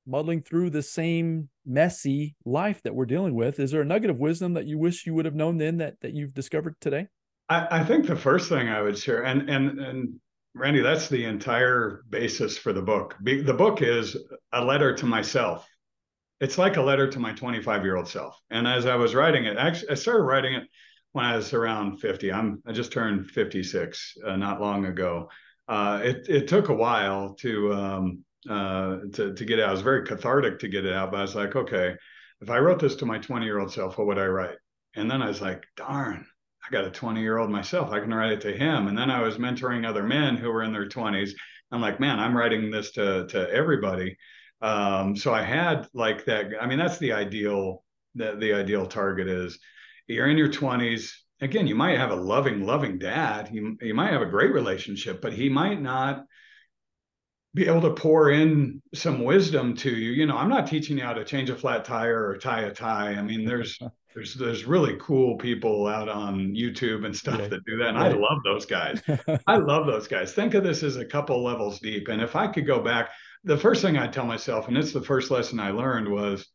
muddling 0.07 0.43
through 0.43 0.71
the 0.71 0.83
same 0.83 1.49
messy 1.67 2.35
life 2.45 2.83
that 2.83 2.95
we're 2.95 3.07
dealing 3.07 3.35
with 3.35 3.61
is 3.61 3.71
there 3.71 3.83
a 3.83 3.85
nugget 3.85 4.11
of 4.11 4.19
wisdom 4.19 4.55
that 4.55 4.67
you 4.67 4.79
wish 4.79 5.07
you 5.07 5.15
would 5.15 5.25
have 5.25 5.35
known 5.35 5.59
then 5.59 5.79
that 5.79 5.95
that 6.01 6.15
you've 6.15 6.35
discovered 6.35 6.75
today? 6.81 7.07
I, 7.49 7.81
I 7.81 7.85
think 7.85 8.07
the 8.07 8.17
first 8.17 8.49
thing 8.49 8.69
i 8.69 8.81
would 8.81 8.99
share 8.99 9.25
and 9.25 9.49
and 9.49 9.79
and 9.79 10.21
randy 10.55 10.81
that's 10.81 11.09
the 11.09 11.25
entire 11.25 12.05
basis 12.09 12.59
for 12.59 12.73
the 12.73 12.83
book. 12.83 13.17
The 13.23 13.55
book 13.55 13.83
is 13.83 14.17
a 14.53 14.65
letter 14.65 14.95
to 14.95 15.07
myself. 15.07 15.69
It's 16.41 16.59
like 16.59 16.77
a 16.77 16.83
letter 16.83 17.09
to 17.09 17.19
my 17.19 17.33
25 17.33 17.85
year 17.85 17.97
old 17.97 18.09
self. 18.09 18.39
And 18.51 18.67
as 18.67 18.87
i 18.87 18.97
was 18.97 19.15
writing 19.15 19.45
it 19.45 19.57
actually 19.57 19.91
i 19.91 19.95
started 19.95 20.23
writing 20.23 20.55
it 20.55 20.65
when 21.13 21.25
i 21.25 21.37
was 21.37 21.53
around 21.53 21.99
50 21.99 22.33
i'm 22.33 22.63
i 22.67 22.73
just 22.73 22.93
turned 22.93 23.31
56 23.31 24.15
uh, 24.27 24.37
not 24.37 24.61
long 24.61 24.87
ago 24.87 25.29
uh, 25.69 26.01
it 26.03 26.29
it 26.29 26.49
took 26.49 26.69
a 26.69 26.75
while 26.75 27.35
to 27.35 27.73
um, 27.73 28.25
uh, 28.49 28.99
to 29.13 29.35
to 29.35 29.45
get 29.45 29.61
out. 29.61 29.69
It 29.69 29.73
was 29.73 29.83
very 29.83 30.07
cathartic 30.07 30.59
to 30.61 30.69
get 30.69 30.87
it 30.87 30.93
out, 30.93 31.11
but 31.11 31.19
I 31.19 31.23
was 31.23 31.35
like, 31.35 31.55
okay, 31.55 31.95
if 32.41 32.51
I 32.51 32.59
wrote 32.59 32.81
this 32.81 32.97
to 32.97 33.07
my 33.07 33.19
20 33.19 33.45
year 33.45 33.59
old 33.59 33.73
self, 33.73 33.99
what 33.99 34.07
would 34.07 34.19
I 34.19 34.27
write? 34.27 34.57
And 34.97 35.11
then 35.11 35.23
I 35.23 35.29
was 35.29 35.41
like, 35.41 35.65
darn, 35.77 36.27
I 36.67 36.73
got 36.73 36.87
a 36.87 36.91
20 36.91 37.21
year 37.21 37.39
old 37.39 37.51
myself. 37.51 37.91
I 37.91 38.01
can 38.01 38.15
write 38.15 38.33
it 38.33 38.41
to 38.43 38.57
him. 38.57 38.89
And 38.89 38.97
then 38.97 39.11
I 39.11 39.21
was 39.21 39.37
mentoring 39.37 39.87
other 39.87 40.03
men 40.03 40.37
who 40.37 40.51
were 40.51 40.63
in 40.63 40.73
their 40.73 40.89
20s. 40.89 41.33
I'm 41.71 41.83
like, 41.83 42.01
man, 42.01 42.19
I'm 42.19 42.37
writing 42.37 42.71
this 42.71 42.93
to 42.93 43.27
to 43.29 43.51
everybody. 43.51 44.17
Um, 44.63 45.17
so 45.17 45.33
I 45.35 45.43
had 45.43 45.87
like 45.93 46.25
that. 46.25 46.53
I 46.61 46.67
mean, 46.67 46.79
that's 46.79 46.99
the 46.99 47.13
ideal. 47.13 47.85
The, 48.15 48.37
the 48.37 48.55
ideal 48.55 48.87
target 48.87 49.29
is 49.29 49.59
you're 50.09 50.29
in 50.29 50.39
your 50.39 50.49
20s 50.49 51.13
again, 51.41 51.67
you 51.67 51.75
might 51.75 51.99
have 51.99 52.11
a 52.11 52.17
loving, 52.17 52.65
loving 52.65 52.99
dad. 52.99 53.51
You, 53.53 53.77
you 53.81 53.95
might 53.95 54.13
have 54.13 54.23
a 54.23 54.27
great 54.27 54.53
relationship, 54.53 55.21
but 55.21 55.33
he 55.33 55.49
might 55.49 55.81
not 55.81 56.25
be 57.55 57.67
able 57.67 57.81
to 57.81 57.95
pour 57.95 58.31
in 58.31 58.83
some 58.95 59.25
wisdom 59.25 59.75
to 59.75 59.91
you. 59.91 60.11
You 60.11 60.27
know, 60.27 60.37
I'm 60.37 60.49
not 60.49 60.67
teaching 60.67 60.99
you 60.99 61.05
how 61.05 61.15
to 61.15 61.25
change 61.25 61.51
a 61.51 61.57
flat 61.57 61.85
tire 61.85 62.29
or 62.29 62.37
tie 62.37 62.63
a 62.63 62.73
tie. 62.73 63.15
I 63.15 63.23
mean, 63.23 63.45
there's 63.45 63.79
there's 64.15 64.35
there's 64.35 64.65
really 64.65 64.97
cool 65.01 65.37
people 65.37 65.87
out 65.87 66.09
on 66.09 66.55
YouTube 66.55 67.05
and 67.05 67.17
stuff 67.17 67.41
yeah. 67.41 67.49
that 67.49 67.65
do 67.65 67.77
that. 67.79 67.89
And 67.89 67.99
right. 67.99 68.13
I 68.13 68.17
love 68.17 68.39
those 68.45 68.67
guys. 68.67 69.01
I 69.47 69.57
love 69.57 69.87
those 69.87 70.09
guys. 70.09 70.33
Think 70.33 70.55
of 70.55 70.65
this 70.65 70.83
as 70.83 70.97
a 70.97 71.05
couple 71.05 71.43
levels 71.43 71.81
deep. 71.81 72.09
And 72.09 72.21
if 72.21 72.37
I 72.37 72.49
could 72.49 72.67
go 72.67 72.81
back, 72.81 73.11
the 73.45 73.57
first 73.57 73.83
thing 73.83 73.97
I 73.97 74.09
tell 74.09 74.27
myself, 74.27 74.69
and 74.69 74.77
it's 74.77 74.93
the 74.93 75.03
first 75.03 75.31
lesson 75.31 75.61
I 75.61 75.71
learned 75.71 76.09
was 76.09 76.47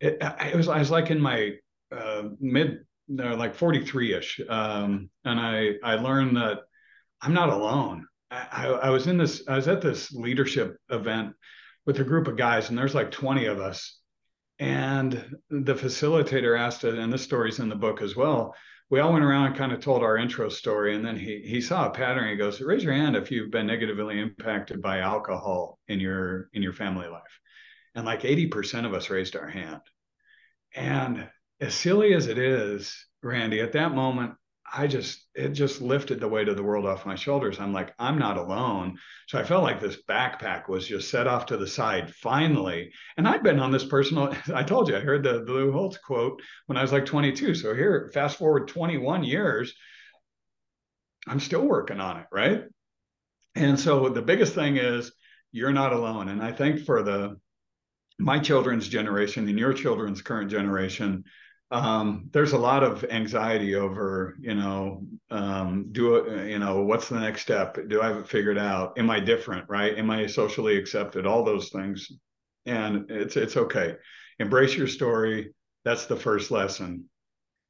it, 0.00 0.18
it 0.20 0.56
was 0.56 0.68
I 0.68 0.78
was 0.78 0.90
like 0.90 1.10
in 1.10 1.20
my 1.20 1.52
uh, 1.92 2.22
mid 2.40 2.78
they're 3.10 3.36
like 3.36 3.56
43ish 3.56 4.48
um, 4.50 5.10
and 5.24 5.40
i 5.40 5.72
i 5.82 5.94
learned 5.96 6.36
that 6.36 6.60
i'm 7.20 7.34
not 7.34 7.50
alone. 7.50 8.06
I, 8.30 8.66
I 8.68 8.90
was 8.90 9.06
in 9.06 9.18
this 9.18 9.42
i 9.48 9.56
was 9.56 9.68
at 9.68 9.82
this 9.82 10.12
leadership 10.12 10.76
event 10.88 11.34
with 11.86 11.98
a 11.98 12.04
group 12.04 12.28
of 12.28 12.36
guys 12.36 12.68
and 12.68 12.78
there's 12.78 12.94
like 12.94 13.10
20 13.10 13.46
of 13.46 13.60
us. 13.60 13.98
And 14.58 15.36
the 15.48 15.74
facilitator 15.74 16.58
asked 16.58 16.84
it 16.84 16.98
and 16.98 17.10
this 17.10 17.22
story's 17.22 17.60
in 17.60 17.70
the 17.70 17.76
book 17.76 18.02
as 18.02 18.14
well 18.14 18.54
we 18.90 18.98
all 18.98 19.12
went 19.12 19.24
around 19.24 19.46
and 19.46 19.56
kind 19.56 19.72
of 19.72 19.80
told 19.80 20.02
our 20.02 20.16
intro 20.16 20.48
story 20.48 20.96
and 20.96 21.06
then 21.06 21.16
he 21.16 21.42
he 21.46 21.60
saw 21.60 21.86
a 21.86 21.90
pattern. 21.90 22.28
He 22.28 22.36
goes 22.36 22.60
raise 22.60 22.82
your 22.82 22.92
hand 22.92 23.16
if 23.16 23.30
you've 23.30 23.50
been 23.50 23.66
negatively 23.66 24.20
impacted 24.20 24.82
by 24.82 24.98
alcohol 24.98 25.78
in 25.86 26.00
your 26.00 26.50
in 26.52 26.62
your 26.62 26.72
family 26.72 27.06
life. 27.06 27.40
And 27.94 28.04
like 28.04 28.22
80% 28.22 28.86
of 28.86 28.94
us 28.94 29.10
raised 29.10 29.36
our 29.36 29.48
hand. 29.48 29.80
And 30.74 31.28
as 31.60 31.74
silly 31.74 32.14
as 32.14 32.26
it 32.26 32.38
is, 32.38 33.06
Randy, 33.22 33.60
at 33.60 33.72
that 33.72 33.92
moment, 33.92 34.34
I 34.72 34.86
just, 34.86 35.26
it 35.34 35.48
just 35.48 35.80
lifted 35.82 36.20
the 36.20 36.28
weight 36.28 36.48
of 36.48 36.56
the 36.56 36.62
world 36.62 36.86
off 36.86 37.06
my 37.06 37.16
shoulders. 37.16 37.58
I'm 37.58 37.72
like, 37.72 37.92
I'm 37.98 38.18
not 38.18 38.36
alone. 38.36 38.98
So 39.26 39.38
I 39.38 39.42
felt 39.42 39.64
like 39.64 39.80
this 39.80 40.00
backpack 40.08 40.68
was 40.68 40.86
just 40.86 41.10
set 41.10 41.26
off 41.26 41.46
to 41.46 41.56
the 41.56 41.66
side 41.66 42.14
finally. 42.14 42.92
And 43.16 43.26
I'd 43.26 43.42
been 43.42 43.58
on 43.58 43.72
this 43.72 43.84
personal, 43.84 44.34
I 44.54 44.62
told 44.62 44.88
you, 44.88 44.96
I 44.96 45.00
heard 45.00 45.24
the, 45.24 45.44
the 45.44 45.52
Lou 45.52 45.72
Holtz 45.72 45.98
quote 45.98 46.40
when 46.66 46.78
I 46.78 46.82
was 46.82 46.92
like 46.92 47.04
22. 47.04 47.54
So 47.56 47.74
here, 47.74 48.10
fast 48.14 48.38
forward 48.38 48.68
21 48.68 49.24
years, 49.24 49.74
I'm 51.26 51.40
still 51.40 51.66
working 51.66 52.00
on 52.00 52.18
it. 52.18 52.26
Right. 52.30 52.62
And 53.56 53.78
so 53.78 54.08
the 54.08 54.22
biggest 54.22 54.54
thing 54.54 54.76
is 54.76 55.12
you're 55.50 55.72
not 55.72 55.92
alone. 55.92 56.28
And 56.28 56.40
I 56.40 56.52
think 56.52 56.84
for 56.84 57.02
the, 57.02 57.36
my 58.20 58.38
children's 58.38 58.86
generation 58.86 59.48
and 59.48 59.58
your 59.58 59.72
children's 59.72 60.22
current 60.22 60.50
generation, 60.50 61.24
um, 61.70 62.28
there's 62.32 62.52
a 62.52 62.58
lot 62.58 62.82
of 62.82 63.04
anxiety 63.04 63.76
over, 63.76 64.36
you 64.40 64.54
know, 64.54 65.04
um, 65.30 65.88
do 65.92 66.44
you 66.46 66.58
know, 66.58 66.82
what's 66.82 67.08
the 67.08 67.20
next 67.20 67.42
step? 67.42 67.78
Do 67.88 68.02
I 68.02 68.08
have 68.08 68.16
it 68.16 68.28
figured 68.28 68.58
out? 68.58 68.98
Am 68.98 69.08
I 69.08 69.20
different? 69.20 69.68
Right? 69.68 69.96
Am 69.96 70.10
I 70.10 70.26
socially 70.26 70.76
accepted? 70.76 71.26
All 71.26 71.44
those 71.44 71.68
things, 71.70 72.10
and 72.66 73.10
it's 73.10 73.36
it's 73.36 73.56
okay. 73.56 73.96
Embrace 74.38 74.76
your 74.76 74.88
story. 74.88 75.54
That's 75.84 76.06
the 76.06 76.16
first 76.16 76.50
lesson, 76.50 77.08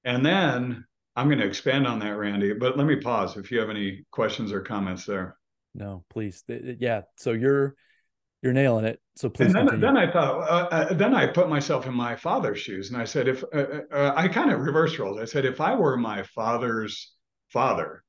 and 0.05 0.25
then 0.25 0.85
I'm 1.15 1.29
going 1.29 1.39
to 1.41 1.47
expand 1.47 1.87
on 1.87 1.99
that, 1.99 2.17
Randy, 2.17 2.55
but 2.55 2.79
let 2.79 2.87
me 2.87 2.97
pause 2.97 3.37
if 3.37 3.51
you 3.51 3.61
have 3.61 3.71
any 3.71 4.07
questions 4.11 4.53
or 4.53 4.61
comments 4.61 5.05
there. 5.05 5.37
No, 5.75 6.05
please. 6.09 6.43
Yeah. 6.49 7.03
So 7.17 7.33
you're 7.33 7.75
you're 8.42 8.53
nailing 8.53 8.85
it. 8.85 9.00
So 9.16 9.29
please. 9.29 9.55
And 9.55 9.68
then, 9.68 9.81
then 9.81 9.96
I 9.96 10.11
thought, 10.11 10.48
uh, 10.48 10.68
uh, 10.74 10.94
then 10.94 11.14
I 11.14 11.26
put 11.26 11.48
myself 11.48 11.87
in 11.87 11.94
my 11.94 12.16
father's 12.16 12.59
shoes, 12.59 12.90
and 12.90 13.00
I 13.00 13.05
said, 13.05 13.29
if 13.29 13.44
uh, 13.44 13.57
uh, 13.57 13.81
uh 13.92 14.12
I 14.16 14.29
kind 14.29 14.50
of 14.50 14.61
reverse 14.61 14.98
roles, 14.98 15.20
I 15.20 15.26
said, 15.26 15.44
if 15.44 15.61
I 15.61 15.74
were 15.74 15.96
my 15.96 16.22
father's 16.22 17.12
father, 17.48 18.03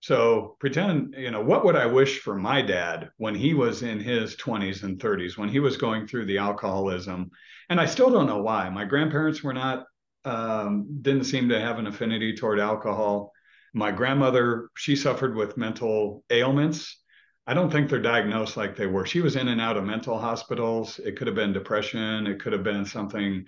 so 0.00 0.56
pretend, 0.60 1.14
you 1.16 1.30
know, 1.30 1.42
what 1.42 1.64
would 1.64 1.74
I 1.74 1.86
wish 1.86 2.20
for 2.20 2.36
my 2.36 2.60
dad 2.60 3.10
when 3.16 3.34
he 3.34 3.54
was 3.54 3.82
in 3.82 3.98
his 3.98 4.36
20s 4.36 4.82
and 4.82 4.98
30s, 5.00 5.38
when 5.38 5.48
he 5.48 5.58
was 5.58 5.78
going 5.78 6.06
through 6.06 6.26
the 6.26 6.38
alcoholism? 6.38 7.30
And 7.70 7.80
I 7.80 7.86
still 7.86 8.10
don't 8.10 8.26
know 8.26 8.42
why. 8.42 8.68
My 8.68 8.84
grandparents 8.84 9.42
were 9.42 9.54
not, 9.54 9.86
um, 10.24 10.86
didn't 11.00 11.24
seem 11.24 11.48
to 11.48 11.60
have 11.60 11.78
an 11.78 11.86
affinity 11.86 12.36
toward 12.36 12.60
alcohol. 12.60 13.32
My 13.72 13.90
grandmother, 13.90 14.68
she 14.76 14.96
suffered 14.96 15.34
with 15.34 15.56
mental 15.56 16.22
ailments 16.30 17.02
I 17.46 17.54
don't 17.54 17.70
think 17.70 17.88
they're 17.88 18.00
diagnosed 18.00 18.56
like 18.56 18.76
they 18.76 18.86
were. 18.86 19.06
She 19.06 19.20
was 19.20 19.36
in 19.36 19.48
and 19.48 19.60
out 19.60 19.76
of 19.76 19.84
mental 19.84 20.18
hospitals. 20.18 20.98
It 20.98 21.16
could 21.16 21.28
have 21.28 21.36
been 21.36 21.52
depression. 21.52 22.26
It 22.26 22.40
could 22.40 22.52
have 22.52 22.64
been 22.64 22.84
something 22.84 23.44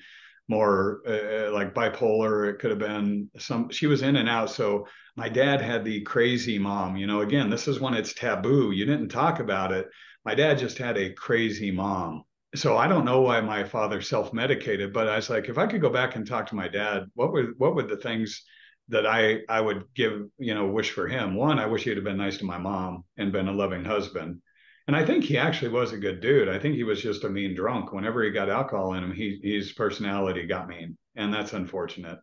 more 0.49 1.03
uh, 1.07 1.49
uh, 1.49 1.51
like 1.53 1.75
bipolar. 1.75 2.49
It 2.49 2.59
could 2.59 2.71
have 2.71 2.79
been 2.79 3.29
some, 3.39 3.71
she 3.71 3.87
was 3.87 4.03
in 4.03 4.17
and 4.17 4.29
out. 4.29 4.51
So 4.51 4.87
my 5.17 5.29
dad 5.29 5.61
had 5.61 5.85
the 5.85 6.01
crazy 6.03 6.59
mom. 6.59 6.97
You 6.97 7.07
know, 7.07 7.21
again, 7.21 7.51
this 7.51 7.67
is 7.67 7.81
when 7.81 7.95
it's 7.95 8.15
taboo. 8.15 8.71
You 8.71 8.87
didn't 8.87 9.09
talk 9.09 9.41
about 9.41 9.73
it. 9.73 9.89
My 10.25 10.35
dad 10.35 10.59
just 10.59 10.79
had 10.79 10.97
a 10.97 11.13
crazy 11.13 11.71
mom. 11.71 12.25
So 12.55 12.79
I 12.79 12.89
don't 12.89 13.05
know 13.05 13.21
why 13.21 13.41
my 13.41 13.65
father 13.65 14.01
self-medicated, 14.01 14.93
but 14.93 15.09
I 15.09 15.17
was 15.17 15.29
like, 15.29 15.49
if 15.49 15.59
I 15.59 15.67
could 15.67 15.83
go 15.83 15.91
back 15.91 16.17
and 16.17 16.27
talk 16.27 16.47
to 16.47 16.55
my 16.55 16.69
dad, 16.69 17.05
what 17.15 17.33
would 17.33 17.53
what 17.59 17.75
would 17.75 17.89
the 17.89 17.97
things 17.99 18.43
that 18.89 19.07
I 19.07 19.41
I 19.49 19.61
would 19.61 19.85
give 19.95 20.23
you 20.39 20.55
know 20.55 20.67
wish 20.67 20.91
for 20.91 21.07
him. 21.07 21.35
One, 21.35 21.59
I 21.59 21.67
wish 21.67 21.85
he'd 21.85 21.97
have 21.97 22.05
been 22.05 22.17
nice 22.17 22.39
to 22.39 22.45
my 22.45 22.59
mom 22.59 23.05
and 23.17 23.33
been 23.33 23.49
a 23.49 23.53
loving 23.53 23.85
husband. 23.85 24.41
And 24.87 24.97
I 24.97 25.05
think 25.05 25.25
he 25.25 25.37
actually 25.37 25.71
was 25.71 25.93
a 25.93 25.99
good 25.99 26.21
dude. 26.21 26.49
I 26.49 26.59
think 26.59 26.75
he 26.75 26.85
was 26.85 27.03
just 27.03 27.25
a 27.25 27.29
mean 27.29 27.55
drunk. 27.55 27.93
Whenever 27.93 28.23
he 28.23 28.31
got 28.31 28.49
alcohol 28.49 28.95
in 28.95 29.05
him, 29.05 29.13
he 29.13 29.39
his 29.43 29.73
personality 29.73 30.47
got 30.47 30.69
mean, 30.69 30.97
and 31.15 31.33
that's 31.33 31.53
unfortunate. 31.53 32.19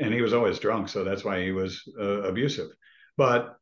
And 0.00 0.14
he 0.14 0.22
was 0.22 0.32
always 0.32 0.58
drunk, 0.58 0.88
so 0.88 1.04
that's 1.04 1.24
why 1.24 1.42
he 1.42 1.52
was 1.52 1.82
uh, 2.00 2.22
abusive. 2.22 2.68
But 3.18 3.56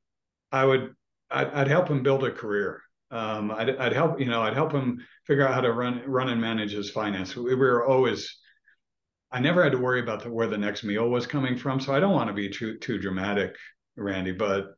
I 0.52 0.64
would 0.64 0.94
I'd, 1.30 1.48
I'd, 1.48 1.68
help 1.68 1.88
him 1.88 2.04
build 2.04 2.24
a 2.24 2.30
career. 2.30 2.82
Um, 3.10 3.50
I'd, 3.50 3.76
I'd 3.76 3.92
help 3.92 4.20
you 4.20 4.26
know 4.26 4.42
I'd 4.42 4.54
help 4.54 4.70
him 4.70 5.04
figure 5.26 5.46
out 5.46 5.54
how 5.54 5.60
to 5.62 5.72
run 5.72 6.02
run 6.06 6.28
and 6.28 6.40
manage 6.40 6.72
his 6.72 6.90
finance. 6.90 7.34
We, 7.34 7.42
we 7.42 7.54
were 7.56 7.84
always 7.84 8.39
I 9.32 9.40
never 9.40 9.62
had 9.62 9.72
to 9.72 9.78
worry 9.78 10.00
about 10.00 10.22
the, 10.22 10.30
where 10.30 10.48
the 10.48 10.58
next 10.58 10.82
meal 10.82 11.08
was 11.08 11.26
coming 11.26 11.56
from. 11.56 11.80
So 11.80 11.94
I 11.94 12.00
don't 12.00 12.14
want 12.14 12.28
to 12.28 12.34
be 12.34 12.48
too 12.48 12.78
too 12.78 12.98
dramatic, 12.98 13.56
Randy, 13.96 14.32
but 14.32 14.74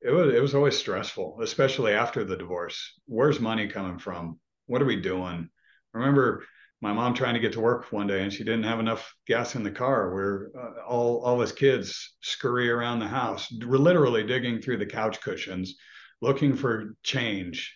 it 0.00 0.10
was 0.10 0.34
it 0.34 0.42
was 0.42 0.54
always 0.54 0.76
stressful, 0.76 1.38
especially 1.42 1.92
after 1.92 2.24
the 2.24 2.36
divorce. 2.36 3.00
Where's 3.06 3.40
money 3.40 3.68
coming 3.68 3.98
from? 3.98 4.38
What 4.66 4.82
are 4.82 4.86
we 4.86 5.00
doing? 5.00 5.48
I 5.94 5.98
remember 5.98 6.44
my 6.80 6.92
mom 6.92 7.14
trying 7.14 7.34
to 7.34 7.40
get 7.40 7.52
to 7.52 7.60
work 7.60 7.92
one 7.92 8.06
day 8.06 8.22
and 8.22 8.32
she 8.32 8.44
didn't 8.44 8.64
have 8.64 8.80
enough 8.80 9.14
gas 9.26 9.54
in 9.54 9.62
the 9.62 9.70
car 9.70 10.14
where 10.14 10.50
uh, 10.58 10.82
all 10.86 11.22
all 11.24 11.40
his 11.40 11.52
kids 11.52 12.16
scurry 12.22 12.70
around 12.70 13.00
the 13.00 13.08
house 13.08 13.52
literally 13.52 14.24
digging 14.24 14.60
through 14.60 14.78
the 14.78 14.86
couch 14.86 15.20
cushions 15.20 15.76
looking 16.22 16.56
for 16.56 16.96
change 17.02 17.74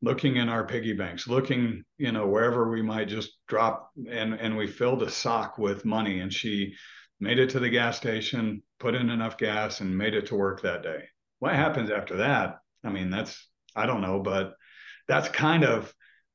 looking 0.00 0.36
in 0.36 0.48
our 0.48 0.64
piggy 0.64 0.92
banks, 0.92 1.26
looking, 1.26 1.84
you 1.96 2.12
know, 2.12 2.26
wherever 2.26 2.70
we 2.70 2.82
might 2.82 3.08
just 3.08 3.30
drop 3.48 3.90
and 4.08 4.34
and 4.34 4.56
we 4.56 4.66
filled 4.66 5.02
a 5.02 5.10
sock 5.10 5.58
with 5.58 5.84
money 5.84 6.20
and 6.20 6.32
she 6.32 6.74
made 7.20 7.38
it 7.38 7.50
to 7.50 7.60
the 7.60 7.70
gas 7.70 7.96
station, 7.96 8.62
put 8.78 8.94
in 8.94 9.10
enough 9.10 9.38
gas 9.38 9.80
and 9.80 9.96
made 9.98 10.14
it 10.14 10.26
to 10.26 10.36
work 10.36 10.62
that 10.62 10.82
day. 10.82 11.02
What 11.40 11.54
happens 11.54 11.90
after 11.90 12.18
that? 12.18 12.58
I 12.84 12.90
mean, 12.90 13.10
that's 13.10 13.48
I 13.74 13.86
don't 13.86 14.02
know, 14.02 14.20
but 14.20 14.54
that's 15.08 15.28
kind 15.28 15.64
of 15.64 15.92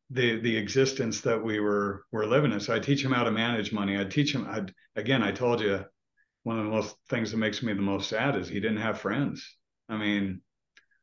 the 0.10 0.40
the 0.40 0.58
existence 0.58 1.22
that 1.22 1.44
we 1.44 1.60
were 1.60 2.04
were 2.12 2.26
living 2.26 2.52
in. 2.52 2.60
So 2.60 2.76
I 2.76 2.80
teach 2.80 3.04
him 3.04 3.12
how 3.12 3.24
to 3.24 3.32
manage 3.32 3.72
money. 3.72 3.98
I 3.98 4.04
teach 4.04 4.36
him. 4.36 4.46
I 4.46 4.66
again, 5.00 5.24
I 5.24 5.32
told 5.32 5.62
you, 5.62 5.86
one 6.44 6.60
of 6.60 6.66
the 6.66 6.72
most 6.72 6.96
things 7.10 7.32
that 7.32 7.38
makes 7.38 7.64
me 7.64 7.74
the 7.74 7.82
most 7.82 8.10
sad 8.10 8.36
is 8.36 8.48
he 8.48 8.60
didn't 8.60 8.78
have 8.78 9.00
friends. 9.00 9.58
I 9.88 9.98
mean, 9.98 10.42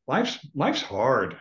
life's 0.06 0.38
life's 0.54 0.82
hard 0.82 1.38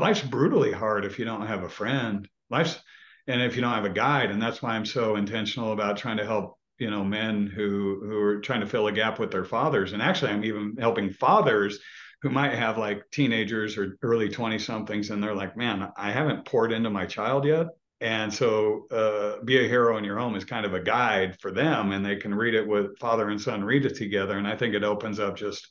life's 0.00 0.22
brutally 0.22 0.72
hard 0.72 1.04
if 1.04 1.18
you 1.18 1.24
don't 1.24 1.46
have 1.46 1.62
a 1.62 1.68
friend. 1.68 2.28
Life's 2.50 2.78
and 3.26 3.40
if 3.40 3.54
you 3.54 3.62
don't 3.62 3.74
have 3.74 3.84
a 3.84 3.90
guide, 3.90 4.30
and 4.30 4.42
that's 4.42 4.60
why 4.62 4.74
I'm 4.74 4.86
so 4.86 5.16
intentional 5.16 5.72
about 5.72 5.96
trying 5.96 6.16
to 6.16 6.26
help 6.26 6.58
you 6.78 6.90
know 6.90 7.04
men 7.04 7.46
who 7.46 8.00
who 8.04 8.18
are 8.18 8.40
trying 8.40 8.60
to 8.60 8.66
fill 8.66 8.88
a 8.88 8.92
gap 8.92 9.18
with 9.18 9.30
their 9.30 9.44
fathers. 9.44 9.92
And 9.92 10.02
actually, 10.02 10.32
I'm 10.32 10.44
even 10.44 10.76
helping 10.78 11.10
fathers 11.10 11.78
who 12.22 12.30
might 12.30 12.54
have 12.54 12.78
like 12.78 13.10
teenagers 13.10 13.76
or 13.76 13.98
early 14.02 14.28
20 14.28 14.58
somethings, 14.58 15.10
and 15.10 15.22
they're 15.22 15.34
like, 15.34 15.56
man, 15.56 15.90
I 15.96 16.12
haven't 16.12 16.46
poured 16.46 16.72
into 16.72 16.90
my 16.90 17.06
child 17.06 17.44
yet. 17.44 17.66
And 18.00 18.32
so, 18.34 18.86
uh, 18.90 19.44
be 19.44 19.64
a 19.64 19.68
hero 19.68 19.96
in 19.96 20.04
your 20.04 20.18
home 20.18 20.34
is 20.34 20.44
kind 20.44 20.66
of 20.66 20.74
a 20.74 20.82
guide 20.82 21.36
for 21.40 21.52
them, 21.52 21.92
and 21.92 22.04
they 22.04 22.16
can 22.16 22.34
read 22.34 22.54
it 22.54 22.66
with 22.66 22.98
father 22.98 23.28
and 23.28 23.40
son 23.40 23.62
read 23.64 23.84
it 23.86 23.96
together. 23.96 24.38
And 24.38 24.46
I 24.46 24.56
think 24.56 24.74
it 24.74 24.84
opens 24.84 25.20
up 25.20 25.36
just 25.36 25.68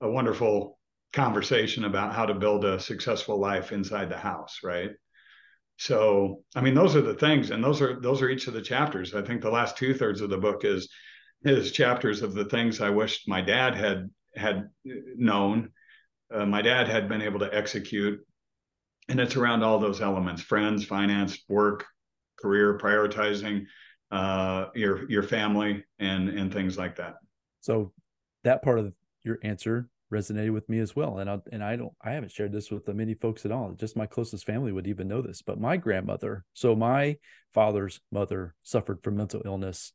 a 0.00 0.10
wonderful 0.10 0.77
conversation 1.12 1.84
about 1.84 2.14
how 2.14 2.26
to 2.26 2.34
build 2.34 2.64
a 2.64 2.80
successful 2.80 3.38
life 3.38 3.72
inside 3.72 4.08
the 4.08 4.18
house, 4.18 4.60
right? 4.62 4.90
So, 5.78 6.42
I 6.54 6.60
mean, 6.60 6.74
those 6.74 6.96
are 6.96 7.00
the 7.00 7.14
things, 7.14 7.50
and 7.50 7.62
those 7.62 7.80
are 7.80 8.00
those 8.00 8.20
are 8.20 8.28
each 8.28 8.48
of 8.48 8.54
the 8.54 8.62
chapters. 8.62 9.14
I 9.14 9.22
think 9.22 9.40
the 9.40 9.50
last 9.50 9.76
two 9.76 9.94
thirds 9.94 10.20
of 10.20 10.28
the 10.28 10.38
book 10.38 10.64
is 10.64 10.88
is 11.44 11.70
chapters 11.70 12.22
of 12.22 12.34
the 12.34 12.44
things 12.46 12.80
I 12.80 12.90
wished 12.90 13.28
my 13.28 13.40
dad 13.40 13.76
had 13.76 14.10
had 14.34 14.70
known, 14.84 15.70
uh, 16.34 16.46
my 16.46 16.62
dad 16.62 16.88
had 16.88 17.08
been 17.08 17.22
able 17.22 17.38
to 17.40 17.54
execute, 17.54 18.20
and 19.08 19.20
it's 19.20 19.36
around 19.36 19.62
all 19.62 19.78
those 19.78 20.00
elements: 20.00 20.42
friends, 20.42 20.84
finance, 20.84 21.38
work, 21.48 21.86
career, 22.40 22.76
prioritizing 22.76 23.64
uh, 24.10 24.66
your 24.74 25.08
your 25.08 25.22
family, 25.22 25.84
and 26.00 26.28
and 26.28 26.52
things 26.52 26.76
like 26.76 26.96
that. 26.96 27.14
So, 27.60 27.92
that 28.42 28.62
part 28.62 28.80
of 28.80 28.92
your 29.22 29.38
answer 29.42 29.88
resonated 30.12 30.52
with 30.52 30.68
me 30.68 30.78
as 30.78 30.96
well. 30.96 31.18
And 31.18 31.28
I 31.28 31.38
and 31.52 31.62
I 31.62 31.76
don't 31.76 31.92
I 32.02 32.12
haven't 32.12 32.32
shared 32.32 32.52
this 32.52 32.70
with 32.70 32.88
many 32.88 33.14
folks 33.14 33.44
at 33.44 33.52
all. 33.52 33.72
Just 33.72 33.96
my 33.96 34.06
closest 34.06 34.44
family 34.44 34.72
would 34.72 34.86
even 34.86 35.08
know 35.08 35.22
this. 35.22 35.42
But 35.42 35.60
my 35.60 35.76
grandmother, 35.76 36.44
so 36.54 36.74
my 36.74 37.16
father's 37.52 38.00
mother, 38.10 38.54
suffered 38.62 39.02
from 39.02 39.16
mental 39.16 39.42
illness 39.44 39.92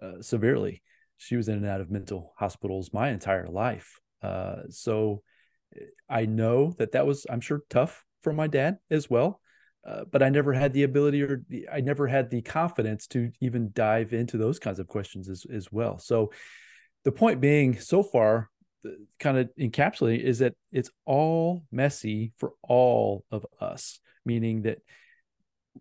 uh, 0.00 0.20
severely. 0.20 0.82
She 1.16 1.36
was 1.36 1.48
in 1.48 1.56
and 1.56 1.66
out 1.66 1.80
of 1.80 1.90
mental 1.90 2.32
hospitals 2.36 2.92
my 2.92 3.10
entire 3.10 3.48
life. 3.48 4.00
Uh, 4.22 4.62
so 4.70 5.22
I 6.08 6.26
know 6.26 6.74
that 6.78 6.92
that 6.92 7.06
was 7.06 7.26
I'm 7.30 7.40
sure 7.40 7.62
tough 7.70 8.04
for 8.22 8.32
my 8.32 8.46
dad 8.46 8.78
as 8.90 9.08
well. 9.10 9.40
Uh, 9.86 10.04
but 10.10 10.22
I 10.22 10.30
never 10.30 10.54
had 10.54 10.72
the 10.72 10.84
ability 10.84 11.22
or 11.22 11.42
the, 11.48 11.68
I 11.70 11.80
never 11.80 12.06
had 12.06 12.30
the 12.30 12.40
confidence 12.40 13.06
to 13.08 13.30
even 13.42 13.70
dive 13.74 14.14
into 14.14 14.38
those 14.38 14.58
kinds 14.58 14.78
of 14.78 14.88
questions 14.88 15.28
as, 15.28 15.44
as 15.52 15.70
well. 15.70 15.98
So 15.98 16.32
the 17.04 17.12
point 17.12 17.40
being, 17.40 17.78
so 17.78 18.02
far, 18.02 18.48
kind 19.18 19.38
of 19.38 19.50
encapsulating 19.58 20.20
is 20.20 20.38
that 20.40 20.54
it's 20.72 20.90
all 21.04 21.64
messy 21.70 22.32
for 22.38 22.52
all 22.62 23.24
of 23.30 23.46
us, 23.60 24.00
meaning 24.24 24.62
that 24.62 24.78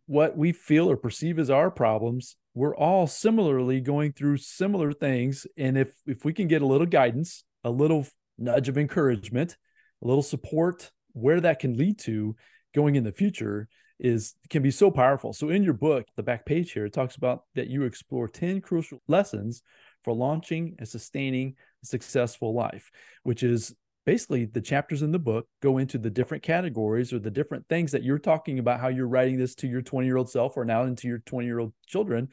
what 0.06 0.38
we 0.38 0.52
feel 0.52 0.90
or 0.90 0.98
perceive 0.98 1.40
as 1.40 1.50
our 1.50 1.70
problems, 1.70 2.36
we're 2.54 2.76
all 2.76 3.08
similarly 3.08 3.80
going 3.80 4.14
through 4.14 4.38
similar 4.38 4.92
things. 4.92 5.46
And 5.58 5.78
if 5.78 5.94
if 6.06 6.26
we 6.26 6.34
can 6.34 6.48
get 6.48 6.62
a 6.62 6.68
little 6.68 6.88
guidance, 6.88 7.44
a 7.64 7.70
little 7.70 8.06
nudge 8.38 8.70
of 8.70 8.78
encouragement, 8.78 9.58
a 10.02 10.08
little 10.08 10.24
support, 10.24 10.92
where 11.14 11.42
that 11.42 11.60
can 11.60 11.78
lead 11.78 12.00
to 12.00 12.36
going 12.74 12.96
in 12.96 13.04
the 13.04 13.12
future 13.12 13.68
is 14.00 14.36
can 14.50 14.62
be 14.62 14.72
so 14.72 14.92
powerful. 14.92 15.34
So 15.34 15.50
in 15.50 15.64
your 15.64 15.74
book, 15.74 16.06
the 16.16 16.24
back 16.24 16.46
page 16.46 16.72
here, 16.72 16.86
it 16.86 16.94
talks 16.94 17.16
about 17.16 17.44
that 17.56 17.68
you 17.68 17.84
explore 17.84 18.28
10 18.28 18.62
crucial 18.62 19.02
lessons 19.08 19.62
for 20.04 20.14
launching 20.14 20.76
and 20.80 20.88
sustaining 20.88 21.56
successful 21.84 22.54
life, 22.54 22.92
which 23.24 23.44
is 23.44 23.76
basically 24.06 24.46
the 24.46 24.62
chapters 24.62 25.02
in 25.02 25.12
the 25.12 25.20
book 25.20 25.48
go 25.62 25.78
into 25.78 25.98
the 25.98 26.10
different 26.10 26.44
categories 26.44 27.14
or 27.14 27.20
the 27.20 27.32
different 27.32 27.68
things 27.68 27.92
that 27.92 28.04
you're 28.04 28.20
talking 28.20 28.60
about 28.60 28.80
how 28.80 28.88
you're 28.88 29.08
writing 29.08 29.38
this 29.38 29.56
to 29.56 29.68
your 29.68 29.82
20 29.82 30.06
year 30.08 30.18
old 30.18 30.30
self 30.30 30.58
or 30.58 30.66
now 30.66 30.84
into 30.84 31.08
your 31.08 31.20
20 31.20 31.46
year 31.46 31.60
old 31.60 31.74
children. 31.88 32.30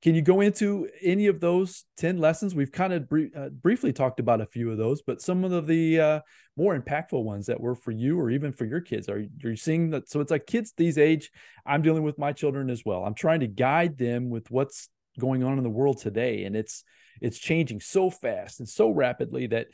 Can 0.00 0.14
you 0.14 0.22
go 0.22 0.40
into 0.40 0.88
any 1.02 1.26
of 1.26 1.40
those 1.40 1.84
10 1.96 2.18
lessons? 2.18 2.54
We've 2.54 2.70
kind 2.70 2.92
of 2.92 3.08
br- 3.08 3.34
uh, 3.36 3.48
briefly 3.48 3.92
talked 3.92 4.20
about 4.20 4.40
a 4.40 4.46
few 4.46 4.70
of 4.70 4.78
those 4.78 5.02
but 5.02 5.20
some 5.20 5.44
of 5.44 5.66
the 5.66 6.00
uh, 6.00 6.20
more 6.56 6.78
impactful 6.78 7.22
ones 7.22 7.46
that 7.46 7.60
were 7.60 7.74
for 7.74 7.90
you 7.90 8.18
or 8.20 8.30
even 8.30 8.52
for 8.52 8.64
your 8.64 8.80
kids. 8.80 9.08
Are 9.08 9.24
you 9.42 9.56
seeing 9.56 9.90
that 9.90 10.08
so 10.08 10.20
it's 10.20 10.30
like 10.30 10.46
kids 10.46 10.72
these 10.76 10.98
age 10.98 11.30
i'm 11.66 11.82
dealing 11.82 12.02
with 12.02 12.18
my 12.18 12.32
children 12.32 12.70
as 12.70 12.84
well. 12.84 13.04
I'm 13.04 13.14
trying 13.14 13.40
to 13.40 13.48
guide 13.48 13.96
them 13.98 14.28
with 14.28 14.50
what's 14.50 14.88
going 15.18 15.42
on 15.42 15.58
in 15.58 15.64
the 15.64 15.70
world 15.70 15.98
today 15.98 16.44
and 16.44 16.54
it's 16.54 16.84
it's 17.20 17.38
changing 17.38 17.80
so 17.80 18.10
fast 18.10 18.60
and 18.60 18.68
so 18.68 18.90
rapidly 18.90 19.46
that 19.48 19.68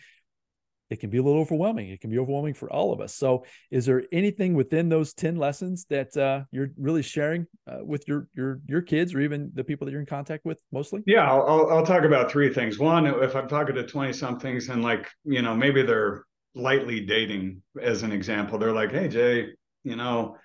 it 0.91 1.01
can 1.01 1.11
be 1.11 1.19
a 1.19 1.23
little 1.23 1.41
overwhelming. 1.41 1.89
It 1.89 2.01
can 2.01 2.11
be 2.11 2.19
overwhelming 2.19 2.55
for 2.55 2.71
all 2.71 2.93
of 2.93 3.01
us. 3.01 3.15
So, 3.15 3.45
is 3.71 3.87
there 3.87 4.05
anything 4.13 4.55
within 4.55 4.89
those 4.89 5.15
ten 5.15 5.37
lessons 5.37 5.87
that 5.91 6.17
uh, 6.17 6.45
you're 6.51 6.71
really 6.77 7.03
sharing 7.03 7.47
uh, 7.67 7.79
with 7.85 8.07
your 8.07 8.29
your 8.35 8.61
your 8.67 8.83
kids, 8.83 9.15
or 9.15 9.21
even 9.21 9.51
the 9.55 9.65
people 9.65 9.87
that 9.87 9.93
you're 9.93 10.01
in 10.01 10.07
contact 10.07 10.45
with 10.45 10.61
mostly? 10.73 11.03
Yeah, 11.07 11.29
I'll 11.29 11.69
I'll 11.71 11.87
talk 11.87 12.05
about 12.05 12.31
three 12.31 12.53
things. 12.53 12.79
One, 12.79 13.07
if 13.07 13.35
I'm 13.35 13.49
talking 13.49 13.75
to 13.77 13.87
twenty 13.87 14.13
somethings 14.13 14.69
and 14.69 14.83
like 14.83 15.09
you 15.25 15.43
know 15.43 15.55
maybe 15.55 15.83
they're 15.83 16.25
lightly 16.55 17.01
dating, 17.01 17.63
as 17.81 18.03
an 18.03 18.13
example, 18.13 18.59
they're 18.59 18.73
like, 18.73 18.93
"Hey 18.93 19.09
Jay, 19.09 19.49
you 19.83 19.97
know." 19.97 20.37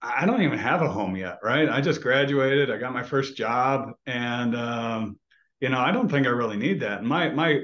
I 0.00 0.26
don't 0.26 0.42
even 0.42 0.60
have 0.60 0.80
a 0.80 0.88
home 0.88 1.16
yet, 1.16 1.40
right? 1.42 1.68
I 1.68 1.80
just 1.80 2.02
graduated. 2.02 2.70
I 2.70 2.76
got 2.76 2.92
my 2.92 3.02
first 3.02 3.36
job, 3.36 3.90
and 4.06 4.54
um, 4.54 5.18
you 5.60 5.68
know, 5.68 5.78
I 5.78 5.92
don't 5.92 6.10
think 6.10 6.26
I 6.26 6.30
really 6.30 6.56
need 6.56 6.80
that. 6.80 7.04
My 7.04 7.30
my 7.30 7.60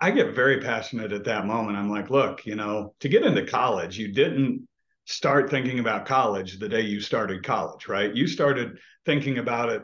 I 0.00 0.12
get 0.12 0.34
very 0.34 0.60
passionate 0.60 1.12
at 1.12 1.24
that 1.24 1.46
moment. 1.46 1.76
I'm 1.76 1.90
like, 1.90 2.08
look, 2.08 2.46
you 2.46 2.54
know, 2.54 2.94
to 3.00 3.08
get 3.08 3.24
into 3.24 3.44
college, 3.44 3.98
you 3.98 4.12
didn't 4.12 4.68
start 5.06 5.50
thinking 5.50 5.80
about 5.80 6.06
college 6.06 6.58
the 6.58 6.68
day 6.68 6.82
you 6.82 7.00
started 7.00 7.44
college, 7.44 7.88
right? 7.88 8.14
You 8.14 8.28
started 8.28 8.78
thinking 9.04 9.38
about 9.38 9.70
it 9.70 9.82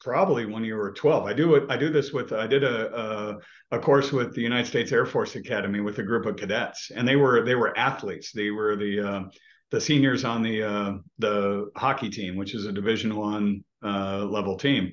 probably 0.00 0.46
when 0.46 0.64
you 0.64 0.74
were 0.74 0.90
12. 0.90 1.26
I 1.26 1.32
do 1.32 1.54
it. 1.54 1.70
I 1.70 1.76
do 1.76 1.90
this 1.90 2.12
with. 2.12 2.32
I 2.32 2.46
did 2.46 2.64
a, 2.64 3.00
a, 3.00 3.76
a 3.76 3.78
course 3.78 4.10
with 4.10 4.34
the 4.34 4.42
United 4.42 4.66
States 4.66 4.90
Air 4.90 5.06
Force 5.06 5.36
Academy 5.36 5.80
with 5.80 5.98
a 5.98 6.02
group 6.02 6.26
of 6.26 6.36
cadets, 6.36 6.90
and 6.94 7.06
they 7.06 7.16
were 7.16 7.44
they 7.44 7.54
were 7.54 7.76
athletes. 7.78 8.32
They 8.32 8.50
were 8.50 8.76
the 8.76 9.00
uh, 9.00 9.22
the 9.70 9.80
seniors 9.80 10.24
on 10.24 10.42
the 10.42 10.62
uh, 10.62 10.92
the 11.18 11.70
hockey 11.76 12.10
team, 12.10 12.36
which 12.36 12.54
is 12.54 12.66
a 12.66 12.72
Division 12.72 13.14
One 13.14 13.62
uh, 13.84 14.24
level 14.24 14.56
team. 14.56 14.92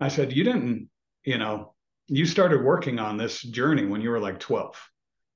I 0.00 0.08
said, 0.08 0.32
you 0.32 0.44
didn't, 0.44 0.88
you 1.24 1.38
know, 1.38 1.74
you 2.06 2.26
started 2.26 2.62
working 2.62 2.98
on 2.98 3.16
this 3.16 3.40
journey 3.40 3.86
when 3.86 4.00
you 4.00 4.10
were 4.10 4.20
like 4.20 4.40
12 4.40 4.76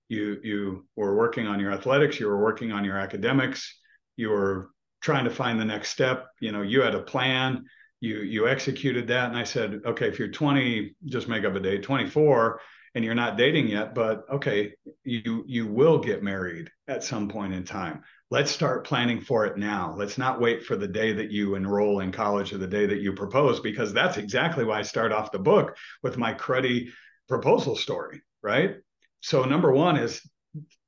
you 0.09 0.39
you 0.43 0.87
were 0.97 1.16
working 1.16 1.47
on 1.47 1.61
your 1.61 1.72
athletics 1.72 2.20
you 2.20 2.26
were 2.26 2.43
working 2.43 2.72
on 2.72 2.85
your 2.85 2.99
academics 2.99 3.78
you 4.16 4.28
were 4.28 4.70
trying 5.01 5.24
to 5.24 5.30
find 5.30 5.59
the 5.59 5.64
next 5.64 5.91
step 5.91 6.26
you 6.41 6.53
know 6.53 6.62
you 6.62 6.82
had 6.82 6.95
a 6.95 7.03
plan 7.03 7.64
you 8.01 8.18
you 8.18 8.49
executed 8.49 9.07
that. 9.07 9.28
And 9.28 9.39
i 9.39 9.45
said 9.45 9.80
okay 9.87 10.09
if 10.09 10.18
you're 10.18 10.28
20 10.28 10.95
just 11.07 11.28
make 11.28 11.45
up 11.45 11.55
a 11.55 11.61
date 11.61 11.82
24 11.82 12.61
and 12.95 13.05
you're 13.05 13.14
not 13.14 13.39
dating 13.39 13.68
yet 13.68 13.95
but 13.95 14.24
okay 14.30 14.74
you 15.05 15.45
you 15.47 15.66
will 15.66 15.99
get 15.99 16.22
married 16.22 16.70
at 16.87 17.05
some 17.05 17.28
point 17.28 17.55
in 17.55 17.64
time 17.64 18.03
let's 18.35 18.51
start 18.51 18.85
planning 18.85 19.20
for 19.20 19.47
it 19.47 19.57
now. 19.57 19.95
Let's 19.97 20.18
not 20.18 20.41
wait 20.41 20.64
for 20.64 20.74
the 20.74 20.89
day 20.89 21.12
that 21.12 21.30
you 21.30 21.55
enroll 21.55 22.01
in 22.01 22.11
college 22.11 22.53
or 22.53 22.59
the 22.59 22.66
day 22.66 22.85
that 22.85 22.99
you 22.99 23.12
propose, 23.12 23.61
because 23.61 23.93
that's 23.93 24.16
exactly 24.16 24.64
why 24.64 24.80
I 24.80 24.82
start 24.82 25.12
off 25.12 25.30
the 25.30 25.39
book 25.39 25.76
with 26.03 26.18
my 26.18 26.35
cruddy 26.35 26.89
proposal 27.28 27.76
story, 27.76 28.22
right? 28.43 28.74
So 29.20 29.45
number 29.45 29.70
one 29.70 29.97
is 29.97 30.20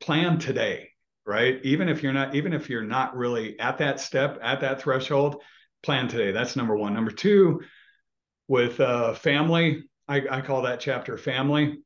plan 0.00 0.40
today, 0.40 0.88
right? 1.24 1.60
Even 1.62 1.88
if 1.88 2.02
you're 2.02 2.12
not, 2.12 2.34
even 2.34 2.52
if 2.52 2.68
you're 2.68 2.82
not 2.82 3.16
really 3.16 3.56
at 3.60 3.78
that 3.78 4.00
step, 4.00 4.40
at 4.42 4.62
that 4.62 4.82
threshold, 4.82 5.40
plan 5.84 6.08
today. 6.08 6.32
That's 6.32 6.56
number 6.56 6.76
one. 6.76 6.94
Number 6.94 7.12
two, 7.12 7.60
with 8.48 8.80
uh, 8.80 9.14
family, 9.14 9.84
I, 10.08 10.20
I 10.28 10.40
call 10.40 10.62
that 10.62 10.80
chapter 10.80 11.16
family. 11.16 11.78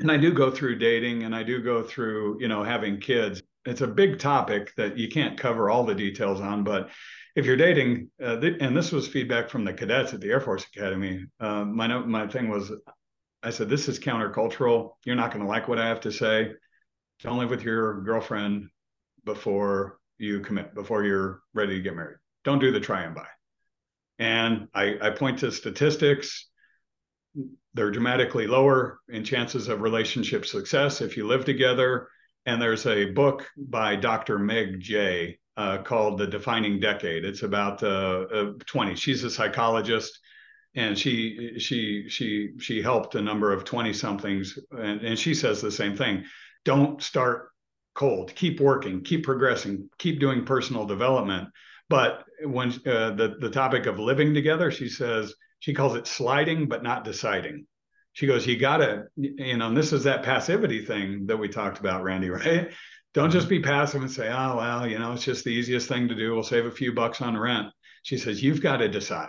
And 0.00 0.10
I 0.10 0.16
do 0.16 0.32
go 0.32 0.50
through 0.50 0.80
dating 0.80 1.22
and 1.22 1.32
I 1.32 1.44
do 1.44 1.62
go 1.62 1.84
through, 1.84 2.40
you 2.40 2.48
know, 2.48 2.64
having 2.64 2.98
kids 2.98 3.40
it's 3.64 3.80
a 3.80 3.86
big 3.86 4.18
topic 4.18 4.74
that 4.76 4.96
you 4.96 5.08
can't 5.08 5.38
cover 5.38 5.68
all 5.68 5.84
the 5.84 5.94
details 5.94 6.40
on, 6.40 6.64
but 6.64 6.90
if 7.36 7.46
you're 7.46 7.56
dating, 7.56 8.10
uh, 8.22 8.36
th- 8.40 8.56
and 8.60 8.76
this 8.76 8.90
was 8.90 9.06
feedback 9.06 9.48
from 9.48 9.64
the 9.64 9.72
cadets 9.72 10.12
at 10.12 10.20
the 10.20 10.30
Air 10.30 10.40
Force 10.40 10.64
Academy. 10.74 11.24
Uh, 11.38 11.64
my 11.64 11.86
my 11.86 12.26
thing 12.26 12.48
was, 12.48 12.72
I 13.42 13.50
said, 13.50 13.68
this 13.68 13.88
is 13.88 13.98
countercultural. 13.98 14.92
You're 15.04 15.16
not 15.16 15.32
going 15.32 15.44
to 15.44 15.48
like 15.48 15.68
what 15.68 15.78
I 15.78 15.88
have 15.88 16.00
to 16.00 16.12
say. 16.12 16.52
Don't 17.22 17.38
live 17.38 17.50
with 17.50 17.62
your 17.62 18.02
girlfriend 18.02 18.68
before 19.24 19.98
you 20.18 20.40
commit, 20.40 20.74
before 20.74 21.04
you're 21.04 21.40
ready 21.54 21.74
to 21.74 21.82
get 21.82 21.94
married. 21.94 22.18
Don't 22.44 22.58
do 22.58 22.72
the 22.72 22.80
try 22.80 23.02
and 23.02 23.14
buy. 23.14 23.26
And 24.18 24.68
I, 24.74 24.96
I 25.00 25.10
point 25.10 25.38
to 25.40 25.52
statistics. 25.52 26.48
They're 27.74 27.90
dramatically 27.90 28.46
lower 28.46 28.98
in 29.08 29.22
chances 29.24 29.68
of 29.68 29.82
relationship 29.82 30.44
success 30.44 31.00
if 31.00 31.16
you 31.16 31.26
live 31.26 31.44
together 31.44 32.08
and 32.46 32.60
there's 32.60 32.86
a 32.86 33.06
book 33.06 33.48
by 33.56 33.96
Dr. 33.96 34.38
Meg 34.38 34.80
Jay 34.80 35.38
uh, 35.56 35.78
called 35.82 36.18
The 36.18 36.26
Defining 36.26 36.80
Decade. 36.80 37.24
It's 37.24 37.42
about 37.42 37.82
uh, 37.82 38.26
uh, 38.32 38.52
20. 38.66 38.94
She's 38.94 39.24
a 39.24 39.30
psychologist, 39.30 40.18
and 40.74 40.98
she 40.98 41.58
she 41.58 42.08
she 42.08 42.50
she 42.58 42.82
helped 42.82 43.14
a 43.14 43.22
number 43.22 43.52
of 43.52 43.64
20 43.64 43.92
somethings, 43.92 44.58
and, 44.70 45.00
and 45.02 45.18
she 45.18 45.34
says 45.34 45.60
the 45.60 45.70
same 45.70 45.96
thing. 45.96 46.24
Don't 46.64 47.02
start 47.02 47.50
cold. 47.94 48.34
Keep 48.34 48.60
working. 48.60 49.02
Keep 49.02 49.24
progressing. 49.24 49.90
Keep 49.98 50.20
doing 50.20 50.44
personal 50.44 50.86
development. 50.86 51.48
But 51.88 52.24
when 52.44 52.70
uh, 52.86 53.10
the 53.10 53.36
the 53.40 53.50
topic 53.50 53.86
of 53.86 53.98
living 53.98 54.32
together, 54.32 54.70
she 54.70 54.88
says 54.88 55.34
she 55.58 55.74
calls 55.74 55.96
it 55.96 56.06
sliding 56.06 56.68
but 56.68 56.82
not 56.82 57.04
deciding 57.04 57.66
she 58.12 58.26
goes, 58.26 58.46
you 58.46 58.58
gotta, 58.58 59.04
you 59.16 59.56
know, 59.56 59.68
and 59.68 59.76
this 59.76 59.92
is 59.92 60.04
that 60.04 60.22
passivity 60.22 60.84
thing 60.84 61.26
that 61.26 61.36
we 61.36 61.48
talked 61.48 61.78
about, 61.78 62.02
Randy, 62.02 62.30
right? 62.30 62.70
Don't 63.14 63.30
just 63.30 63.48
be 63.48 63.58
mm-hmm. 63.58 63.70
passive 63.70 64.02
and 64.02 64.10
say, 64.10 64.28
oh, 64.28 64.56
well, 64.56 64.86
you 64.86 64.98
know, 64.98 65.12
it's 65.12 65.24
just 65.24 65.44
the 65.44 65.50
easiest 65.50 65.88
thing 65.88 66.08
to 66.08 66.14
do. 66.14 66.32
We'll 66.32 66.42
save 66.42 66.66
a 66.66 66.70
few 66.70 66.92
bucks 66.92 67.20
on 67.20 67.36
rent. 67.36 67.68
She 68.02 68.18
says, 68.18 68.42
you've 68.42 68.62
got 68.62 68.78
to 68.78 68.88
decide. 68.88 69.28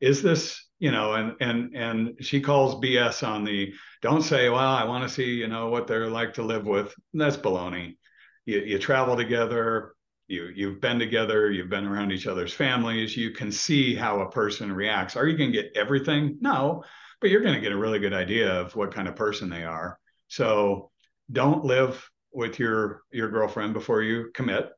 Is 0.00 0.22
this, 0.22 0.68
you 0.78 0.90
know, 0.90 1.12
and 1.12 1.34
and 1.40 1.76
and 1.76 2.14
she 2.20 2.40
calls 2.40 2.74
BS 2.82 3.26
on 3.26 3.44
the 3.44 3.72
don't 4.00 4.22
say, 4.22 4.48
well, 4.48 4.58
I 4.58 4.84
want 4.84 5.04
to 5.04 5.14
see, 5.14 5.34
you 5.34 5.46
know, 5.46 5.68
what 5.68 5.86
they're 5.86 6.08
like 6.08 6.34
to 6.34 6.42
live 6.42 6.66
with. 6.66 6.92
That's 7.14 7.36
baloney. 7.36 7.98
You, 8.44 8.58
you 8.60 8.78
travel 8.80 9.16
together, 9.16 9.94
you 10.26 10.50
you've 10.52 10.80
been 10.80 10.98
together, 10.98 11.52
you've 11.52 11.70
been 11.70 11.86
around 11.86 12.10
each 12.10 12.26
other's 12.26 12.52
families, 12.52 13.16
you 13.16 13.30
can 13.30 13.52
see 13.52 13.94
how 13.94 14.20
a 14.20 14.30
person 14.30 14.72
reacts. 14.72 15.14
Are 15.14 15.26
you 15.28 15.38
gonna 15.38 15.52
get 15.52 15.76
everything? 15.76 16.38
No, 16.40 16.82
but 17.22 17.30
you're 17.30 17.40
going 17.40 17.54
to 17.54 17.60
get 17.60 17.72
a 17.72 17.76
really 17.76 18.00
good 18.00 18.12
idea 18.12 18.52
of 18.52 18.74
what 18.74 18.92
kind 18.92 19.06
of 19.08 19.16
person 19.16 19.48
they 19.48 19.64
are. 19.64 19.98
So 20.26 20.90
don't 21.30 21.64
live 21.64 22.10
with 22.32 22.58
your 22.58 23.02
your 23.12 23.30
girlfriend 23.30 23.72
before 23.72 24.02
you 24.02 24.30
commit 24.34 24.70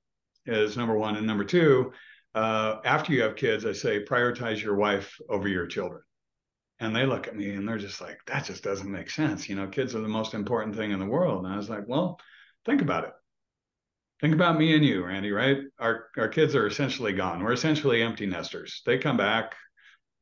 is 0.44 0.76
number 0.76 0.96
one. 0.96 1.16
And 1.16 1.26
number 1.26 1.44
two 1.44 1.92
uh, 2.34 2.76
after 2.84 3.12
you 3.12 3.22
have 3.22 3.36
kids 3.36 3.64
i 3.64 3.72
say 3.72 4.04
prioritize 4.04 4.62
your 4.62 4.76
wife 4.76 5.18
over 5.28 5.48
your 5.48 5.66
children. 5.66 6.02
And 6.80 6.94
they 6.94 7.06
look 7.06 7.28
at 7.28 7.36
me 7.36 7.50
and 7.50 7.66
they're 7.66 7.78
just 7.78 8.00
like 8.00 8.18
that 8.26 8.44
just 8.44 8.62
doesn't 8.62 8.90
make 8.90 9.10
sense. 9.10 9.48
You 9.48 9.56
know 9.56 9.66
kids 9.66 9.94
are 9.94 10.00
the 10.02 10.08
most 10.08 10.34
important 10.34 10.76
thing 10.76 10.90
in 10.90 10.98
the 10.98 11.06
world. 11.06 11.44
And 11.44 11.52
i 11.52 11.56
was 11.56 11.70
like 11.70 11.88
well 11.88 12.20
think 12.66 12.82
about 12.82 13.04
it. 13.04 13.12
Think 14.20 14.34
about 14.34 14.58
me 14.58 14.74
and 14.74 14.84
you 14.84 15.02
randy 15.02 15.32
right? 15.32 15.58
Our 15.78 16.08
our 16.18 16.28
kids 16.28 16.54
are 16.54 16.66
essentially 16.66 17.14
gone. 17.14 17.42
We're 17.42 17.52
essentially 17.52 18.02
empty 18.02 18.26
nesters. 18.26 18.82
They 18.84 18.98
come 18.98 19.16
back 19.16 19.54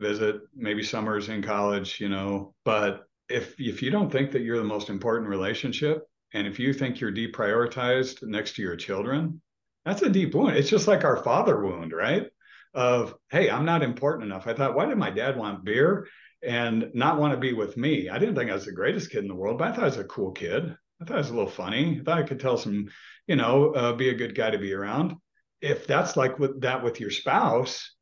visit, 0.02 0.42
maybe 0.54 0.82
summers 0.82 1.28
in 1.28 1.42
college, 1.42 2.00
you 2.00 2.08
know. 2.08 2.54
But 2.64 3.04
if 3.28 3.58
if 3.58 3.82
you 3.82 3.90
don't 3.90 4.10
think 4.10 4.32
that 4.32 4.42
you're 4.42 4.58
the 4.58 4.64
most 4.64 4.90
important 4.90 5.30
relationship, 5.30 6.02
and 6.34 6.46
if 6.46 6.58
you 6.58 6.74
think 6.74 7.00
you're 7.00 7.12
deprioritized 7.12 8.22
next 8.22 8.56
to 8.56 8.62
your 8.62 8.76
children, 8.76 9.40
that's 9.84 10.02
a 10.02 10.10
deep 10.10 10.34
wound. 10.34 10.56
It's 10.56 10.70
just 10.70 10.88
like 10.88 11.04
our 11.04 11.22
father 11.22 11.62
wound, 11.64 11.92
right? 11.92 12.26
Of 12.74 13.14
hey, 13.30 13.50
I'm 13.50 13.64
not 13.64 13.82
important 13.82 14.24
enough. 14.24 14.46
I 14.46 14.54
thought, 14.54 14.74
why 14.74 14.86
did 14.86 14.98
my 14.98 15.10
dad 15.10 15.36
want 15.36 15.64
beer 15.64 16.06
and 16.42 16.90
not 16.94 17.18
want 17.18 17.32
to 17.32 17.40
be 17.40 17.52
with 17.52 17.76
me? 17.76 18.08
I 18.08 18.18
didn't 18.18 18.34
think 18.34 18.50
I 18.50 18.54
was 18.54 18.64
the 18.64 18.72
greatest 18.72 19.10
kid 19.10 19.22
in 19.22 19.28
the 19.28 19.34
world, 19.34 19.58
but 19.58 19.68
I 19.68 19.72
thought 19.72 19.84
I 19.84 19.86
was 19.86 19.96
a 19.98 20.04
cool 20.04 20.32
kid. 20.32 20.76
I 21.00 21.04
thought 21.04 21.16
I 21.16 21.18
was 21.18 21.30
a 21.30 21.34
little 21.34 21.50
funny. 21.50 21.98
I 22.00 22.04
thought 22.04 22.18
I 22.18 22.22
could 22.22 22.40
tell 22.40 22.56
some, 22.56 22.88
you 23.26 23.36
know, 23.36 23.72
uh, 23.74 23.92
be 23.92 24.08
a 24.10 24.14
good 24.14 24.34
guy 24.34 24.50
to 24.50 24.58
be 24.58 24.72
around. 24.72 25.16
If 25.60 25.86
that's 25.86 26.16
like 26.16 26.38
with 26.38 26.60
that 26.62 26.82
with 26.82 27.00
your 27.00 27.10
spouse, 27.10 27.92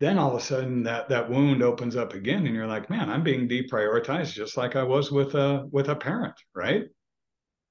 then 0.00 0.18
all 0.18 0.34
of 0.34 0.40
a 0.40 0.44
sudden 0.44 0.82
that 0.82 1.08
that 1.08 1.30
wound 1.30 1.62
opens 1.62 1.96
up 1.96 2.14
again 2.14 2.46
and 2.46 2.54
you're 2.54 2.66
like 2.66 2.90
man 2.90 3.08
i'm 3.08 3.22
being 3.22 3.48
deprioritized 3.48 4.32
just 4.32 4.56
like 4.56 4.76
i 4.76 4.82
was 4.82 5.10
with 5.10 5.34
a 5.34 5.66
with 5.70 5.88
a 5.88 5.96
parent 5.96 6.34
right? 6.54 6.84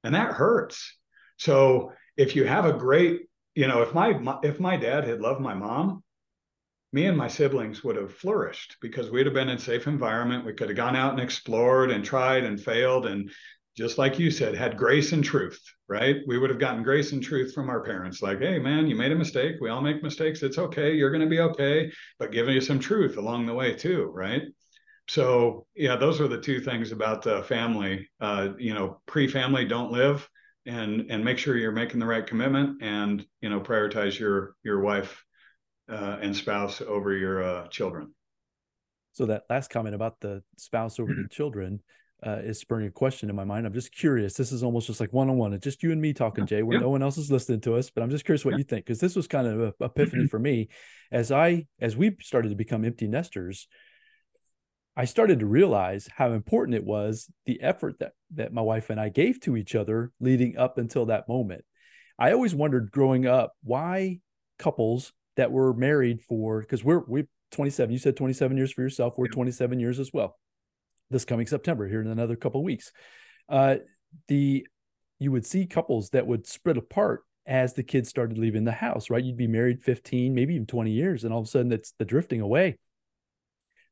And 0.04 0.16
that 0.16 0.34
hurts. 0.34 0.98
So 1.38 1.94
if 2.18 2.36
you 2.36 2.46
have 2.46 2.66
a 2.66 2.74
great 2.74 3.22
you 3.56 3.68
know 3.68 3.82
if 3.82 3.94
my 3.94 4.38
if 4.44 4.60
my 4.60 4.78
dad 4.78 5.06
had 5.06 5.22
loved 5.22 5.42
my 5.42 5.54
mom 5.54 6.04
me 6.92 7.08
and 7.08 7.18
my 7.18 7.28
siblings 7.28 7.84
would 7.84 7.96
have 7.96 8.14
flourished 8.14 8.78
because 8.80 9.10
we'd 9.10 9.26
have 9.26 9.34
been 9.34 9.50
in 9.50 9.58
safe 9.58 9.88
environment. 9.88 10.46
We 10.46 10.54
could 10.54 10.70
have 10.70 10.78
gone 10.78 10.96
out 10.96 11.14
and 11.14 11.22
explored 11.22 11.90
and 11.90 12.06
tried 12.06 12.44
and 12.44 12.62
failed 12.62 13.08
and 13.08 13.32
just 13.76 13.98
like 13.98 14.20
you 14.20 14.30
said, 14.30 14.56
had 14.56 14.78
grace 14.78 15.14
and 15.14 15.24
truth, 15.24 15.60
right? 15.88 16.18
We 16.28 16.38
would 16.38 16.50
have 16.50 16.60
gotten 16.60 16.84
grace 16.84 17.12
and 17.12 17.24
truth 17.24 17.54
from 17.54 17.70
our 17.70 17.84
parents, 17.84 18.22
like, 18.22 18.40
hey, 18.40 18.60
man, 18.60 18.88
you 18.88 18.96
made 18.96 19.12
a 19.12 19.16
mistake. 19.16 19.56
We 19.60 19.70
all 19.70 19.82
make 19.82 20.04
mistakes. 20.04 20.44
It's 20.44 20.60
okay. 20.60 20.94
You're 20.94 21.10
going 21.10 21.24
to 21.24 21.28
be 21.28 21.40
okay, 21.40 21.92
but 22.20 22.32
giving 22.32 22.54
you 22.54 22.62
some 22.62 22.80
truth 22.80 23.18
along 23.18 23.46
the 23.46 23.54
way, 23.54 23.74
too, 23.74 24.12
right? 24.14 24.44
So, 25.08 25.66
yeah, 25.76 25.96
those 25.96 26.22
are 26.22 26.28
the 26.28 26.40
two 26.40 26.62
things 26.62 26.92
about 26.92 27.24
the 27.24 27.44
family. 27.44 28.08
Uh, 28.22 28.50
you 28.58 28.74
know, 28.74 29.02
pre-family, 29.06 29.66
don't 29.66 29.92
live, 29.92 30.28
and 30.66 31.12
and 31.12 31.26
make 31.26 31.38
sure 31.38 31.58
you're 31.58 31.74
making 31.74 32.00
the 32.00 32.06
right 32.06 32.26
commitment, 32.26 32.82
and 32.82 33.26
you 33.42 33.50
know, 33.50 33.60
prioritize 33.60 34.18
your 34.18 34.56
your 34.64 34.80
wife 34.80 35.24
uh, 35.90 36.20
and 36.22 36.36
spouse 36.36 36.82
over 36.82 37.12
your 37.12 37.44
uh, 37.44 37.68
children. 37.68 38.14
So 39.12 39.26
that 39.26 39.44
last 39.50 39.70
comment 39.70 39.94
about 39.94 40.22
the 40.22 40.42
spouse 40.58 41.00
over 41.00 41.14
the 41.14 41.28
children, 41.32 41.82
uh, 42.26 42.40
is 42.44 42.60
spurring 42.60 42.88
a 42.88 42.92
question 42.92 43.30
in 43.30 43.36
my 43.36 43.44
mind. 43.44 43.66
I'm 43.66 43.74
just 43.74 43.94
curious. 43.94 44.34
This 44.36 44.52
is 44.52 44.64
almost 44.64 44.88
just 44.88 45.00
like 45.00 45.12
one 45.12 45.30
on 45.30 45.38
one. 45.38 45.54
It's 45.54 45.64
just 45.64 45.84
you 45.84 45.92
and 45.92 46.02
me 46.02 46.14
talking, 46.14 46.46
Jay, 46.46 46.64
where 46.64 46.78
yeah. 46.78 46.82
no 46.82 46.90
one 46.90 47.04
else 47.04 47.18
is 47.18 47.32
listening 47.32 47.62
to 47.62 47.76
us. 47.76 47.90
But 47.90 48.04
I'm 48.04 48.10
just 48.10 48.26
curious 48.26 48.46
what 48.46 48.52
yeah. 48.52 48.60
you 48.60 48.64
think 48.64 48.86
because 48.86 49.00
this 49.00 49.16
was 49.16 49.28
kind 49.28 49.48
of 49.48 49.60
a 49.60 49.86
epiphany 49.86 50.28
for 50.28 50.40
me 50.40 50.70
as 51.12 51.32
I 51.32 51.66
as 51.82 51.98
we 51.98 52.16
started 52.22 52.50
to 52.50 52.56
become 52.56 52.86
empty 52.86 53.08
nesters. 53.08 53.68
I 54.96 55.06
started 55.06 55.40
to 55.40 55.48
realize 55.48 56.08
how 56.16 56.34
important 56.34 56.76
it 56.76 56.84
was 56.84 57.30
the 57.46 57.62
effort 57.62 58.00
that 58.00 58.14
that 58.36 58.54
my 58.54 58.62
wife 58.62 58.90
and 58.90 59.00
I 59.00 59.10
gave 59.10 59.40
to 59.42 59.58
each 59.58 59.76
other 59.76 60.12
leading 60.20 60.58
up 60.58 60.78
until 60.78 61.08
that 61.08 61.28
moment. 61.28 61.66
I 62.18 62.32
always 62.32 62.54
wondered 62.54 62.92
growing 62.92 63.26
up 63.26 63.54
why 63.64 64.20
couples 64.60 65.14
that 65.36 65.52
were 65.52 65.74
married 65.74 66.22
for 66.22 66.62
because 66.62 66.84
we're 66.84 67.04
we 67.08 67.26
27 67.52 67.92
you 67.92 68.00
said 68.00 68.16
27 68.16 68.56
years 68.56 68.72
for 68.72 68.82
yourself 68.82 69.16
we're 69.18 69.28
27 69.28 69.80
years 69.80 70.00
as 70.00 70.12
well 70.14 70.38
this 71.10 71.26
coming 71.26 71.48
September 71.48 71.88
here 71.88 72.02
in 72.02 72.08
another 72.08 72.36
couple 72.36 72.62
of 72.62 72.66
weeks. 72.66 72.92
Uh, 73.50 73.76
the 74.28 74.66
you 75.20 75.32
would 75.32 75.46
see 75.46 75.66
couples 75.66 76.10
that 76.10 76.28
would 76.28 76.46
split 76.46 76.78
apart 76.78 77.24
as 77.46 77.74
the 77.74 77.84
kids 77.84 78.10
started 78.10 78.38
leaving 78.38 78.64
the 78.64 78.72
house, 78.72 79.10
right? 79.10 79.24
You'd 79.24 79.38
be 79.38 79.48
married 79.48 79.84
15, 79.84 80.34
maybe 80.34 80.56
even 80.56 80.66
20 80.66 80.92
years, 80.92 81.24
and 81.24 81.34
all 81.34 81.42
of 81.42 81.46
a 81.46 81.50
sudden 81.50 81.72
it's 81.72 81.94
the 81.98 82.06
drifting 82.06 82.42
away. 82.42 82.78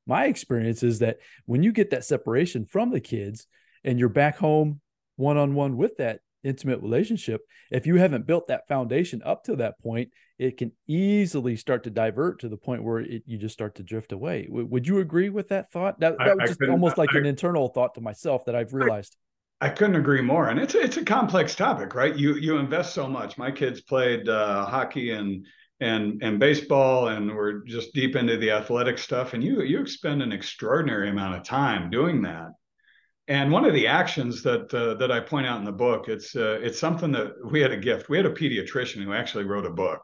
My 0.08 0.26
experience 0.26 0.84
is 0.84 1.00
that 1.00 1.18
when 1.46 1.64
you 1.64 1.72
get 1.72 1.92
that 1.92 2.06
separation 2.06 2.66
from 2.66 2.92
the 2.92 3.00
kids 3.00 3.48
and 3.84 4.00
you're 4.00 4.10
back 4.10 4.38
home 4.38 4.82
one 5.16 5.38
on 5.38 5.54
one 5.54 5.78
with 5.78 5.98
that 5.98 6.20
intimate 6.44 6.82
relationship, 6.82 7.42
if 7.70 7.86
you 7.86 7.96
haven't 7.96 8.28
built 8.28 8.48
that 8.48 8.68
foundation 8.68 9.22
up 9.26 9.44
to 9.46 9.56
that 9.58 9.80
point, 9.80 10.10
it 10.38 10.58
can 10.58 10.72
easily 10.88 11.56
start 11.56 11.84
to 11.84 11.90
divert 11.90 12.40
to 12.40 12.50
the 12.50 12.58
point 12.58 12.84
where 12.84 13.00
it, 13.00 13.24
you 13.26 13.38
just 13.38 13.54
start 13.54 13.76
to 13.76 13.84
drift 13.84 14.12
away. 14.12 14.46
W- 14.48 14.66
would 14.68 14.88
you 14.88 15.00
agree 15.00 15.30
with 15.30 15.50
that 15.50 15.72
thought? 15.72 16.00
That, 16.00 16.18
that 16.18 16.28
I, 16.28 16.36
was 16.36 16.50
just 16.50 16.62
almost 16.70 16.98
like 16.98 17.14
I, 17.14 17.20
an 17.20 17.26
internal 17.26 17.70
thought 17.70 17.96
to 17.96 18.02
myself 18.02 18.46
that 18.46 18.56
I've 18.56 18.74
realized. 18.74 19.16
I, 19.62 19.70
couldn't 19.70 19.96
agree 19.96 20.22
more. 20.22 20.50
And 20.50 20.60
it's 20.60 20.74
it's 20.74 20.98
a 20.98 21.06
complex 21.06 21.54
topic, 21.54 21.94
right? 21.94 22.16
You 22.16 22.34
you 22.36 22.58
invest 22.58 22.96
so 22.96 23.08
much. 23.08 23.38
My 23.38 23.52
kids 23.52 23.82
played 23.82 24.28
uh, 24.28 24.66
hockey 24.66 25.12
and 25.12 25.46
and 25.82 26.22
and 26.22 26.40
baseball 26.40 27.10
and 27.10 27.36
we're 27.36 27.64
just 27.66 27.94
deep 27.94 28.16
into 28.16 28.38
the 28.38 28.52
athletic 28.52 28.98
stuff 28.98 29.34
and 29.34 29.44
you 29.44 29.64
you 29.64 29.82
expend 29.82 30.22
an 30.22 30.32
extraordinary 30.32 31.10
amount 31.10 31.36
of 31.36 31.44
time 31.44 31.90
doing 31.90 32.22
that 32.22 32.50
and 33.32 33.50
one 33.50 33.64
of 33.64 33.74
the 33.74 33.88
actions 33.88 34.44
that 34.44 34.74
uh, 34.74 34.96
that 34.96 35.10
I 35.10 35.22
point 35.22 35.48
out 35.48 35.58
in 35.58 35.64
the 35.64 35.72
book, 35.72 36.10
it's 36.10 36.36
uh, 36.36 36.60
it's 36.62 36.78
something 36.78 37.14
that 37.14 37.32
we 37.50 37.62
had 37.62 37.72
a 37.72 37.78
gift. 37.78 38.10
We 38.10 38.18
had 38.18 38.26
a 38.26 38.34
pediatrician 38.34 39.02
who 39.02 39.14
actually 39.14 39.46
wrote 39.46 39.66
a 39.66 39.70
book 39.70 40.02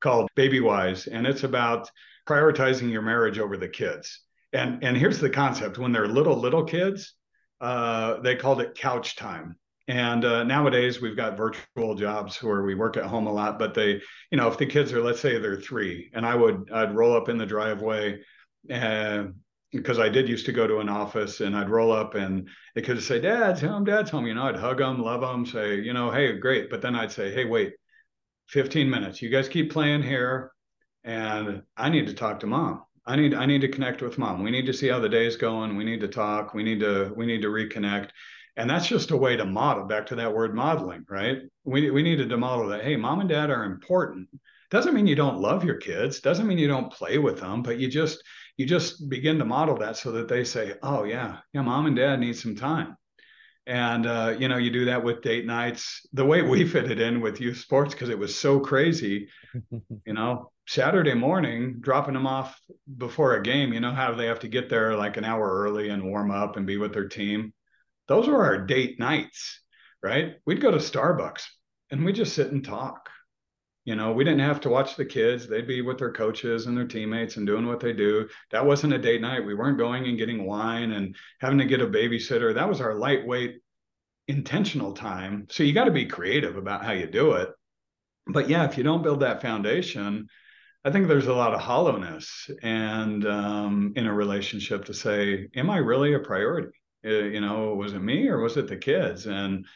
called 0.00 0.30
Baby 0.34 0.60
Wise, 0.60 1.06
and 1.06 1.26
it's 1.26 1.44
about 1.44 1.90
prioritizing 2.26 2.90
your 2.90 3.02
marriage 3.02 3.38
over 3.38 3.58
the 3.58 3.68
kids. 3.68 4.22
And 4.54 4.82
and 4.82 4.96
here's 4.96 5.18
the 5.18 5.28
concept: 5.28 5.76
when 5.76 5.92
they're 5.92 6.08
little 6.08 6.40
little 6.40 6.64
kids, 6.64 7.12
uh, 7.60 8.20
they 8.20 8.34
called 8.34 8.62
it 8.62 8.74
couch 8.74 9.14
time. 9.14 9.56
And 9.86 10.24
uh, 10.24 10.44
nowadays 10.44 11.02
we've 11.02 11.16
got 11.16 11.36
virtual 11.36 11.96
jobs 11.96 12.42
where 12.42 12.62
we 12.62 12.74
work 12.74 12.96
at 12.96 13.04
home 13.04 13.26
a 13.26 13.32
lot. 13.32 13.58
But 13.58 13.74
they, 13.74 14.00
you 14.30 14.38
know, 14.38 14.48
if 14.48 14.56
the 14.56 14.64
kids 14.64 14.94
are, 14.94 15.02
let's 15.02 15.20
say 15.20 15.36
they're 15.36 15.60
three, 15.60 16.10
and 16.14 16.24
I 16.24 16.34
would 16.34 16.70
I'd 16.72 16.96
roll 16.96 17.14
up 17.14 17.28
in 17.28 17.36
the 17.36 17.44
driveway 17.44 18.22
and 18.70 19.34
because 19.72 19.98
I 19.98 20.08
did 20.08 20.28
used 20.28 20.46
to 20.46 20.52
go 20.52 20.66
to 20.66 20.78
an 20.78 20.88
office 20.88 21.40
and 21.40 21.56
I'd 21.56 21.70
roll 21.70 21.92
up 21.92 22.14
and 22.14 22.48
they 22.74 22.82
could 22.82 23.02
say, 23.02 23.20
Dad's 23.20 23.60
home, 23.60 23.84
Dad's 23.84 24.10
home. 24.10 24.26
You 24.26 24.34
know, 24.34 24.44
I'd 24.44 24.56
hug 24.56 24.78
them, 24.78 25.00
love 25.00 25.20
them, 25.20 25.46
say, 25.46 25.80
you 25.80 25.92
know, 25.92 26.10
hey, 26.10 26.36
great. 26.38 26.70
But 26.70 26.82
then 26.82 26.96
I'd 26.96 27.12
say, 27.12 27.32
hey, 27.32 27.44
wait, 27.44 27.74
15 28.48 28.90
minutes. 28.90 29.22
You 29.22 29.30
guys 29.30 29.48
keep 29.48 29.72
playing 29.72 30.02
here. 30.02 30.52
And 31.04 31.62
I 31.76 31.88
need 31.88 32.08
to 32.08 32.14
talk 32.14 32.40
to 32.40 32.46
mom. 32.46 32.82
I 33.06 33.16
need 33.16 33.32
I 33.32 33.46
need 33.46 33.62
to 33.62 33.68
connect 33.68 34.02
with 34.02 34.18
mom. 34.18 34.42
We 34.42 34.50
need 34.50 34.66
to 34.66 34.74
see 34.74 34.88
how 34.88 35.00
the 35.00 35.08
day's 35.08 35.36
going. 35.36 35.76
We 35.76 35.84
need 35.84 36.00
to 36.00 36.08
talk. 36.08 36.52
We 36.52 36.62
need 36.62 36.80
to 36.80 37.12
we 37.16 37.26
need 37.26 37.42
to 37.42 37.48
reconnect. 37.48 38.10
And 38.56 38.68
that's 38.68 38.86
just 38.86 39.10
a 39.10 39.16
way 39.16 39.36
to 39.36 39.46
model 39.46 39.84
back 39.84 40.06
to 40.06 40.16
that 40.16 40.34
word 40.34 40.54
modeling, 40.54 41.06
right? 41.08 41.38
We 41.64 41.90
we 41.90 42.02
needed 42.02 42.28
to 42.28 42.36
model 42.36 42.68
that, 42.68 42.84
hey, 42.84 42.96
mom 42.96 43.20
and 43.20 43.28
dad 43.28 43.50
are 43.50 43.64
important. 43.64 44.28
Doesn't 44.70 44.94
mean 44.94 45.06
you 45.06 45.16
don't 45.16 45.40
love 45.40 45.64
your 45.64 45.76
kids, 45.76 46.20
doesn't 46.20 46.46
mean 46.46 46.58
you 46.58 46.68
don't 46.68 46.92
play 46.92 47.18
with 47.18 47.40
them, 47.40 47.62
but 47.62 47.78
you 47.78 47.88
just 47.88 48.22
you 48.60 48.66
just 48.66 49.08
begin 49.08 49.38
to 49.38 49.44
model 49.46 49.78
that 49.78 49.96
so 49.96 50.12
that 50.12 50.28
they 50.28 50.44
say, 50.44 50.74
"Oh 50.82 51.04
yeah, 51.04 51.38
yeah, 51.54 51.62
mom 51.62 51.86
and 51.86 51.96
dad 51.96 52.20
need 52.20 52.36
some 52.36 52.56
time." 52.56 52.94
And 53.66 54.04
uh, 54.06 54.36
you 54.38 54.48
know, 54.48 54.58
you 54.58 54.70
do 54.70 54.84
that 54.84 55.02
with 55.02 55.22
date 55.22 55.46
nights. 55.46 56.06
The 56.12 56.26
way 56.26 56.42
we 56.42 56.66
fit 56.72 56.90
it 56.90 57.00
in 57.00 57.22
with 57.22 57.40
youth 57.40 57.56
sports 57.56 57.94
because 57.94 58.10
it 58.10 58.18
was 58.18 58.38
so 58.38 58.60
crazy. 58.60 59.30
you 60.06 60.12
know, 60.12 60.52
Saturday 60.68 61.14
morning, 61.14 61.78
dropping 61.80 62.12
them 62.12 62.26
off 62.26 62.60
before 62.98 63.34
a 63.34 63.42
game. 63.42 63.72
You 63.72 63.80
know 63.80 63.92
how 63.92 64.12
they 64.12 64.26
have 64.26 64.40
to 64.40 64.48
get 64.48 64.68
there 64.68 64.94
like 64.94 65.16
an 65.16 65.24
hour 65.24 65.62
early 65.62 65.88
and 65.88 66.04
warm 66.04 66.30
up 66.30 66.58
and 66.58 66.66
be 66.66 66.76
with 66.76 66.92
their 66.92 67.08
team. 67.08 67.54
Those 68.08 68.28
were 68.28 68.44
our 68.44 68.58
date 68.58 68.98
nights, 68.98 69.62
right? 70.02 70.34
We'd 70.44 70.60
go 70.60 70.70
to 70.70 70.76
Starbucks 70.76 71.44
and 71.90 72.04
we 72.04 72.12
just 72.12 72.34
sit 72.34 72.52
and 72.52 72.62
talk 72.62 73.08
you 73.90 73.96
know, 73.96 74.12
we 74.12 74.22
didn't 74.22 74.38
have 74.38 74.60
to 74.60 74.68
watch 74.68 74.94
the 74.94 75.04
kids. 75.04 75.48
They'd 75.48 75.66
be 75.66 75.82
with 75.82 75.98
their 75.98 76.12
coaches 76.12 76.66
and 76.66 76.76
their 76.76 76.86
teammates 76.86 77.36
and 77.36 77.44
doing 77.44 77.66
what 77.66 77.80
they 77.80 77.92
do. 77.92 78.28
That 78.52 78.64
wasn't 78.64 78.92
a 78.92 78.98
date 78.98 79.20
night. 79.20 79.44
We 79.44 79.56
weren't 79.56 79.78
going 79.78 80.06
and 80.06 80.16
getting 80.16 80.46
wine 80.46 80.92
and 80.92 81.16
having 81.40 81.58
to 81.58 81.64
get 81.64 81.80
a 81.80 81.88
babysitter. 81.88 82.54
That 82.54 82.68
was 82.68 82.80
our 82.80 82.94
lightweight, 82.94 83.56
intentional 84.28 84.92
time. 84.92 85.48
So 85.50 85.64
you 85.64 85.72
got 85.72 85.86
to 85.86 85.90
be 85.90 86.06
creative 86.06 86.56
about 86.56 86.84
how 86.84 86.92
you 86.92 87.08
do 87.08 87.32
it. 87.32 87.48
But 88.28 88.48
yeah, 88.48 88.64
if 88.64 88.78
you 88.78 88.84
don't 88.84 89.02
build 89.02 89.20
that 89.20 89.42
foundation, 89.42 90.28
I 90.84 90.92
think 90.92 91.08
there's 91.08 91.26
a 91.26 91.34
lot 91.34 91.52
of 91.52 91.60
hollowness 91.60 92.48
and 92.62 93.26
um, 93.26 93.92
in 93.96 94.06
a 94.06 94.14
relationship 94.14 94.84
to 94.84 94.94
say, 94.94 95.48
am 95.56 95.68
I 95.68 95.78
really 95.78 96.14
a 96.14 96.20
priority? 96.20 96.78
Uh, 97.04 97.08
you 97.08 97.40
know, 97.40 97.74
was 97.74 97.94
it 97.94 98.02
me 98.02 98.28
or 98.28 98.38
was 98.38 98.56
it 98.56 98.68
the 98.68 98.76
kids? 98.76 99.26
And 99.26 99.66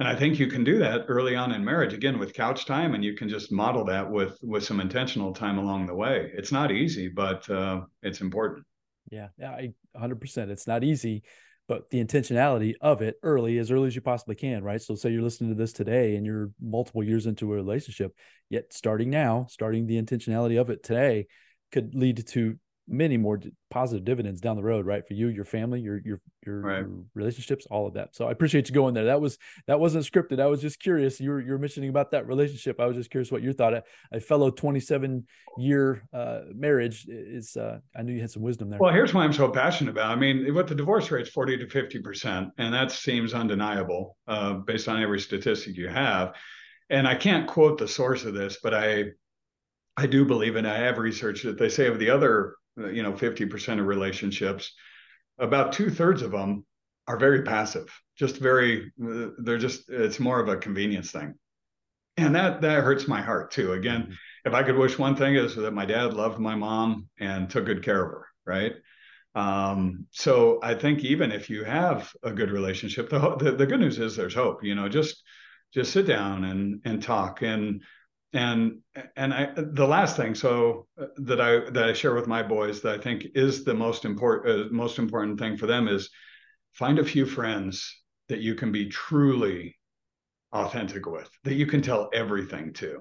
and 0.00 0.08
i 0.08 0.14
think 0.16 0.38
you 0.38 0.48
can 0.48 0.64
do 0.64 0.78
that 0.78 1.04
early 1.06 1.36
on 1.36 1.52
in 1.52 1.64
marriage 1.64 1.92
again 1.92 2.18
with 2.18 2.32
couch 2.32 2.66
time 2.66 2.94
and 2.94 3.04
you 3.04 3.14
can 3.14 3.28
just 3.28 3.52
model 3.52 3.84
that 3.84 4.10
with 4.10 4.36
with 4.42 4.64
some 4.64 4.80
intentional 4.80 5.32
time 5.32 5.58
along 5.58 5.86
the 5.86 5.94
way. 5.94 6.32
It's 6.34 6.50
not 6.50 6.72
easy 6.72 7.08
but 7.08 7.48
uh, 7.48 7.82
it's 8.02 8.20
important. 8.20 8.66
Yeah 9.10 9.28
yeah 9.38 9.50
I, 9.50 9.72
100% 9.96 10.50
it's 10.50 10.66
not 10.66 10.82
easy 10.82 11.22
but 11.68 11.88
the 11.90 12.02
intentionality 12.02 12.74
of 12.80 13.00
it 13.00 13.14
early 13.22 13.58
as 13.58 13.70
early 13.70 13.86
as 13.86 13.94
you 13.94 14.00
possibly 14.00 14.34
can 14.34 14.64
right? 14.64 14.82
So 14.82 14.94
say 14.94 15.10
you're 15.10 15.22
listening 15.22 15.50
to 15.50 15.56
this 15.56 15.72
today 15.72 16.16
and 16.16 16.26
you're 16.26 16.50
multiple 16.60 17.04
years 17.04 17.26
into 17.26 17.52
a 17.52 17.54
relationship 17.54 18.12
yet 18.48 18.72
starting 18.72 19.10
now 19.10 19.46
starting 19.48 19.86
the 19.86 20.00
intentionality 20.00 20.60
of 20.60 20.70
it 20.70 20.82
today 20.82 21.26
could 21.70 21.94
lead 21.94 22.26
to 22.26 22.58
many 22.90 23.16
more 23.16 23.40
positive 23.70 24.04
dividends 24.04 24.40
down 24.40 24.56
the 24.56 24.62
road, 24.62 24.84
right? 24.84 25.06
For 25.06 25.14
you, 25.14 25.28
your 25.28 25.44
family, 25.44 25.80
your 25.80 26.00
your 26.04 26.20
your, 26.44 26.60
right. 26.60 26.78
your, 26.80 27.04
relationships, 27.14 27.66
all 27.70 27.86
of 27.86 27.94
that. 27.94 28.14
So 28.16 28.26
I 28.26 28.32
appreciate 28.32 28.68
you 28.68 28.74
going 28.74 28.94
there. 28.94 29.04
That 29.04 29.20
was 29.20 29.38
that 29.66 29.78
wasn't 29.78 30.04
scripted. 30.04 30.40
I 30.40 30.46
was 30.46 30.60
just 30.60 30.80
curious. 30.80 31.20
You 31.20 31.30
were 31.30 31.40
you're 31.40 31.58
mentioning 31.58 31.88
about 31.88 32.10
that 32.10 32.26
relationship. 32.26 32.80
I 32.80 32.86
was 32.86 32.96
just 32.96 33.10
curious 33.10 33.30
what 33.30 33.42
your 33.42 33.52
thought. 33.52 33.74
A, 33.74 33.84
a 34.12 34.20
fellow 34.20 34.50
27 34.50 35.26
year 35.58 36.02
uh, 36.12 36.40
marriage 36.54 37.06
is. 37.08 37.56
Uh, 37.56 37.78
I 37.96 38.02
knew 38.02 38.14
you 38.14 38.20
had 38.20 38.30
some 38.30 38.42
wisdom 38.42 38.68
there. 38.70 38.80
Well, 38.80 38.92
here's 38.92 39.14
why 39.14 39.24
I'm 39.24 39.32
so 39.32 39.48
passionate 39.48 39.92
about. 39.92 40.10
I 40.10 40.16
mean, 40.16 40.52
what 40.54 40.66
the 40.66 40.74
divorce 40.74 41.10
rate's 41.10 41.30
40 41.30 41.58
to 41.58 41.68
50 41.68 42.00
percent, 42.00 42.48
and 42.58 42.74
that 42.74 42.90
seems 42.90 43.34
undeniable 43.34 44.16
uh, 44.26 44.54
based 44.54 44.88
on 44.88 45.00
every 45.00 45.20
statistic 45.20 45.76
you 45.76 45.88
have. 45.88 46.34
And 46.88 47.06
I 47.06 47.14
can't 47.14 47.46
quote 47.46 47.78
the 47.78 47.86
source 47.86 48.24
of 48.24 48.34
this, 48.34 48.58
but 48.62 48.74
I 48.74 49.04
I 49.96 50.06
do 50.06 50.24
believe, 50.24 50.56
and 50.56 50.66
I 50.66 50.78
have 50.78 50.98
researched 50.98 51.44
it. 51.44 51.58
they 51.58 51.68
say 51.68 51.86
of 51.86 51.98
the 51.98 52.10
other 52.10 52.54
you 52.92 53.02
know 53.02 53.12
50% 53.12 53.80
of 53.80 53.86
relationships 53.86 54.72
about 55.38 55.72
two-thirds 55.72 56.22
of 56.22 56.30
them 56.32 56.64
are 57.06 57.16
very 57.16 57.42
passive 57.42 57.90
just 58.16 58.36
very 58.36 58.92
uh, 59.02 59.28
they're 59.38 59.58
just 59.58 59.88
it's 59.88 60.20
more 60.20 60.40
of 60.40 60.48
a 60.48 60.56
convenience 60.56 61.10
thing. 61.10 61.34
And 62.16 62.34
that 62.34 62.60
that 62.60 62.84
hurts 62.84 63.08
my 63.08 63.22
heart 63.22 63.50
too. 63.50 63.72
Again 63.72 64.02
mm-hmm. 64.02 64.12
if 64.44 64.54
i 64.54 64.62
could 64.62 64.76
wish 64.76 64.98
one 64.98 65.16
thing 65.16 65.34
is 65.36 65.56
that 65.56 65.72
my 65.72 65.86
dad 65.86 66.14
loved 66.14 66.38
my 66.38 66.54
mom 66.54 67.08
and 67.18 67.48
took 67.48 67.66
good 67.66 67.82
care 67.82 68.04
of 68.04 68.10
her 68.10 68.26
right? 68.46 68.72
Um, 69.34 70.06
so 70.10 70.58
i 70.62 70.74
think 70.74 71.04
even 71.04 71.30
if 71.30 71.48
you 71.50 71.62
have 71.64 72.12
a 72.22 72.32
good 72.32 72.50
relationship 72.50 73.08
the, 73.10 73.36
the, 73.36 73.52
the 73.52 73.66
good 73.66 73.78
news 73.80 73.98
is 73.98 74.16
there's 74.16 74.34
hope 74.34 74.64
you 74.64 74.74
know 74.74 74.88
just 74.88 75.22
just 75.72 75.92
sit 75.92 76.06
down 76.06 76.44
and 76.44 76.80
and 76.84 77.02
talk. 77.02 77.42
And 77.42 77.82
and 78.32 78.78
and 79.16 79.34
I 79.34 79.52
the 79.56 79.86
last 79.86 80.16
thing 80.16 80.34
so 80.34 80.86
uh, 81.00 81.06
that 81.18 81.40
I 81.40 81.70
that 81.70 81.88
I 81.88 81.92
share 81.92 82.14
with 82.14 82.26
my 82.26 82.42
boys 82.42 82.80
that 82.82 82.98
I 82.98 83.02
think 83.02 83.26
is 83.34 83.64
the 83.64 83.74
most 83.74 84.04
important 84.04 84.66
uh, 84.66 84.68
most 84.72 84.98
important 84.98 85.38
thing 85.38 85.56
for 85.56 85.66
them 85.66 85.88
is 85.88 86.10
find 86.72 86.98
a 86.98 87.04
few 87.04 87.26
friends 87.26 88.02
that 88.28 88.40
you 88.40 88.54
can 88.54 88.70
be 88.70 88.88
truly 88.88 89.76
authentic 90.52 91.06
with 91.06 91.28
that 91.44 91.54
you 91.54 91.66
can 91.66 91.82
tell 91.82 92.08
everything 92.12 92.72
to. 92.74 93.00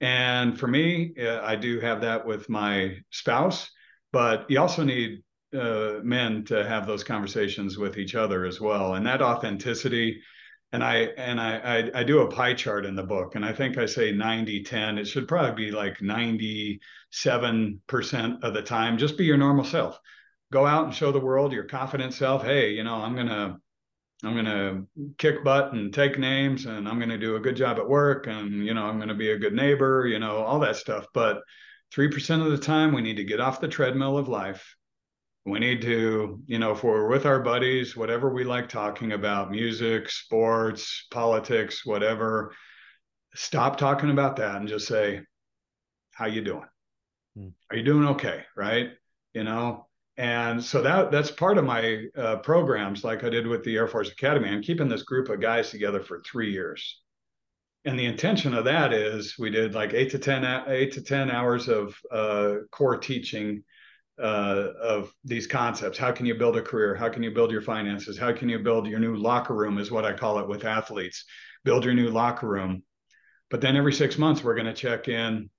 And 0.00 0.58
for 0.58 0.66
me 0.66 1.14
uh, 1.20 1.42
I 1.42 1.56
do 1.56 1.80
have 1.80 2.00
that 2.02 2.26
with 2.26 2.48
my 2.48 2.96
spouse 3.10 3.70
but 4.12 4.50
you 4.50 4.58
also 4.58 4.84
need 4.84 5.22
uh, 5.54 6.00
men 6.02 6.44
to 6.44 6.66
have 6.66 6.86
those 6.86 7.04
conversations 7.04 7.78
with 7.78 7.98
each 7.98 8.14
other 8.14 8.44
as 8.44 8.60
well. 8.60 8.94
And 8.94 9.06
that 9.06 9.22
authenticity 9.22 10.20
and 10.72 10.84
I 10.84 10.96
and 11.16 11.40
I, 11.40 11.56
I, 11.56 12.00
I 12.00 12.04
do 12.04 12.20
a 12.20 12.30
pie 12.30 12.54
chart 12.54 12.86
in 12.86 12.94
the 12.94 13.02
book, 13.02 13.34
and 13.34 13.44
I 13.44 13.52
think 13.52 13.78
I 13.78 13.86
say 13.86 14.12
90 14.12 14.62
10. 14.64 14.98
It 14.98 15.06
should 15.06 15.28
probably 15.28 15.66
be 15.66 15.70
like 15.70 16.02
97 16.02 17.80
percent 17.86 18.44
of 18.44 18.54
the 18.54 18.62
time. 18.62 18.98
Just 18.98 19.16
be 19.16 19.24
your 19.24 19.38
normal 19.38 19.64
self. 19.64 19.98
Go 20.52 20.66
out 20.66 20.84
and 20.84 20.94
show 20.94 21.12
the 21.12 21.20
world 21.20 21.52
your 21.52 21.64
confident 21.64 22.14
self. 22.14 22.42
Hey, 22.42 22.70
you 22.70 22.84
know 22.84 22.96
I'm 22.96 23.16
gonna 23.16 23.58
I'm 24.24 24.44
to 24.44 24.86
kick 25.16 25.44
butt 25.44 25.72
and 25.72 25.94
take 25.94 26.18
names 26.18 26.66
and 26.66 26.88
I'm 26.88 26.98
to 27.00 27.18
do 27.18 27.36
a 27.36 27.40
good 27.40 27.56
job 27.56 27.78
at 27.78 27.88
work 27.88 28.26
and, 28.26 28.66
you 28.66 28.74
know, 28.74 28.84
I'm 28.84 28.98
to 29.06 29.14
be 29.14 29.30
a 29.30 29.38
good 29.38 29.52
neighbor, 29.52 30.06
you 30.08 30.18
know, 30.18 30.38
all 30.38 30.58
that 30.60 30.74
stuff. 30.74 31.06
But 31.14 31.42
3% 31.94 32.44
of 32.44 32.50
the 32.50 32.58
time, 32.58 32.92
we 32.92 33.00
need 33.00 33.18
to 33.18 33.24
get 33.24 33.40
off 33.40 33.60
the 33.60 33.68
treadmill 33.68 34.18
of 34.18 34.28
life. 34.28 34.74
We 35.50 35.58
need 35.58 35.82
to, 35.82 36.40
you 36.46 36.58
know, 36.58 36.72
if 36.72 36.82
we're 36.84 37.08
with 37.08 37.26
our 37.26 37.40
buddies, 37.40 37.96
whatever 37.96 38.32
we 38.32 38.44
like 38.44 38.68
talking 38.68 39.12
about, 39.12 39.50
music, 39.50 40.10
sports, 40.10 41.06
politics, 41.10 41.84
whatever, 41.84 42.54
stop 43.34 43.76
talking 43.76 44.10
about 44.10 44.36
that 44.36 44.56
and 44.56 44.68
just 44.68 44.86
say, 44.86 45.22
how 46.12 46.26
you 46.26 46.42
doing? 46.42 46.66
Hmm. 47.36 47.48
Are 47.70 47.76
you 47.76 47.84
doing 47.84 48.08
okay? 48.08 48.44
Right. 48.56 48.90
You 49.34 49.44
know, 49.44 49.88
and 50.18 50.62
so 50.62 50.82
that 50.82 51.12
that's 51.12 51.30
part 51.30 51.56
of 51.56 51.64
my 51.64 52.04
uh, 52.16 52.36
programs 52.38 53.04
like 53.04 53.22
i 53.22 53.30
did 53.30 53.46
with 53.46 53.62
the 53.64 53.76
air 53.76 53.86
force 53.86 54.10
academy 54.10 54.48
i'm 54.48 54.60
keeping 54.60 54.88
this 54.88 55.04
group 55.04 55.28
of 55.28 55.40
guys 55.40 55.70
together 55.70 56.02
for 56.02 56.20
three 56.20 56.50
years 56.50 57.00
and 57.84 57.98
the 57.98 58.04
intention 58.04 58.52
of 58.52 58.64
that 58.64 58.92
is 58.92 59.36
we 59.38 59.48
did 59.48 59.74
like 59.74 59.94
eight 59.94 60.10
to 60.10 60.18
ten 60.18 60.44
eight 60.68 60.92
to 60.92 61.00
ten 61.00 61.30
hours 61.30 61.68
of 61.68 61.94
uh, 62.10 62.56
core 62.72 62.98
teaching 62.98 63.62
uh, 64.20 64.72
of 64.80 65.12
these 65.24 65.46
concepts. 65.46 65.98
How 65.98 66.12
can 66.12 66.26
you 66.26 66.34
build 66.34 66.56
a 66.56 66.62
career? 66.62 66.94
How 66.94 67.08
can 67.08 67.22
you 67.22 67.30
build 67.30 67.50
your 67.50 67.62
finances? 67.62 68.18
How 68.18 68.32
can 68.32 68.48
you 68.48 68.58
build 68.58 68.86
your 68.86 68.98
new 68.98 69.16
locker 69.16 69.54
room 69.54 69.78
is 69.78 69.90
what 69.90 70.04
i 70.04 70.12
call 70.12 70.38
it 70.38 70.48
with 70.48 70.64
athletes. 70.64 71.24
Build 71.64 71.84
your 71.84 71.94
new 71.94 72.08
locker 72.08 72.48
room. 72.48 72.82
But 73.50 73.60
then 73.60 73.76
every 73.76 73.92
six 73.92 74.18
months 74.18 74.42
we're 74.42 74.54
going 74.54 74.66
to 74.66 74.74
check 74.74 75.08
in 75.08 75.50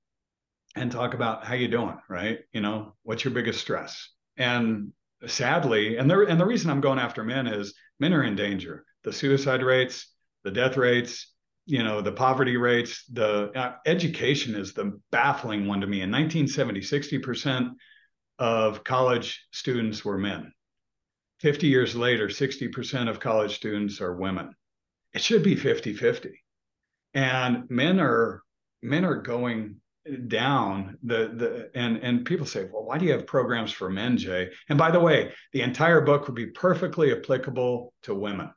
and 0.75 0.91
talk 0.91 1.13
about 1.13 1.43
how 1.45 1.55
you 1.55 1.67
doing 1.67 1.97
right? 2.09 2.39
You 2.53 2.61
know 2.61 2.95
what's 3.03 3.23
your 3.23 3.33
biggest 3.33 3.61
stress? 3.61 4.09
And 4.37 4.93
sadly, 5.25 5.97
and 5.97 6.09
the 6.09 6.25
and 6.25 6.39
the 6.39 6.45
reason 6.45 6.69
I'm 6.69 6.81
going 6.81 6.99
after 6.99 7.23
men 7.23 7.47
is 7.47 7.73
men 7.99 8.13
are 8.13 8.23
in 8.23 8.35
danger. 8.35 8.85
The 9.03 9.13
suicide 9.13 9.63
rates, 9.63 10.07
the 10.43 10.51
death 10.51 10.77
rates, 10.77 11.33
you 11.65 11.83
know, 11.83 12.01
the 12.01 12.11
poverty 12.11 12.57
rates, 12.57 13.05
the 13.11 13.51
uh, 13.55 13.75
education 13.85 14.55
is 14.55 14.73
the 14.73 14.99
baffling 15.11 15.67
one 15.67 15.81
to 15.81 15.87
me. 15.87 16.01
In 16.01 16.11
1970, 16.11 16.81
60% 16.81 17.71
of 18.39 18.83
college 18.83 19.45
students 19.51 20.03
were 20.03 20.17
men. 20.17 20.53
50 21.41 21.67
years 21.67 21.95
later, 21.95 22.27
60% 22.27 23.09
of 23.09 23.19
college 23.19 23.55
students 23.55 24.01
are 24.01 24.15
women. 24.15 24.55
It 25.13 25.21
should 25.21 25.43
be 25.43 25.55
50 25.55 25.93
50. 25.93 26.41
And 27.13 27.69
men 27.69 27.99
are 27.99 28.43
men 28.81 29.05
are 29.05 29.21
going 29.21 29.77
down 30.27 30.97
the 31.03 31.31
the 31.35 31.71
and 31.75 31.97
and 31.97 32.25
people 32.25 32.45
say 32.45 32.67
well 32.71 32.83
why 32.83 32.97
do 32.97 33.05
you 33.05 33.11
have 33.11 33.27
programs 33.27 33.71
for 33.71 33.89
men 33.89 34.17
jay 34.17 34.49
and 34.69 34.79
by 34.79 34.89
the 34.89 34.99
way 34.99 35.31
the 35.51 35.61
entire 35.61 36.01
book 36.01 36.25
would 36.25 36.35
be 36.35 36.47
perfectly 36.47 37.11
applicable 37.11 37.93
to 38.01 38.15
women 38.15 38.49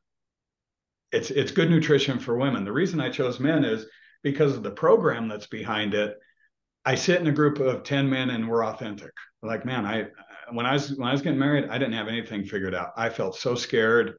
it's 1.10 1.30
it's 1.30 1.50
good 1.50 1.68
nutrition 1.68 2.18
for 2.18 2.38
women 2.38 2.64
the 2.64 2.72
reason 2.72 3.00
i 3.00 3.10
chose 3.10 3.40
men 3.40 3.64
is 3.64 3.84
because 4.22 4.56
of 4.56 4.62
the 4.62 4.70
program 4.70 5.28
that's 5.28 5.48
behind 5.48 5.94
it 5.94 6.16
i 6.84 6.94
sit 6.94 7.20
in 7.20 7.26
a 7.26 7.32
group 7.32 7.58
of 7.58 7.82
10 7.82 8.08
men 8.08 8.30
and 8.30 8.48
we're 8.48 8.64
authentic 8.64 9.12
like 9.42 9.64
man 9.64 9.84
i 9.84 10.06
when 10.52 10.66
i 10.66 10.72
was 10.72 10.94
when 10.96 11.08
i 11.08 11.12
was 11.12 11.22
getting 11.22 11.38
married 11.38 11.68
i 11.68 11.78
didn't 11.78 11.94
have 11.94 12.08
anything 12.08 12.44
figured 12.44 12.74
out 12.74 12.92
i 12.96 13.08
felt 13.08 13.36
so 13.36 13.54
scared 13.54 14.14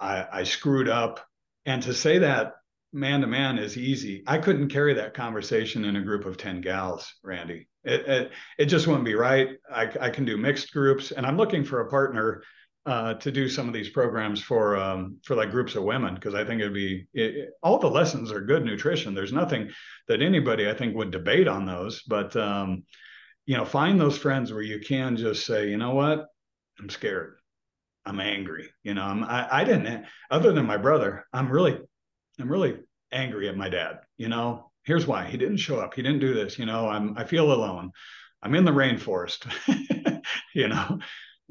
i 0.00 0.26
i 0.32 0.42
screwed 0.42 0.88
up 0.88 1.20
and 1.66 1.82
to 1.82 1.94
say 1.94 2.18
that 2.18 2.54
man 2.92 3.22
to 3.22 3.26
man 3.26 3.58
is 3.58 3.76
easy. 3.76 4.22
I 4.26 4.38
couldn't 4.38 4.68
carry 4.68 4.94
that 4.94 5.14
conversation 5.14 5.84
in 5.84 5.96
a 5.96 6.02
group 6.02 6.26
of 6.26 6.36
10 6.36 6.60
gals, 6.60 7.14
Randy. 7.22 7.68
It, 7.84 8.06
it, 8.06 8.32
it 8.58 8.64
just 8.66 8.86
wouldn't 8.86 9.04
be 9.04 9.14
right. 9.14 9.56
I, 9.72 9.90
I 10.00 10.10
can 10.10 10.24
do 10.24 10.36
mixed 10.36 10.72
groups, 10.72 11.10
and 11.10 11.24
I'm 11.26 11.36
looking 11.36 11.64
for 11.64 11.80
a 11.80 11.88
partner 11.88 12.42
uh, 12.84 13.14
to 13.14 13.30
do 13.30 13.48
some 13.48 13.68
of 13.68 13.74
these 13.74 13.90
programs 13.90 14.42
for 14.42 14.76
um, 14.76 15.18
for 15.24 15.36
like 15.36 15.50
groups 15.50 15.76
of 15.76 15.84
women 15.84 16.14
because 16.14 16.34
I 16.34 16.44
think 16.44 16.60
it'd 16.60 16.74
be 16.74 17.06
it, 17.14 17.50
all 17.62 17.78
the 17.78 17.88
lessons 17.88 18.32
are 18.32 18.40
good 18.40 18.64
nutrition. 18.64 19.14
There's 19.14 19.32
nothing 19.32 19.70
that 20.08 20.20
anybody 20.20 20.68
I 20.68 20.74
think 20.74 20.96
would 20.96 21.12
debate 21.12 21.46
on 21.46 21.64
those, 21.64 22.02
but 22.02 22.34
um, 22.36 22.84
you 23.46 23.56
know, 23.56 23.64
find 23.64 24.00
those 24.00 24.18
friends 24.18 24.52
where 24.52 24.62
you 24.62 24.80
can 24.80 25.16
just 25.16 25.46
say, 25.46 25.68
you 25.68 25.76
know 25.76 25.94
what, 25.94 26.26
I'm 26.78 26.90
scared. 26.90 27.36
I'm 28.04 28.20
angry. 28.20 28.68
You 28.82 28.94
know, 28.94 29.02
I'm, 29.02 29.22
I, 29.24 29.60
I 29.60 29.64
didn't, 29.64 30.06
other 30.30 30.52
than 30.52 30.66
my 30.66 30.76
brother, 30.76 31.24
I'm 31.32 31.50
really 31.50 31.78
I'm 32.40 32.50
really 32.50 32.80
angry 33.12 33.48
at 33.48 33.56
my 33.56 33.68
dad. 33.68 34.00
You 34.16 34.28
know, 34.28 34.70
here's 34.84 35.06
why 35.06 35.24
he 35.24 35.36
didn't 35.36 35.58
show 35.58 35.78
up. 35.78 35.94
He 35.94 36.02
didn't 36.02 36.20
do 36.20 36.34
this. 36.34 36.58
You 36.58 36.66
know, 36.66 36.88
I'm 36.88 37.16
I 37.16 37.24
feel 37.24 37.52
alone. 37.52 37.92
I'm 38.42 38.54
in 38.56 38.64
the 38.64 38.72
rainforest. 38.72 39.46
you 40.54 40.66
know, 40.66 40.98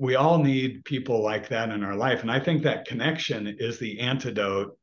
we 0.02 0.16
all 0.16 0.40
need 0.40 0.84
people 0.84 1.22
like 1.22 1.48
that 1.50 1.70
in 1.70 1.84
our 1.84 1.96
life. 1.96 2.24
And 2.24 2.32
I 2.32 2.40
think 2.40 2.64
that 2.64 2.88
connection 2.88 3.46
is 3.60 3.78
the 3.78 4.00
antidote 4.00 4.76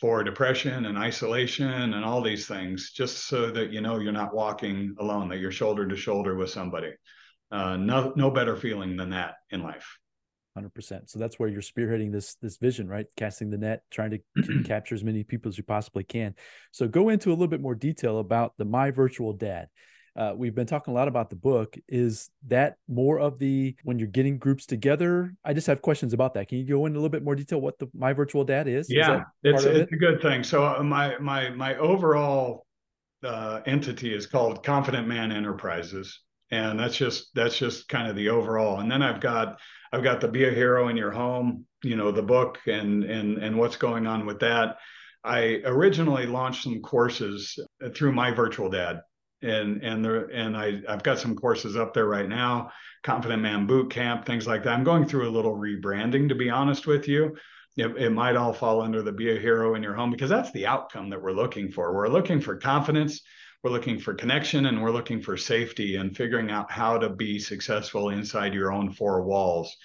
for 0.00 0.24
depression 0.24 0.86
and 0.86 0.98
isolation 0.98 1.94
and 1.94 2.04
all 2.04 2.20
these 2.20 2.48
things, 2.48 2.90
just 2.90 3.28
so 3.28 3.52
that 3.52 3.70
you 3.70 3.80
know 3.80 4.00
you're 4.00 4.10
not 4.10 4.34
walking 4.34 4.96
alone, 4.98 5.28
that 5.28 5.38
you're 5.38 5.52
shoulder 5.52 5.86
to 5.86 5.94
shoulder 5.94 6.34
with 6.34 6.50
somebody. 6.50 6.90
Uh, 7.52 7.76
no, 7.76 8.12
no 8.16 8.28
better 8.28 8.56
feeling 8.56 8.96
than 8.96 9.10
that 9.10 9.36
in 9.52 9.62
life. 9.62 9.86
100%. 10.58 11.08
So 11.08 11.20
that's 11.20 11.38
where 11.38 11.48
you're 11.48 11.62
spearheading 11.62 12.10
this 12.10 12.34
this 12.42 12.56
vision, 12.56 12.88
right? 12.88 13.06
Casting 13.16 13.50
the 13.50 13.58
net, 13.58 13.82
trying 13.92 14.10
to 14.42 14.64
capture 14.64 14.96
as 14.96 15.04
many 15.04 15.22
people 15.22 15.48
as 15.48 15.56
you 15.56 15.62
possibly 15.62 16.02
can. 16.02 16.34
So 16.72 16.88
go 16.88 17.08
into 17.08 17.28
a 17.28 17.34
little 17.34 17.46
bit 17.46 17.60
more 17.60 17.76
detail 17.76 18.18
about 18.18 18.54
the 18.58 18.64
My 18.64 18.90
Virtual 18.90 19.32
Dad. 19.32 19.68
Uh, 20.16 20.32
we've 20.36 20.54
been 20.54 20.66
talking 20.66 20.92
a 20.92 20.94
lot 20.94 21.08
about 21.08 21.28
the 21.28 21.36
book. 21.36 21.76
Is 21.88 22.30
that 22.46 22.76
more 22.88 23.18
of 23.18 23.38
the 23.38 23.74
when 23.82 23.98
you're 23.98 24.08
getting 24.08 24.38
groups 24.38 24.64
together? 24.64 25.34
I 25.44 25.52
just 25.52 25.66
have 25.66 25.82
questions 25.82 26.12
about 26.12 26.34
that. 26.34 26.48
Can 26.48 26.58
you 26.58 26.64
go 26.64 26.86
in 26.86 26.92
a 26.92 26.94
little 26.94 27.08
bit 27.08 27.24
more 27.24 27.34
detail 27.34 27.60
what 27.60 27.78
the 27.78 27.88
My 27.94 28.12
Virtual 28.12 28.44
Dad 28.44 28.68
is? 28.68 28.88
Yeah, 28.88 29.22
is 29.42 29.54
it's, 29.54 29.64
it's 29.64 29.92
it? 29.92 29.94
a 29.94 29.98
good 29.98 30.22
thing. 30.22 30.44
So 30.44 30.64
uh, 30.64 30.82
my 30.82 31.18
my 31.18 31.50
my 31.50 31.76
overall 31.76 32.64
uh, 33.24 33.60
entity 33.66 34.14
is 34.14 34.26
called 34.26 34.62
Confident 34.62 35.08
Man 35.08 35.32
Enterprises, 35.32 36.20
and 36.50 36.78
that's 36.78 36.96
just 36.96 37.34
that's 37.34 37.58
just 37.58 37.88
kind 37.88 38.08
of 38.08 38.14
the 38.14 38.28
overall. 38.28 38.78
And 38.78 38.90
then 38.90 39.02
I've 39.02 39.20
got 39.20 39.58
I've 39.92 40.04
got 40.04 40.20
the 40.20 40.28
Be 40.28 40.44
a 40.44 40.50
Hero 40.52 40.88
in 40.88 40.96
Your 40.96 41.10
Home, 41.10 41.66
you 41.82 41.96
know, 41.96 42.12
the 42.12 42.22
book 42.22 42.58
and 42.66 43.02
and 43.02 43.38
and 43.38 43.58
what's 43.58 43.76
going 43.76 44.06
on 44.06 44.26
with 44.26 44.38
that. 44.40 44.76
I 45.24 45.62
originally 45.64 46.26
launched 46.26 46.62
some 46.62 46.82
courses 46.82 47.58
through 47.96 48.12
my 48.12 48.30
virtual 48.30 48.68
dad. 48.68 49.00
And 49.44 49.82
and 49.82 50.04
there 50.04 50.24
and 50.30 50.56
I 50.56 50.80
I've 50.88 51.02
got 51.02 51.18
some 51.18 51.36
courses 51.36 51.76
up 51.76 51.92
there 51.92 52.06
right 52.06 52.28
now, 52.28 52.72
Confident 53.02 53.42
Man 53.42 53.66
Boot 53.66 53.90
Camp, 53.90 54.24
things 54.24 54.46
like 54.46 54.64
that. 54.64 54.72
I'm 54.72 54.84
going 54.84 55.06
through 55.06 55.28
a 55.28 55.36
little 55.36 55.54
rebranding 55.54 56.28
to 56.30 56.34
be 56.34 56.50
honest 56.50 56.86
with 56.86 57.06
you. 57.06 57.36
It, 57.76 57.96
it 57.96 58.10
might 58.10 58.36
all 58.36 58.52
fall 58.52 58.80
under 58.80 59.02
the 59.02 59.12
be 59.12 59.36
a 59.36 59.40
hero 59.40 59.74
in 59.74 59.82
your 59.82 59.94
home 59.94 60.10
because 60.10 60.30
that's 60.30 60.52
the 60.52 60.66
outcome 60.66 61.10
that 61.10 61.20
we're 61.20 61.32
looking 61.32 61.70
for. 61.70 61.92
We're 61.92 62.08
looking 62.08 62.40
for 62.40 62.56
confidence, 62.56 63.20
we're 63.62 63.72
looking 63.72 63.98
for 63.98 64.14
connection, 64.14 64.66
and 64.66 64.80
we're 64.80 64.92
looking 64.92 65.20
for 65.20 65.36
safety 65.36 65.96
and 65.96 66.16
figuring 66.16 66.50
out 66.50 66.70
how 66.70 66.98
to 66.98 67.08
be 67.08 67.38
successful 67.38 68.10
inside 68.10 68.54
your 68.54 68.72
own 68.72 68.92
four 68.92 69.22
walls. 69.24 69.76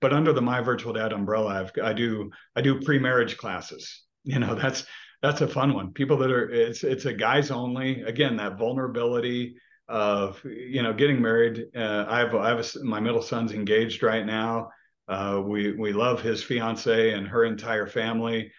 But 0.00 0.12
under 0.12 0.32
the 0.32 0.42
My 0.42 0.60
Virtual 0.60 0.92
Dad 0.92 1.12
umbrella, 1.12 1.60
I've, 1.60 1.72
I 1.82 1.92
do 1.92 2.30
I 2.54 2.60
do 2.60 2.80
pre-marriage 2.82 3.36
classes. 3.36 4.02
You 4.24 4.38
know, 4.38 4.54
that's 4.54 4.84
that's 5.22 5.40
a 5.40 5.48
fun 5.48 5.74
one. 5.74 5.92
People 5.92 6.16
that 6.18 6.30
are 6.30 6.50
it's 6.50 6.84
it's 6.84 7.04
a 7.04 7.12
guys 7.12 7.50
only. 7.50 8.02
Again, 8.02 8.36
that 8.36 8.58
vulnerability 8.58 9.56
of 9.88 10.42
you 10.44 10.82
know 10.82 10.92
getting 10.92 11.20
married. 11.20 11.66
Uh, 11.76 12.04
I 12.08 12.20
have 12.20 12.34
I 12.34 12.48
have 12.48 12.60
a, 12.60 12.84
my 12.84 13.00
middle 13.00 13.22
son's 13.22 13.52
engaged 13.52 14.02
right 14.02 14.24
now. 14.24 14.70
Uh, 15.08 15.42
we 15.44 15.72
we 15.72 15.92
love 15.92 16.20
his 16.20 16.42
fiance 16.42 17.12
and 17.12 17.26
her 17.26 17.44
entire 17.44 17.86
family 17.86 18.50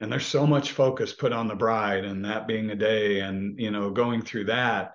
and 0.00 0.12
there's 0.12 0.26
so 0.26 0.46
much 0.46 0.72
focus 0.72 1.12
put 1.12 1.32
on 1.32 1.48
the 1.48 1.54
bride 1.54 2.04
and 2.04 2.24
that 2.24 2.46
being 2.46 2.70
a 2.70 2.76
day 2.76 3.20
and 3.20 3.58
you 3.58 3.70
know 3.70 3.90
going 3.90 4.22
through 4.22 4.44
that 4.44 4.92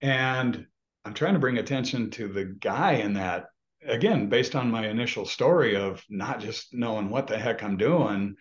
and 0.00 0.66
i'm 1.04 1.14
trying 1.14 1.34
to 1.34 1.40
bring 1.40 1.58
attention 1.58 2.10
to 2.10 2.28
the 2.28 2.44
guy 2.44 2.92
in 2.92 3.14
that 3.14 3.46
again 3.86 4.28
based 4.28 4.54
on 4.56 4.70
my 4.70 4.86
initial 4.86 5.24
story 5.24 5.76
of 5.76 6.02
not 6.08 6.40
just 6.40 6.74
knowing 6.74 7.10
what 7.10 7.26
the 7.26 7.38
heck 7.38 7.62
i'm 7.62 7.76
doing 7.76 8.34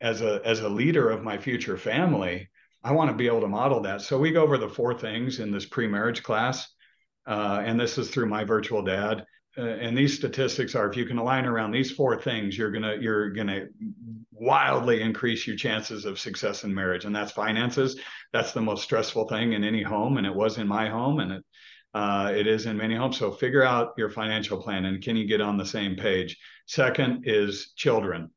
as 0.00 0.22
a 0.22 0.40
as 0.44 0.60
a 0.60 0.68
leader 0.68 1.10
of 1.10 1.22
my 1.22 1.36
future 1.36 1.76
family 1.76 2.48
i 2.82 2.92
want 2.92 3.10
to 3.10 3.16
be 3.16 3.26
able 3.26 3.40
to 3.40 3.48
model 3.48 3.80
that. 3.80 4.00
So 4.00 4.18
we 4.18 4.32
go 4.32 4.42
over 4.42 4.58
the 4.58 4.68
four 4.68 4.94
things 4.94 5.40
in 5.40 5.50
this 5.50 5.66
pre-marriage 5.66 6.22
class 6.22 6.68
uh, 7.26 7.62
and 7.64 7.78
this 7.78 7.98
is 7.98 8.10
through 8.10 8.26
my 8.26 8.44
virtual 8.44 8.82
dad. 8.82 9.24
Uh, 9.58 9.62
and 9.62 9.98
these 9.98 10.16
statistics 10.16 10.74
are 10.74 10.88
if 10.88 10.96
you 10.96 11.04
can 11.04 11.18
align 11.18 11.44
around 11.44 11.72
these 11.72 11.90
four 11.90 12.20
things 12.20 12.56
you're 12.56 12.70
gonna 12.70 12.96
you're 13.00 13.30
gonna 13.30 13.66
wildly 14.32 15.02
increase 15.02 15.46
your 15.46 15.56
chances 15.56 16.04
of 16.04 16.18
success 16.18 16.64
in 16.64 16.74
marriage. 16.74 17.04
And 17.04 17.14
that's 17.14 17.32
finances. 17.32 17.98
That's 18.32 18.52
the 18.52 18.62
most 18.62 18.84
stressful 18.84 19.28
thing 19.28 19.52
in 19.52 19.64
any 19.64 19.82
home 19.82 20.16
and 20.16 20.26
it 20.26 20.34
was 20.34 20.58
in 20.58 20.66
my 20.66 20.88
home 20.88 21.20
and 21.20 21.32
it 21.32 21.44
uh, 21.92 22.32
it 22.34 22.46
is 22.46 22.66
in 22.66 22.76
many 22.76 22.94
homes. 22.94 23.18
So 23.18 23.32
figure 23.32 23.64
out 23.64 23.94
your 23.98 24.10
financial 24.10 24.62
plan 24.62 24.84
and 24.84 25.02
can 25.02 25.16
you 25.16 25.26
get 25.26 25.40
on 25.40 25.56
the 25.56 25.66
same 25.66 25.96
page? 25.96 26.38
Second 26.66 27.24
is 27.26 27.72
children. 27.74 28.30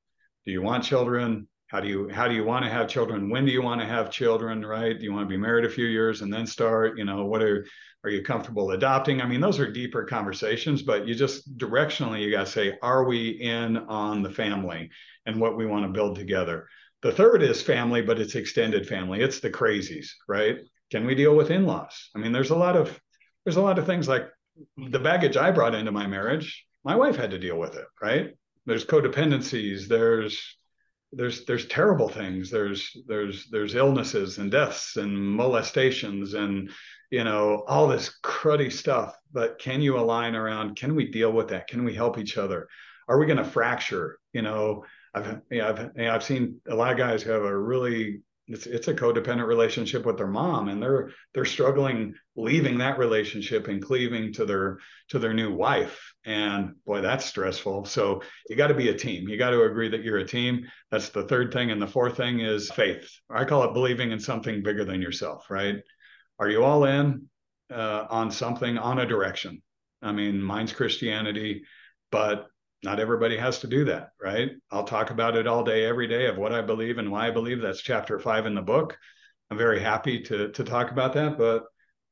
Do 0.46 0.52
you 0.52 0.64
want 0.64 0.84
children 0.84 1.48
how 1.74 1.80
do 1.80 1.88
you 1.88 2.08
how 2.10 2.28
do 2.28 2.36
you 2.36 2.44
want 2.44 2.64
to 2.64 2.70
have 2.70 2.88
children? 2.88 3.32
When 3.32 3.46
do 3.46 3.52
you 3.52 3.64
want 3.64 3.82
to 3.82 3.88
have 3.88 4.12
children 4.12 4.64
right? 4.64 4.96
Do 4.96 5.04
you 5.04 5.12
want 5.12 5.28
to 5.28 5.30
be 5.30 5.38
married 5.38 5.66
a 5.66 5.70
few 5.70 5.88
years 5.88 6.22
and 6.22 6.32
then 6.32 6.46
start? 6.46 7.00
You 7.00 7.04
know 7.04 7.26
what 7.26 7.42
are 7.42 7.66
are 8.04 8.12
you 8.12 8.22
comfortable 8.22 8.72
adopting? 8.72 9.22
I 9.22 9.26
mean 9.26 9.42
those 9.42 9.60
are 9.60 9.70
deeper 9.72 10.06
conversations 10.06 10.84
but 10.84 11.08
you 11.08 11.16
just 11.16 11.58
directionally 11.58 12.22
you 12.22 12.30
got 12.30 12.46
to 12.46 12.52
say 12.52 12.78
are 12.84 13.06
we 13.06 13.30
in 13.30 13.78
on 13.78 14.22
the 14.22 14.30
family 14.30 14.92
and 15.26 15.42
what 15.42 15.58
we 15.58 15.66
want 15.66 15.84
to 15.84 15.92
build 15.92 16.16
together? 16.16 16.68
The 17.02 17.12
third 17.12 17.42
is 17.42 17.64
family 17.64 18.04
but 18.04 18.20
it's 18.20 18.36
extended 18.36 18.88
family. 18.88 19.22
It's 19.22 19.40
the 19.40 19.50
crazies 19.50 20.10
right? 20.28 20.58
Can 20.92 21.08
we 21.08 21.16
deal 21.16 21.36
with 21.36 21.50
in-laws? 21.50 22.12
I 22.16 22.20
mean 22.20 22.34
there's 22.34 22.52
a 22.52 22.56
lot 22.56 22.78
of 22.78 23.02
there's 23.46 23.58
a 23.58 23.62
lot 23.62 23.80
of 23.80 23.88
things 23.88 24.08
like 24.08 24.30
the 24.78 25.00
baggage 25.00 25.38
i 25.38 25.50
brought 25.50 25.74
into 25.74 25.92
my 25.92 26.06
marriage 26.06 26.68
my 26.86 26.96
wife 26.96 27.16
had 27.16 27.32
to 27.32 27.40
deal 27.40 27.58
with 27.58 27.74
it 27.74 27.88
right? 28.00 28.36
There's 28.68 28.86
codependencies 28.86 29.88
there's 29.88 30.56
there's 31.16 31.46
there's 31.46 31.68
terrible 31.68 32.10
things. 32.10 32.50
There's 32.50 32.96
there's 33.08 33.48
there's 33.50 33.76
illnesses 33.76 34.38
and 34.38 34.52
deaths 34.52 34.98
and 34.98 35.18
molestations 35.18 36.34
and 36.34 36.70
you 37.12 37.24
know 37.24 37.64
all 37.68 37.88
this 37.88 38.18
cruddy 38.24 38.72
stuff. 38.72 39.18
But 39.32 39.60
can 39.60 39.82
you 39.82 39.98
align 39.98 40.36
around 40.36 40.76
can 40.76 40.96
we 40.96 41.12
deal 41.12 41.32
with 41.32 41.50
that? 41.50 41.68
Can 41.68 41.84
we 41.84 41.94
help 41.94 42.18
each 42.18 42.38
other? 42.38 42.68
Are 43.08 43.20
we 43.20 43.26
going 43.26 43.38
to 43.38 43.44
fracture? 43.44 44.20
You 44.34 44.42
know 44.42 44.84
i've 45.14 45.42
you 45.52 45.60
know, 45.60 45.70
I've, 45.70 45.80
you 45.96 46.06
know, 46.06 46.16
I've 46.16 46.24
seen 46.24 46.60
a 46.68 46.76
lot 46.76 46.92
of 46.92 46.98
guys 46.98 47.22
who 47.22 47.32
have 47.32 47.44
a 47.44 47.58
really 47.58 48.22
it's 48.48 48.66
it's 48.66 48.90
a 48.90 48.94
codependent 48.94 49.48
relationship 49.48 50.06
with 50.06 50.18
their 50.18 50.28
mom 50.28 50.68
and 50.68 50.82
they're 50.82 51.12
they're 51.34 51.46
struggling 51.46 52.14
leaving 52.36 52.80
that 52.80 52.98
relationship 52.98 53.68
and 53.70 53.82
cleaving 53.82 54.34
to 54.34 54.46
their 54.46 54.80
to 55.10 55.20
their 55.20 55.34
new 55.34 55.54
wife. 55.54 56.14
And 56.26 56.76
boy 56.86 57.02
that's 57.02 57.26
stressful. 57.26 57.86
So 57.86 58.22
you 58.50 58.56
got 58.56 58.68
to 58.68 58.74
be 58.74 58.90
a 58.90 58.98
team. 58.98 59.30
You 59.30 59.38
got 59.38 59.52
to 59.52 59.64
agree 59.64 59.90
that 59.90 60.04
you're 60.04 60.18
a 60.18 60.28
team. 60.28 60.66
That's 60.92 61.10
the 61.10 61.24
third 61.24 61.54
thing. 61.54 61.72
And 61.72 61.82
the 61.82 61.88
fourth 61.88 62.18
thing 62.18 62.42
is 62.42 62.70
faith. 62.70 63.10
I 63.30 63.46
call 63.46 63.64
it 63.64 63.74
believing 63.74 64.12
in 64.12 64.20
something 64.20 64.62
bigger 64.62 64.84
than 64.84 65.02
yourself 65.02 65.50
right? 65.50 65.78
Are 66.40 66.50
you 66.50 66.64
all 66.64 66.84
in 66.86 67.28
uh, 67.72 68.06
on 68.10 68.32
something 68.32 68.78
on 68.78 69.00
a 69.00 69.06
direction? 69.06 69.62
I 70.02 70.12
mean 70.12 70.42
mine's 70.42 70.74
christianity 70.74 71.64
but 72.12 72.48
not 72.84 73.00
everybody 73.00 73.38
has 73.38 73.60
to 73.60 73.68
do 73.68 73.86
that, 73.86 74.10
right? 74.22 74.52
I'll 74.72 74.84
talk 74.84 75.10
about 75.10 75.36
it 75.36 75.48
all 75.48 75.64
day, 75.64 75.86
every 75.86 76.08
day 76.08 76.28
of 76.28 76.38
what 76.38 76.54
I 76.54 76.62
believe 76.62 76.98
and 76.98 77.12
why 77.12 77.28
I 77.28 77.32
believe. 77.32 77.62
That's 77.62 77.82
chapter 77.82 78.20
five 78.20 78.46
in 78.46 78.56
the 78.56 78.62
book. 78.62 78.98
I'm 79.50 79.58
very 79.58 79.80
happy 79.80 80.22
to 80.24 80.52
to 80.52 80.64
talk 80.64 80.92
about 80.92 81.14
that. 81.14 81.38
But 81.38 81.64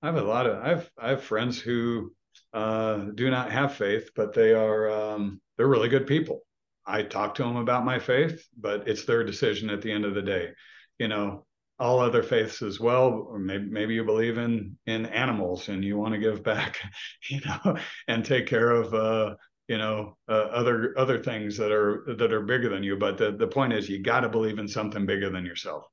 I 0.01 0.07
have 0.07 0.15
a 0.15 0.21
lot 0.21 0.47
of 0.47 0.63
I've 0.63 0.89
I 0.97 1.09
have 1.09 1.23
friends 1.23 1.59
who 1.59 2.13
uh, 2.53 2.97
do 3.15 3.29
not 3.29 3.51
have 3.51 3.75
faith, 3.75 4.11
but 4.15 4.33
they 4.33 4.53
are 4.53 4.89
um, 4.89 5.41
they're 5.57 5.67
really 5.67 5.89
good 5.89 6.07
people. 6.07 6.41
I 6.85 7.03
talk 7.03 7.35
to 7.35 7.43
them 7.43 7.57
about 7.57 7.85
my 7.85 7.99
faith, 7.99 8.47
but 8.57 8.87
it's 8.87 9.05
their 9.05 9.23
decision 9.23 9.69
at 9.69 9.81
the 9.81 9.91
end 9.91 10.05
of 10.05 10.15
the 10.15 10.21
day. 10.21 10.51
You 10.99 11.07
know, 11.07 11.45
all 11.79 11.99
other 11.99 12.23
faiths 12.23 12.61
as 12.61 12.79
well, 12.79 13.27
or 13.27 13.39
maybe 13.39 13.65
maybe 13.69 13.93
you 13.95 14.03
believe 14.03 14.37
in 14.37 14.77
in 14.85 15.05
animals 15.07 15.67
and 15.67 15.83
you 15.83 15.97
want 15.97 16.13
to 16.13 16.19
give 16.19 16.43
back, 16.43 16.79
you 17.29 17.41
know, 17.45 17.77
and 18.07 18.23
take 18.23 18.47
care 18.47 18.71
of 18.71 18.93
uh, 18.93 19.35
you 19.67 19.77
know 19.77 20.17
uh, 20.29 20.33
other 20.33 20.93
other 20.97 21.21
things 21.21 21.57
that 21.57 21.71
are 21.71 22.03
that 22.17 22.33
are 22.33 22.41
bigger 22.41 22.69
than 22.69 22.83
you 22.83 22.97
but 22.97 23.17
the, 23.17 23.31
the 23.31 23.47
point 23.47 23.73
is 23.73 23.89
you 23.89 24.01
got 24.01 24.21
to 24.21 24.29
believe 24.29 24.59
in 24.59 24.67
something 24.67 25.05
bigger 25.05 25.29
than 25.29 25.45
yourself. 25.45 25.85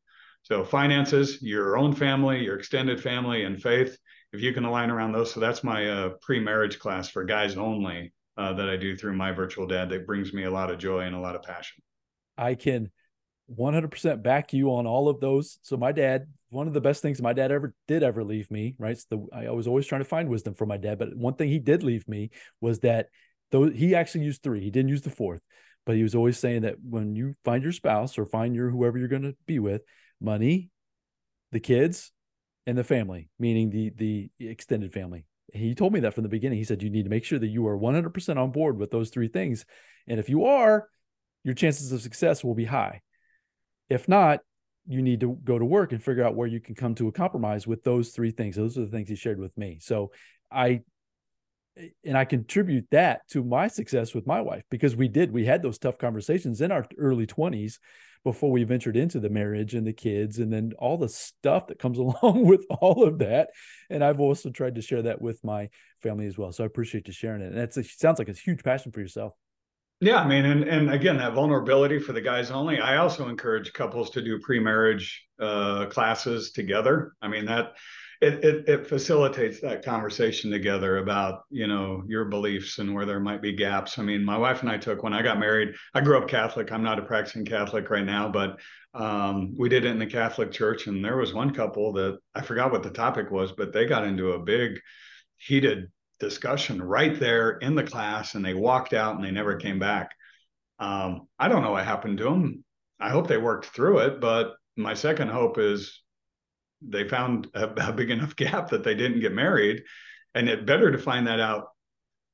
So 0.42 0.64
finances 0.64 1.42
your 1.42 1.76
own 1.76 1.94
family 1.94 2.42
your 2.42 2.58
extended 2.58 3.00
family 3.00 3.44
and 3.44 3.60
faith 3.60 3.96
if 4.32 4.42
you 4.42 4.52
can 4.52 4.64
align 4.64 4.90
around 4.90 5.12
those. 5.12 5.32
So 5.32 5.40
that's 5.40 5.64
my 5.64 5.88
uh, 5.88 6.10
pre-marriage 6.20 6.78
class 6.78 7.08
for 7.08 7.24
guys 7.24 7.56
only 7.56 8.12
uh, 8.36 8.52
that 8.52 8.68
i 8.68 8.76
do 8.76 8.96
through 8.96 9.14
my 9.14 9.32
virtual 9.32 9.66
dad 9.66 9.90
that 9.90 10.06
brings 10.06 10.32
me 10.32 10.44
a 10.44 10.50
lot 10.50 10.70
of 10.70 10.78
joy 10.78 11.00
and 11.00 11.14
a 11.14 11.20
lot 11.20 11.34
of 11.34 11.42
passion. 11.42 11.82
I 12.36 12.54
can 12.54 12.90
100% 13.50 14.22
back 14.22 14.52
you 14.52 14.70
on 14.70 14.86
all 14.86 15.08
of 15.08 15.20
those. 15.20 15.58
So 15.62 15.76
my 15.76 15.92
dad 15.92 16.26
one 16.50 16.66
of 16.66 16.72
the 16.72 16.80
best 16.80 17.02
things 17.02 17.20
my 17.20 17.32
dad 17.32 17.52
ever 17.52 17.74
did 17.86 18.02
ever 18.02 18.24
leave 18.24 18.50
me 18.50 18.74
right? 18.78 18.96
So 18.96 19.28
the, 19.32 19.48
i 19.48 19.50
was 19.50 19.66
always 19.66 19.86
trying 19.86 20.00
to 20.00 20.08
find 20.08 20.28
wisdom 20.28 20.54
from 20.54 20.68
my 20.68 20.76
dad 20.76 20.98
but 20.98 21.14
one 21.14 21.34
thing 21.34 21.48
he 21.48 21.58
did 21.58 21.82
leave 21.82 22.08
me 22.08 22.30
was 22.60 22.80
that 22.80 23.08
though 23.50 23.70
he 23.70 23.94
actually 23.94 24.24
used 24.24 24.42
three. 24.42 24.60
He 24.60 24.70
didn't 24.70 24.90
use 24.90 25.02
the 25.02 25.10
fourth 25.10 25.42
but 25.88 25.96
he 25.96 26.02
was 26.02 26.14
always 26.14 26.38
saying 26.38 26.60
that 26.62 26.76
when 26.86 27.16
you 27.16 27.34
find 27.46 27.62
your 27.62 27.72
spouse 27.72 28.18
or 28.18 28.26
find 28.26 28.54
your 28.54 28.68
whoever 28.68 28.98
you're 28.98 29.08
going 29.08 29.22
to 29.22 29.34
be 29.46 29.58
with 29.58 29.80
money 30.20 30.68
the 31.50 31.58
kids 31.58 32.12
and 32.66 32.76
the 32.76 32.84
family 32.84 33.30
meaning 33.38 33.70
the 33.70 33.90
the 33.96 34.30
extended 34.38 34.92
family. 34.92 35.24
He 35.54 35.74
told 35.74 35.94
me 35.94 36.00
that 36.00 36.12
from 36.12 36.24
the 36.24 36.28
beginning. 36.28 36.58
He 36.58 36.64
said 36.64 36.82
you 36.82 36.90
need 36.90 37.04
to 37.04 37.08
make 37.08 37.24
sure 37.24 37.38
that 37.38 37.46
you 37.46 37.66
are 37.66 37.78
100% 37.78 38.36
on 38.36 38.52
board 38.52 38.76
with 38.76 38.90
those 38.90 39.08
three 39.08 39.28
things 39.28 39.64
and 40.06 40.20
if 40.20 40.28
you 40.28 40.44
are 40.44 40.88
your 41.42 41.54
chances 41.54 41.90
of 41.90 42.02
success 42.02 42.44
will 42.44 42.54
be 42.54 42.66
high. 42.66 43.00
If 43.88 44.08
not 44.08 44.40
you 44.86 45.00
need 45.00 45.20
to 45.20 45.38
go 45.42 45.58
to 45.58 45.64
work 45.64 45.92
and 45.92 46.04
figure 46.04 46.24
out 46.24 46.36
where 46.36 46.46
you 46.46 46.60
can 46.60 46.74
come 46.74 46.94
to 46.96 47.08
a 47.08 47.12
compromise 47.12 47.66
with 47.66 47.82
those 47.82 48.10
three 48.10 48.30
things. 48.30 48.56
Those 48.56 48.76
are 48.76 48.84
the 48.84 48.90
things 48.90 49.08
he 49.08 49.16
shared 49.16 49.40
with 49.40 49.56
me. 49.56 49.78
So 49.80 50.12
i 50.50 50.82
and 52.04 52.16
I 52.16 52.24
contribute 52.24 52.86
that 52.90 53.28
to 53.30 53.44
my 53.44 53.68
success 53.68 54.14
with 54.14 54.26
my 54.26 54.40
wife 54.40 54.62
because 54.70 54.96
we 54.96 55.08
did 55.08 55.32
we 55.32 55.44
had 55.44 55.62
those 55.62 55.78
tough 55.78 55.98
conversations 55.98 56.60
in 56.60 56.72
our 56.72 56.86
early 56.98 57.26
20s 57.26 57.78
before 58.24 58.50
we 58.50 58.64
ventured 58.64 58.96
into 58.96 59.20
the 59.20 59.30
marriage 59.30 59.74
and 59.74 59.86
the 59.86 59.92
kids 59.92 60.38
and 60.38 60.52
then 60.52 60.72
all 60.78 60.98
the 60.98 61.08
stuff 61.08 61.68
that 61.68 61.78
comes 61.78 61.98
along 61.98 62.44
with 62.44 62.64
all 62.80 63.04
of 63.04 63.18
that 63.18 63.50
and 63.90 64.02
I've 64.04 64.20
also 64.20 64.50
tried 64.50 64.74
to 64.76 64.82
share 64.82 65.02
that 65.02 65.20
with 65.20 65.42
my 65.44 65.68
family 66.02 66.26
as 66.26 66.36
well 66.38 66.52
so 66.52 66.64
I 66.64 66.66
appreciate 66.66 67.06
you 67.06 67.12
sharing 67.12 67.42
it 67.42 67.52
and 67.52 67.58
it 67.58 67.86
sounds 67.86 68.18
like 68.18 68.28
a 68.28 68.32
huge 68.32 68.62
passion 68.62 68.92
for 68.92 69.00
yourself 69.00 69.34
yeah, 70.00 70.20
I 70.20 70.28
mean, 70.28 70.44
and 70.44 70.62
and 70.62 70.92
again, 70.92 71.16
that 71.16 71.34
vulnerability 71.34 71.98
for 71.98 72.12
the 72.12 72.20
guys 72.20 72.52
only. 72.52 72.78
I 72.78 72.98
also 72.98 73.28
encourage 73.28 73.72
couples 73.72 74.10
to 74.10 74.22
do 74.22 74.38
pre-marriage 74.38 75.26
uh, 75.40 75.86
classes 75.86 76.52
together. 76.52 77.14
I 77.20 77.26
mean 77.26 77.46
that 77.46 77.72
it, 78.20 78.44
it, 78.44 78.68
it 78.68 78.86
facilitates 78.88 79.60
that 79.60 79.84
conversation 79.84 80.50
together 80.50 80.98
about 80.98 81.42
you 81.50 81.66
know 81.66 82.02
your 82.06 82.24
beliefs 82.24 82.78
and 82.78 82.92
where 82.92 83.06
there 83.06 83.20
might 83.20 83.42
be 83.42 83.52
gaps. 83.52 83.98
I 83.98 84.02
mean, 84.02 84.24
my 84.24 84.36
wife 84.36 84.62
and 84.62 84.70
I 84.70 84.76
took 84.76 85.02
when 85.02 85.12
I 85.12 85.22
got 85.22 85.38
married. 85.38 85.74
I 85.94 86.00
grew 86.00 86.18
up 86.18 86.28
Catholic. 86.28 86.72
I'm 86.72 86.82
not 86.82 86.98
a 86.98 87.02
practicing 87.02 87.44
Catholic 87.44 87.88
right 87.90 88.04
now, 88.04 88.28
but 88.28 88.58
um, 88.94 89.54
we 89.56 89.68
did 89.68 89.84
it 89.84 89.90
in 89.90 89.98
the 89.98 90.06
Catholic 90.06 90.50
Church, 90.50 90.86
and 90.86 91.04
there 91.04 91.16
was 91.16 91.32
one 91.32 91.54
couple 91.54 91.92
that 91.92 92.18
I 92.34 92.42
forgot 92.42 92.72
what 92.72 92.82
the 92.82 92.90
topic 92.90 93.30
was, 93.30 93.52
but 93.52 93.72
they 93.72 93.86
got 93.86 94.06
into 94.06 94.32
a 94.32 94.42
big, 94.42 94.80
heated 95.36 95.90
discussion 96.18 96.82
right 96.82 97.18
there 97.20 97.52
in 97.58 97.76
the 97.76 97.84
class, 97.84 98.34
and 98.34 98.44
they 98.44 98.54
walked 98.54 98.94
out 98.94 99.14
and 99.14 99.24
they 99.24 99.30
never 99.30 99.56
came 99.56 99.78
back. 99.78 100.10
Um, 100.80 101.28
I 101.38 101.48
don't 101.48 101.62
know 101.62 101.72
what 101.72 101.84
happened 101.84 102.18
to 102.18 102.24
them. 102.24 102.64
I 102.98 103.10
hope 103.10 103.28
they 103.28 103.38
worked 103.38 103.66
through 103.66 103.98
it, 103.98 104.20
but 104.20 104.54
my 104.76 104.94
second 104.94 105.28
hope 105.28 105.58
is 105.58 106.02
they 106.82 107.08
found 107.08 107.48
a, 107.54 107.88
a 107.88 107.92
big 107.92 108.10
enough 108.10 108.36
gap 108.36 108.70
that 108.70 108.84
they 108.84 108.94
didn't 108.94 109.20
get 109.20 109.32
married, 109.32 109.82
and 110.34 110.48
it 110.48 110.66
better 110.66 110.90
to 110.90 110.98
find 110.98 111.26
that 111.26 111.40
out 111.40 111.68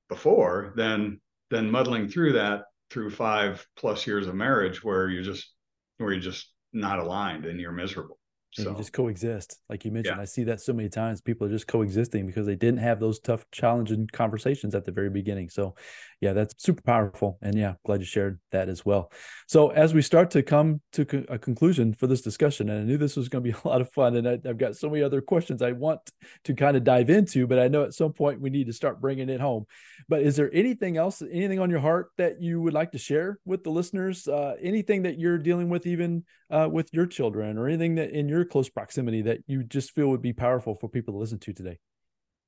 before 0.09 0.73
than 0.77 1.21
than 1.51 1.71
muddling 1.71 2.09
through 2.09 2.33
that 2.33 2.65
through 2.91 3.11
five 3.11 3.67
plus 3.77 4.07
years 4.07 4.27
of 4.27 4.35
marriage 4.35 4.83
where 4.85 5.09
you're 5.09 5.23
just 5.23 5.53
where 5.99 6.13
you're 6.13 6.21
just 6.21 6.53
not 6.73 6.99
aligned 6.99 7.47
and 7.47 7.61
you're 7.61 7.73
miserable. 7.73 8.19
So 8.55 8.71
you 8.71 8.77
just 8.77 8.93
coexist, 8.93 9.59
like 9.69 9.85
you 9.85 9.91
mentioned. 9.91 10.17
Yeah. 10.17 10.23
I 10.23 10.27
see 10.27 10.45
that 10.45 10.61
so 10.61 10.73
many 10.73 10.89
times. 10.89 11.21
People 11.21 11.47
are 11.49 11.51
just 11.51 11.67
coexisting 11.67 12.25
because 12.25 12.47
they 12.47 12.55
didn't 12.55 12.79
have 12.79 13.01
those 13.01 13.19
tough, 13.19 13.45
challenging 13.51 14.09
conversations 14.13 14.77
at 14.77 14.85
the 14.85 14.93
very 14.93 15.11
beginning. 15.11 15.49
So, 15.49 15.75
yeah, 16.21 16.35
that's 16.35 16.55
super 16.63 16.83
powerful. 16.83 17.37
And 17.43 17.57
yeah, 17.57 17.75
glad 17.85 17.99
you 17.99 18.07
shared 18.07 18.39
that 18.53 18.69
as 18.69 18.85
well. 18.87 19.11
So, 19.49 19.71
as 19.71 19.93
we 19.93 20.03
start 20.03 20.31
to 20.33 20.43
come 20.43 20.81
to 20.93 21.25
a 21.29 21.37
conclusion 21.37 21.95
for 21.95 22.07
this 22.07 22.23
discussion, 22.23 22.71
and 22.71 22.81
I 22.81 22.85
knew 22.85 22.97
this 22.97 23.17
was 23.17 23.29
going 23.29 23.43
to 23.43 23.53
be 23.53 23.59
a 23.65 23.69
lot 23.69 23.81
of 23.81 23.91
fun, 23.91 24.15
and 24.15 24.29
I, 24.29 24.39
have 24.45 24.59
got 24.59 24.77
so 24.77 24.89
many 24.89 25.03
other 25.03 25.21
questions 25.21 25.61
I 25.61 25.73
want 25.73 26.01
to 26.45 26.55
kind 26.55 26.77
of 26.77 26.85
dive 26.85 27.11
into, 27.11 27.49
but 27.49 27.59
I 27.59 27.67
know 27.67 27.83
at 27.83 27.95
some 27.95 28.13
point 28.13 28.41
we 28.41 28.51
need 28.51 28.69
to 28.69 28.73
start 28.73 29.01
bringing 29.01 29.29
it 29.31 29.41
home. 29.41 29.67
But 30.09 30.23
is 30.23 30.37
there 30.37 30.51
anything 30.55 30.97
else, 30.97 31.23
anything 31.23 31.59
on 31.59 31.71
your 31.71 31.81
heart 31.81 32.11
that 32.19 32.41
you 32.41 32.61
would 32.61 32.75
like 32.75 32.93
to 32.93 32.99
share 32.99 33.39
with 33.45 33.65
the 33.65 33.71
listeners? 33.71 34.29
Uh, 34.29 34.55
anything 34.61 35.03
that 35.03 35.19
you're 35.19 35.39
dealing 35.39 35.69
with, 35.69 35.87
even 35.87 36.25
uh, 36.51 36.69
with 36.71 36.89
your 36.93 37.07
children, 37.07 37.59
or 37.59 37.67
anything 37.67 37.97
that 37.97 38.11
in 38.11 38.29
your 38.29 38.44
close 38.45 38.69
proximity 38.69 39.23
that 39.23 39.39
you 39.47 39.63
just 39.65 39.93
feel 39.93 40.09
would 40.09 40.23
be 40.23 40.33
powerful 40.33 40.75
for 40.75 40.89
people 40.89 41.15
to 41.15 41.19
listen 41.19 41.39
to 41.41 41.53
today? 41.53 41.79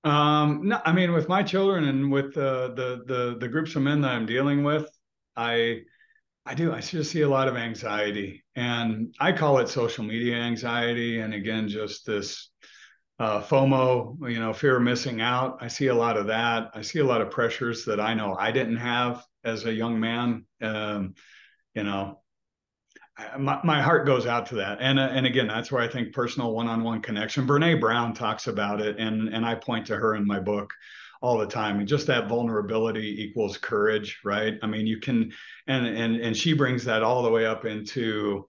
Um, 0.04 0.68
no, 0.68 0.80
I 0.84 0.92
mean, 0.92 1.12
with 1.12 1.28
my 1.28 1.42
children 1.42 1.84
and 1.84 2.12
with 2.12 2.36
uh, 2.36 2.68
the 2.68 3.02
the 3.06 3.36
the 3.40 3.48
groups 3.48 3.74
of 3.74 3.82
men 3.82 4.00
that 4.02 4.12
I'm 4.12 4.26
dealing 4.26 4.62
with, 4.62 4.88
I 5.36 5.82
I 6.44 6.54
do 6.54 6.72
I 6.72 6.80
just 6.80 7.10
see 7.10 7.22
a 7.22 7.28
lot 7.28 7.48
of 7.48 7.56
anxiety, 7.56 8.44
and 8.54 9.14
I 9.18 9.32
call 9.32 9.58
it 9.58 9.68
social 9.68 10.04
media 10.04 10.36
anxiety, 10.36 11.18
and 11.18 11.34
again, 11.34 11.68
just 11.68 12.06
this 12.06 12.50
uh, 13.18 13.40
FOMO, 13.42 14.30
you 14.30 14.38
know, 14.38 14.52
fear 14.52 14.76
of 14.76 14.82
missing 14.82 15.20
out. 15.20 15.58
I 15.60 15.68
see 15.68 15.88
a 15.88 15.94
lot 15.94 16.16
of 16.16 16.26
that. 16.26 16.70
I 16.74 16.82
see 16.82 17.00
a 17.00 17.04
lot 17.04 17.20
of 17.20 17.30
pressures 17.30 17.84
that 17.86 17.98
I 17.98 18.14
know 18.14 18.36
I 18.38 18.52
didn't 18.52 18.76
have 18.76 19.24
as 19.44 19.64
a 19.64 19.72
young 19.72 19.98
man. 19.98 20.44
Um, 20.60 21.14
you 21.74 21.82
know, 21.82 22.20
my, 23.38 23.60
my 23.64 23.80
heart 23.80 24.06
goes 24.06 24.26
out 24.26 24.46
to 24.46 24.56
that. 24.56 24.78
And 24.80 24.98
uh, 24.98 25.08
and 25.10 25.26
again 25.26 25.46
that's 25.46 25.72
where 25.72 25.82
i 25.82 25.88
think 25.88 26.12
personal 26.12 26.52
one-on-one 26.52 27.02
connection 27.02 27.46
brene 27.46 27.80
brown 27.80 28.14
talks 28.14 28.46
about 28.46 28.80
it 28.80 28.98
and 28.98 29.28
and 29.28 29.44
i 29.44 29.54
point 29.54 29.86
to 29.86 29.96
her 29.96 30.14
in 30.14 30.26
my 30.26 30.40
book 30.40 30.72
all 31.22 31.38
the 31.38 31.46
time. 31.46 31.78
And 31.78 31.88
just 31.88 32.06
that 32.08 32.28
vulnerability 32.28 33.22
equals 33.22 33.56
courage 33.56 34.20
right? 34.24 34.54
I 34.62 34.66
mean 34.66 34.86
you 34.86 35.00
can 35.00 35.32
and 35.66 35.86
and 35.86 36.16
and 36.16 36.36
she 36.36 36.52
brings 36.52 36.84
that 36.84 37.02
all 37.02 37.22
the 37.22 37.30
way 37.30 37.46
up 37.46 37.64
into 37.64 38.48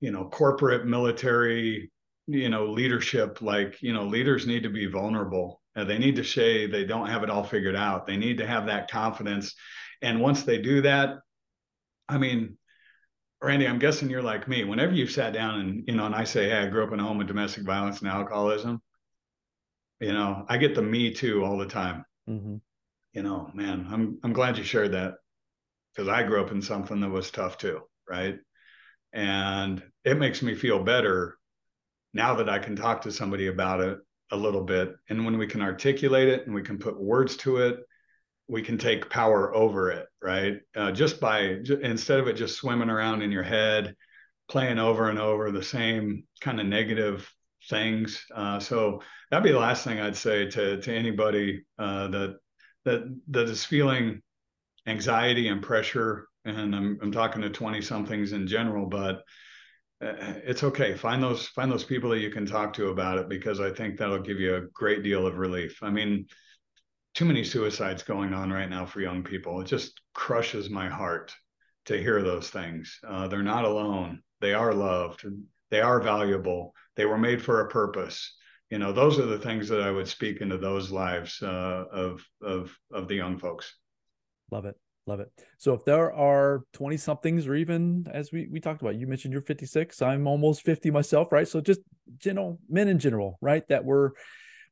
you 0.00 0.12
know 0.12 0.28
corporate 0.28 0.86
military 0.86 1.90
you 2.28 2.48
know 2.48 2.66
leadership 2.66 3.40
like 3.42 3.82
you 3.82 3.92
know 3.92 4.04
leaders 4.04 4.46
need 4.46 4.62
to 4.62 4.70
be 4.70 4.86
vulnerable. 4.86 5.62
And 5.74 5.90
they 5.90 5.98
need 5.98 6.16
to 6.16 6.24
say 6.24 6.66
they 6.66 6.84
don't 6.84 7.08
have 7.08 7.22
it 7.22 7.28
all 7.28 7.44
figured 7.44 7.76
out. 7.76 8.06
They 8.06 8.16
need 8.16 8.38
to 8.38 8.46
have 8.46 8.66
that 8.66 8.90
confidence. 8.90 9.54
And 10.00 10.20
once 10.20 10.42
they 10.44 10.58
do 10.58 10.82
that 10.82 11.18
i 12.08 12.18
mean 12.18 12.56
randy 13.42 13.66
i'm 13.66 13.78
guessing 13.78 14.10
you're 14.10 14.22
like 14.22 14.48
me 14.48 14.64
whenever 14.64 14.92
you've 14.92 15.10
sat 15.10 15.32
down 15.32 15.60
and 15.60 15.84
you 15.86 15.94
know 15.94 16.06
and 16.06 16.14
i 16.14 16.24
say 16.24 16.48
hey 16.48 16.58
i 16.58 16.66
grew 16.66 16.84
up 16.84 16.92
in 16.92 17.00
a 17.00 17.02
home 17.02 17.20
of 17.20 17.26
domestic 17.26 17.64
violence 17.64 18.00
and 18.00 18.08
alcoholism 18.08 18.80
you 20.00 20.12
know 20.12 20.44
i 20.48 20.56
get 20.56 20.74
the 20.74 20.82
me 20.82 21.12
too 21.12 21.44
all 21.44 21.56
the 21.56 21.66
time 21.66 22.04
mm-hmm. 22.28 22.56
you 23.12 23.22
know 23.22 23.50
man 23.54 23.86
i'm 23.90 24.18
i'm 24.22 24.32
glad 24.32 24.56
you 24.56 24.64
shared 24.64 24.92
that 24.92 25.14
because 25.94 26.08
i 26.08 26.22
grew 26.22 26.40
up 26.40 26.50
in 26.50 26.62
something 26.62 27.00
that 27.00 27.10
was 27.10 27.30
tough 27.30 27.58
too 27.58 27.80
right 28.08 28.38
and 29.12 29.82
it 30.04 30.18
makes 30.18 30.42
me 30.42 30.54
feel 30.54 30.82
better 30.82 31.36
now 32.16 32.34
that 32.34 32.48
I 32.48 32.58
can 32.58 32.74
talk 32.74 33.02
to 33.02 33.12
somebody 33.12 33.46
about 33.46 33.80
it 33.80 33.98
a 34.32 34.36
little 34.36 34.62
bit. 34.62 34.94
And 35.08 35.24
when 35.24 35.38
we 35.38 35.46
can 35.46 35.62
articulate 35.62 36.28
it 36.28 36.46
and 36.46 36.54
we 36.54 36.62
can 36.62 36.78
put 36.78 37.00
words 37.00 37.36
to 37.38 37.58
it, 37.58 37.78
we 38.48 38.62
can 38.62 38.78
take 38.78 39.10
power 39.10 39.54
over 39.54 39.90
it, 39.90 40.06
right? 40.22 40.60
Uh, 40.74 40.92
just 40.92 41.20
by 41.20 41.58
instead 41.82 42.20
of 42.20 42.28
it 42.28 42.34
just 42.34 42.56
swimming 42.56 42.90
around 42.90 43.22
in 43.22 43.32
your 43.32 43.42
head, 43.42 43.94
playing 44.48 44.78
over 44.78 45.08
and 45.10 45.18
over 45.18 45.50
the 45.50 45.62
same 45.62 46.24
kind 46.40 46.60
of 46.60 46.66
negative 46.66 47.30
things. 47.68 48.24
Uh, 48.34 48.60
so 48.60 49.02
that'd 49.30 49.44
be 49.44 49.52
the 49.52 49.58
last 49.58 49.84
thing 49.84 50.00
I'd 50.00 50.16
say 50.16 50.48
to 50.50 50.80
to 50.80 50.94
anybody 50.94 51.64
uh, 51.78 52.08
that 52.08 52.36
that 52.84 53.20
that 53.28 53.48
is 53.48 53.64
feeling 53.64 54.22
anxiety 54.86 55.48
and 55.48 55.62
pressure. 55.62 56.28
And 56.44 56.74
I'm 56.74 56.98
I'm 57.02 57.12
talking 57.12 57.42
to 57.42 57.50
twenty 57.50 57.82
somethings 57.82 58.32
in 58.32 58.46
general, 58.46 58.86
but 58.86 59.24
uh, 60.00 60.12
it's 60.44 60.62
okay. 60.62 60.94
Find 60.94 61.22
those 61.22 61.48
find 61.48 61.72
those 61.72 61.84
people 61.84 62.10
that 62.10 62.20
you 62.20 62.30
can 62.30 62.46
talk 62.46 62.72
to 62.74 62.90
about 62.90 63.18
it 63.18 63.28
because 63.28 63.60
I 63.60 63.70
think 63.70 63.98
that'll 63.98 64.20
give 64.20 64.38
you 64.38 64.54
a 64.54 64.66
great 64.72 65.02
deal 65.02 65.26
of 65.26 65.38
relief. 65.38 65.82
I 65.82 65.90
mean, 65.90 66.26
too 67.16 67.24
many 67.24 67.42
suicides 67.42 68.02
going 68.02 68.34
on 68.34 68.52
right 68.52 68.68
now 68.68 68.84
for 68.84 69.00
young 69.00 69.22
people. 69.22 69.62
It 69.62 69.66
just 69.66 70.02
crushes 70.12 70.68
my 70.68 70.86
heart 70.86 71.34
to 71.86 71.98
hear 71.98 72.22
those 72.22 72.50
things. 72.50 72.98
Uh, 73.08 73.26
they're 73.26 73.42
not 73.42 73.64
alone. 73.64 74.20
They 74.42 74.52
are 74.52 74.74
loved. 74.74 75.24
They 75.70 75.80
are 75.80 75.98
valuable. 75.98 76.74
They 76.94 77.06
were 77.06 77.16
made 77.16 77.42
for 77.42 77.62
a 77.62 77.70
purpose. 77.70 78.36
You 78.68 78.78
know, 78.78 78.92
those 78.92 79.18
are 79.18 79.24
the 79.24 79.38
things 79.38 79.66
that 79.70 79.80
I 79.80 79.90
would 79.90 80.06
speak 80.06 80.42
into 80.42 80.58
those 80.58 80.90
lives 80.90 81.40
uh, 81.42 81.84
of 81.90 82.22
of 82.42 82.76
of 82.92 83.08
the 83.08 83.14
young 83.14 83.38
folks. 83.38 83.74
Love 84.50 84.66
it. 84.66 84.76
Love 85.06 85.20
it. 85.20 85.30
So 85.56 85.72
if 85.72 85.84
there 85.84 86.12
are 86.12 86.64
20 86.74 86.96
somethings 86.98 87.46
or 87.46 87.54
even 87.54 88.06
as 88.12 88.30
we, 88.30 88.48
we 88.50 88.60
talked 88.60 88.82
about, 88.82 88.96
you 88.96 89.06
mentioned 89.06 89.32
you're 89.32 89.40
56, 89.40 90.02
I'm 90.02 90.26
almost 90.26 90.62
50 90.62 90.90
myself, 90.90 91.30
right? 91.30 91.46
So 91.46 91.60
just 91.60 91.80
general 92.18 92.58
men 92.68 92.88
in 92.88 92.98
general, 92.98 93.38
right? 93.40 93.66
That 93.68 93.84
we're 93.84 94.10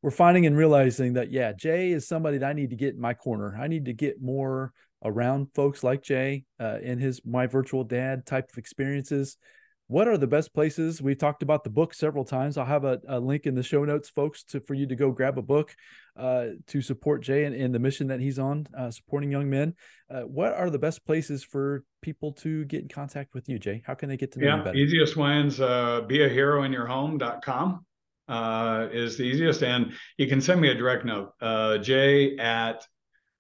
we're 0.04 0.10
finding 0.10 0.44
and 0.44 0.54
realizing 0.54 1.14
that 1.14 1.32
yeah, 1.32 1.54
Jay 1.54 1.90
is 1.90 2.06
somebody 2.06 2.36
that 2.36 2.50
I 2.50 2.52
need 2.52 2.68
to 2.68 2.76
get 2.76 2.92
in 2.92 3.00
my 3.00 3.14
corner. 3.14 3.56
I 3.58 3.68
need 3.68 3.86
to 3.86 3.94
get 3.94 4.20
more 4.20 4.70
around 5.02 5.46
folks 5.54 5.82
like 5.82 6.02
Jay 6.02 6.44
uh, 6.60 6.76
in 6.82 6.98
his 6.98 7.22
my 7.24 7.46
virtual 7.46 7.84
dad 7.84 8.26
type 8.26 8.50
of 8.52 8.58
experiences. 8.58 9.38
What 9.86 10.06
are 10.06 10.18
the 10.18 10.26
best 10.26 10.52
places? 10.52 11.00
We've 11.00 11.16
talked 11.16 11.42
about 11.42 11.64
the 11.64 11.70
book 11.70 11.94
several 11.94 12.26
times. 12.26 12.58
I'll 12.58 12.66
have 12.66 12.84
a, 12.84 13.00
a 13.08 13.18
link 13.18 13.46
in 13.46 13.54
the 13.54 13.62
show 13.62 13.82
notes 13.82 14.10
folks 14.10 14.44
to 14.44 14.60
for 14.60 14.74
you 14.74 14.86
to 14.88 14.94
go 14.94 15.10
grab 15.10 15.38
a 15.38 15.42
book 15.42 15.74
uh, 16.18 16.48
to 16.66 16.82
support 16.82 17.22
jay 17.22 17.44
and, 17.44 17.54
and, 17.54 17.74
the 17.74 17.78
mission 17.78 18.08
that 18.08 18.20
he's 18.20 18.38
on 18.38 18.66
uh, 18.76 18.90
supporting 18.90 19.30
young 19.30 19.48
men. 19.48 19.72
Uh, 20.10 20.20
what 20.20 20.52
are 20.52 20.68
the 20.68 20.78
best 20.78 21.06
places 21.06 21.42
for 21.42 21.82
people 22.02 22.32
to 22.32 22.66
get 22.66 22.82
in 22.82 22.88
contact 22.88 23.32
with 23.32 23.48
you 23.48 23.58
jay? 23.58 23.82
How 23.86 23.94
can 23.94 24.10
they 24.10 24.18
get 24.18 24.32
to 24.32 24.38
know 24.38 24.48
yeah, 24.48 24.56
you 24.58 24.64
better? 24.64 24.76
easiest 24.76 25.16
ones 25.16 25.60
uh, 25.60 26.02
be 26.02 26.22
a 26.22 26.28
hero 26.28 26.62
in 26.64 26.72
your 26.72 26.86
home.com 26.86 27.86
uh, 28.28 28.88
is 28.92 29.16
the 29.16 29.24
easiest 29.24 29.62
and 29.62 29.92
you 30.16 30.26
can 30.26 30.40
send 30.40 30.60
me 30.60 30.68
a 30.68 30.74
direct 30.74 31.04
note 31.04 31.32
uh, 31.40 31.78
jay 31.78 32.36
at 32.38 32.86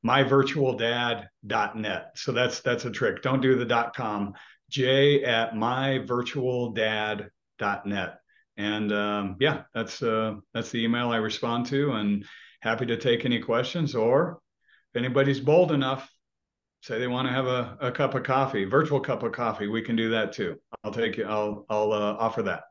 myvirtualdad.net 0.06 2.10
so 2.14 2.32
that's 2.32 2.60
that's 2.60 2.84
a 2.84 2.90
trick 2.90 3.22
don't 3.22 3.40
do 3.40 3.56
the 3.56 3.64
dot 3.64 3.96
com 3.96 4.34
j 4.74 5.24
at 5.24 5.54
myvirtualdad.net. 5.54 8.18
And 8.56 8.92
um, 8.92 9.36
yeah, 9.40 9.62
that's 9.72 10.00
uh, 10.02 10.34
that's 10.52 10.70
the 10.70 10.84
email 10.84 11.10
I 11.10 11.16
respond 11.16 11.66
to, 11.66 11.92
and 11.92 12.24
happy 12.60 12.86
to 12.86 12.96
take 12.96 13.24
any 13.24 13.40
questions. 13.40 13.94
Or 13.94 14.40
if 14.92 14.98
anybody's 14.98 15.38
bold 15.40 15.72
enough, 15.72 16.10
say 16.82 16.98
they 16.98 17.06
want 17.06 17.28
to 17.28 17.34
have 17.34 17.46
a, 17.46 17.78
a 17.80 17.92
cup 17.92 18.14
of 18.14 18.24
coffee, 18.24 18.64
virtual 18.64 19.00
cup 19.00 19.22
of 19.22 19.32
coffee, 19.32 19.68
we 19.68 19.82
can 19.82 19.96
do 19.96 20.10
that 20.10 20.32
too. 20.32 20.56
I'll 20.82 20.92
take 20.92 21.16
you. 21.16 21.24
I'll 21.24 21.64
I'll 21.68 21.92
uh, 21.92 22.16
offer 22.18 22.42
that 22.42 22.64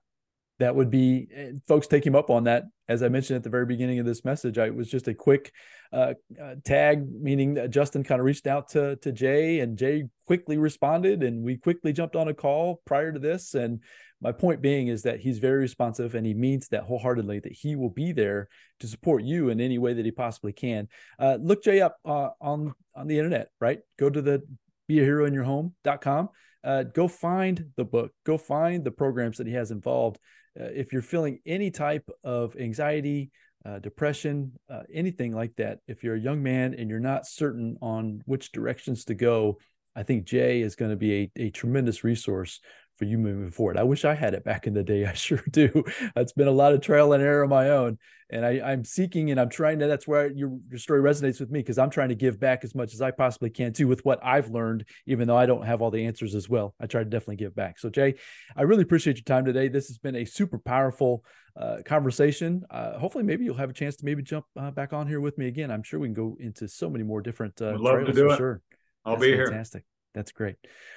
that 0.60 0.76
would 0.76 0.90
be 0.90 1.28
eh, 1.36 1.52
folks 1.68 1.88
take 1.88 2.06
him 2.06 2.16
up 2.16 2.30
on 2.30 2.46
that. 2.46 2.66
As 2.88 3.02
I 3.02 3.10
mentioned 3.10 3.38
at 3.38 3.44
the 3.44 3.50
very 3.50 3.66
beginning 3.66 4.00
of 4.00 4.06
this 4.06 4.26
message, 4.26 4.58
I 4.58 4.70
was 4.70 4.90
just 4.90 5.08
a 5.08 5.14
quick 5.14 5.52
uh, 5.92 6.14
uh, 6.42 6.56
tag, 6.64 7.06
meaning 7.22 7.56
that 7.56 7.70
Justin 7.70 8.04
kind 8.04 8.20
of 8.20 8.26
reached 8.26 8.48
out 8.48 8.70
to 8.70 8.98
to 8.98 9.12
Jay, 9.12 9.60
and 9.60 9.78
Jay 9.78 10.06
quickly 10.28 10.58
responded, 10.58 11.24
and 11.24 11.44
we 11.44 11.58
quickly 11.58 11.94
jumped 11.94 12.16
on 12.16 12.28
a 12.28 12.34
call 12.34 12.82
prior 12.86 13.12
to 13.12 13.20
this. 13.20 13.54
And 13.56 13.82
my 14.22 14.32
point 14.32 14.62
being 14.62 14.88
is 14.88 15.04
that 15.04 15.20
he's 15.20 15.40
very 15.40 15.60
responsive, 15.60 16.16
and 16.16 16.26
he 16.26 16.34
means 16.34 16.68
that 16.70 16.84
wholeheartedly 16.84 17.40
that 17.40 17.54
he 17.54 17.76
will 17.76 17.90
be 17.90 18.12
there 18.12 18.48
to 18.80 18.88
support 18.88 19.24
you 19.24 19.50
in 19.50 19.60
any 19.60 19.78
way 19.78 19.94
that 19.94 20.06
he 20.06 20.12
possibly 20.12 20.54
can. 20.54 20.88
Uh, 21.20 21.38
look 21.42 21.64
Jay 21.64 21.82
up 21.82 21.98
uh, 22.06 22.30
on 22.42 22.74
on 22.96 23.08
the 23.08 23.18
internet, 23.18 23.50
right? 23.60 23.80
Go 23.98 24.10
to 24.10 24.22
the 24.22 24.44
be 24.88 25.00
a 25.00 25.04
hero 25.04 25.26
in 25.26 25.34
your 25.34 25.44
home.com. 25.44 26.30
Uh, 26.64 26.84
go 26.84 27.08
find 27.08 27.72
the 27.76 27.84
book, 27.84 28.12
go 28.26 28.38
find 28.38 28.84
the 28.84 28.92
programs 28.92 29.38
that 29.38 29.48
he 29.48 29.54
has 29.54 29.72
involved 29.72 30.18
uh, 30.60 30.66
if 30.66 30.94
you're 30.94 31.02
feeling 31.02 31.40
any 31.46 31.72
type 31.72 32.10
of 32.24 32.56
anxiety, 32.56 33.32
uh, 33.66 33.80
depression, 33.80 34.52
uh, 34.70 34.82
anything 34.94 35.34
like 35.34 35.56
that, 35.56 35.80
if 35.88 36.04
you're 36.04 36.16
a 36.16 36.20
young 36.20 36.44
man 36.44 36.74
and 36.74 36.90
you're 36.90 37.00
not 37.00 37.26
certain 37.26 37.78
on 37.82 38.22
which 38.26 38.52
directions 38.52 39.06
to 39.06 39.14
go, 39.14 39.58
I 39.96 40.04
think 40.04 40.26
Jay 40.26 40.62
is 40.62 40.76
going 40.76 40.92
to 40.92 40.98
be 40.98 41.32
a, 41.38 41.44
a 41.44 41.50
tremendous 41.50 42.04
resource 42.04 42.60
for 43.04 43.10
you 43.10 43.18
moving 43.18 43.52
forward. 43.52 43.78
I 43.78 43.84
wish 43.84 44.06
I 44.06 44.14
had 44.14 44.34
it 44.34 44.46
back 44.46 44.66
in 44.66 44.74
the 44.74 44.84
day. 44.84 45.06
I 45.06 45.14
sure 45.14 45.44
do. 45.50 45.84
It's 46.16 46.32
been 46.32 46.48
a 46.48 46.52
lot 46.52 46.74
of 46.74 46.82
trial 46.82 47.14
and 47.14 47.22
error 47.22 47.44
of 47.44 47.50
my 47.50 47.70
own, 47.70 47.98
and 48.30 48.46
I, 48.46 48.72
am 48.72 48.86
seeking 48.86 49.30
and 49.30 49.40
I'm 49.40 49.50
trying 49.50 49.80
to. 49.80 49.88
That's 49.88 50.08
where 50.08 50.32
your 50.32 50.58
your 50.70 50.80
story 50.80 51.02
resonates 51.02 51.40
with 51.40 51.52
me 51.52 51.60
because 51.60 51.78
I'm 51.78 51.90
trying 51.90 52.10
to 52.10 52.16
give 52.16 52.40
back 52.40 52.64
as 52.64 52.74
much 52.74 52.94
as 52.94 53.02
I 53.02 53.12
possibly 53.12 53.50
can 53.50 53.74
too 53.74 53.88
with 53.88 54.06
what 54.06 54.20
I've 54.24 54.50
learned, 54.50 54.86
even 55.06 55.28
though 55.28 55.36
I 55.36 55.46
don't 55.46 55.66
have 55.66 55.82
all 55.82 55.92
the 55.92 56.06
answers 56.06 56.34
as 56.34 56.48
well. 56.48 56.76
I 56.80 56.88
try 56.88 57.04
to 57.04 57.10
definitely 57.10 57.38
give 57.38 57.56
back. 57.56 57.78
So 57.78 57.90
Jay, 57.90 58.16
I 58.56 58.62
really 58.62 58.84
appreciate 58.84 59.18
your 59.18 59.24
time 59.24 59.46
today. 59.46 59.68
This 59.68 59.88
has 59.88 59.98
been 59.98 60.16
a 60.16 60.26
super 60.26 60.58
powerful 60.58 61.26
uh, 61.60 61.78
conversation. 61.86 62.64
Uh, 62.70 62.98
hopefully, 62.98 63.26
maybe 63.26 63.44
you'll 63.44 63.58
have 63.58 63.70
a 63.70 63.74
chance 63.74 63.98
to 63.98 64.06
maybe 64.06 64.24
jump 64.24 64.46
uh, 64.58 64.72
back 64.72 64.94
on 64.94 65.08
here 65.08 65.20
with 65.20 65.38
me 65.38 65.48
again. 65.48 65.70
I'm 65.72 65.84
sure 65.84 66.00
we 66.00 66.08
can 66.08 66.14
go 66.14 66.38
into 66.40 66.70
so 66.70 66.90
many 66.90 67.04
more 67.04 67.22
different. 67.22 67.62
Uh, 67.62 67.78
love 67.78 68.06
to 68.06 68.14
do 68.14 68.32
it. 68.32 68.38
Sure. 68.38 68.62
I'll 69.06 69.16
That's 69.16 69.26
be 69.26 69.32
fantastic. 69.32 69.38
here. 69.38 69.48
Fantastic. 69.48 69.84
That's 70.14 70.32
great. 70.32 70.56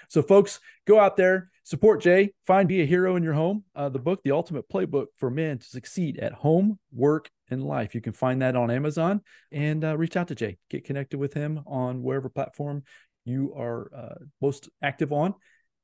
So, 0.09 0.23
folks, 0.23 0.61
go 0.87 1.01
out 1.01 1.17
there, 1.17 1.51
support 1.65 2.03
Jay, 2.03 2.33
find 2.47 2.69
Be 2.69 2.83
a 2.83 2.87
Hero 2.87 3.17
in 3.17 3.23
Your 3.23 3.33
Home, 3.33 3.65
uh, 3.75 3.89
the 3.89 3.99
book, 3.99 4.23
The 4.23 4.33
Ultimate 4.33 4.69
Playbook 4.69 5.07
for 5.17 5.31
Men 5.31 5.59
to 5.59 5.67
Succeed 5.67 6.19
at 6.19 6.33
Home, 6.33 6.79
Work, 6.93 7.31
and 7.51 7.65
Life. 7.65 7.95
You 7.95 8.01
can 8.01 8.13
find 8.13 8.43
that 8.43 8.57
on 8.57 8.71
Amazon 8.71 9.23
and 9.53 9.85
uh, 9.85 9.97
reach 9.97 10.17
out 10.17 10.29
to 10.29 10.35
Jay. 10.35 10.59
Get 10.69 10.85
connected 10.85 11.19
with 11.19 11.33
him 11.33 11.61
on 11.67 12.03
wherever 12.03 12.29
platform 12.29 12.83
you 13.25 13.55
are 13.57 13.91
uh, 13.95 14.25
most 14.41 14.69
active 14.83 15.13
on. 15.13 15.35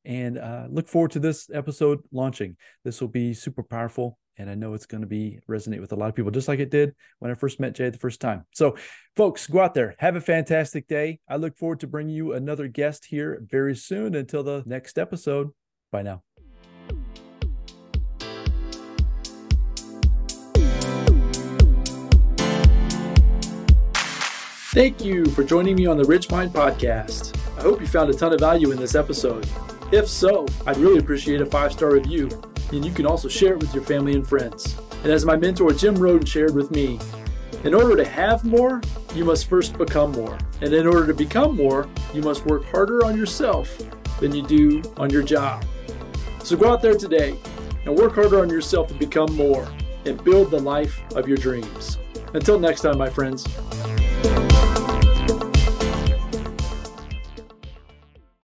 And 0.05 0.39
uh, 0.39 0.67
look 0.69 0.89
forward 0.89 1.13
to 1.13 1.21
this 1.21 1.49
episode 1.53 2.01
launching. 2.13 2.57
This 2.85 3.01
will 3.01 3.09
be 3.09 3.35
super 3.35 3.63
powerful 3.63 4.19
and 4.39 4.49
I 4.49 4.55
know 4.55 4.75
it's 4.75 4.87
going 4.87 5.03
to 5.03 5.07
be 5.07 5.41
resonate 5.49 5.81
with 5.81 5.93
a 5.93 5.97
lot 5.97 6.09
of 6.09 6.15
people, 6.15 6.31
just 6.31 6.49
like 6.49 6.59
it 6.59 6.71
did 6.71 6.95
when 7.19 7.31
I 7.31 7.35
first 7.35 7.61
met 7.61 7.75
Jay 7.75 7.91
the 7.91 7.99
first 7.99 8.21
time. 8.21 8.45
So, 8.53 8.77
folks, 9.17 9.47
go 9.47 9.61
out 9.61 9.75
there, 9.75 9.95
have 9.99 10.17
a 10.17 10.21
fantastic 10.21 10.89
day. 10.89 11.21
I 11.29 11.37
look 11.37 11.57
forward 11.57 11.81
to 11.81 11.87
bringing 11.87 12.15
you 12.15 12.33
another 12.33 12.69
guest 12.69 13.07
here 13.07 13.43
very 13.49 13.77
soon. 13.77 14.15
Until 14.15 14.43
the 14.43 14.63
next 14.67 14.99
episode, 14.99 15.51
bye 15.91 16.03
now. 16.03 16.23
Thank 24.75 25.05
you 25.05 25.27
for 25.27 25.45
joining 25.45 25.77
me 25.77 25.85
on 25.85 25.99
the 25.99 26.05
RichMind 26.05 26.49
Podcast. 26.49 27.37
I 27.59 27.63
hope 27.63 27.81
you 27.81 27.87
found 27.87 28.09
a 28.09 28.15
ton 28.15 28.33
of 28.33 28.41
value 28.41 28.71
in 28.71 28.79
this 28.79 28.95
episode. 28.95 29.47
If 29.93 30.09
so, 30.09 30.47
I'd 30.67 30.79
really 30.79 30.99
appreciate 30.99 31.43
a 31.43 31.47
five 31.47 31.71
star 31.71 31.93
review 31.93 32.31
and 32.73 32.83
you 32.83 32.93
can 32.93 33.05
also 33.05 33.29
share 33.29 33.53
it 33.53 33.59
with 33.59 33.75
your 33.75 33.85
family 33.85 34.15
and 34.15 34.27
friends. 34.27 34.79
And 35.03 35.13
as 35.13 35.27
my 35.27 35.37
mentor 35.37 35.73
Jim 35.75 35.95
Rohn 35.95 36.25
shared 36.25 36.55
with 36.55 36.71
me, 36.71 36.99
in 37.65 37.75
order 37.75 37.95
to 37.97 38.05
have 38.05 38.43
more, 38.43 38.81
you 39.15 39.27
must 39.27 39.51
first 39.51 39.77
become 39.77 40.13
more. 40.13 40.39
And 40.63 40.73
in 40.73 40.87
order 40.87 41.07
to 41.07 41.13
become 41.13 41.55
more, 41.55 41.89
you 42.15 42.23
must 42.23 42.47
work 42.47 42.65
harder 42.65 43.05
on 43.05 43.19
yourself 43.19 43.77
than 44.19 44.35
you 44.35 44.43
do 44.43 44.83
on 44.97 45.11
your 45.11 45.23
job. 45.23 45.63
So 46.43 46.57
go 46.57 46.73
out 46.73 46.81
there 46.81 46.95
today 46.95 47.37
and 47.85 47.95
work 47.95 48.15
harder 48.15 48.41
on 48.41 48.49
yourself 48.49 48.89
to 48.89 48.95
become 48.95 49.37
more 49.37 49.69
and 50.07 50.23
build 50.25 50.51
the 50.51 50.59
life 50.59 51.03
of 51.15 51.29
your 51.29 51.37
dreams. 51.37 51.99
Until 52.33 52.59
next 52.59 52.81
time, 52.81 52.97
my 52.97 53.11
friends. 53.11 53.47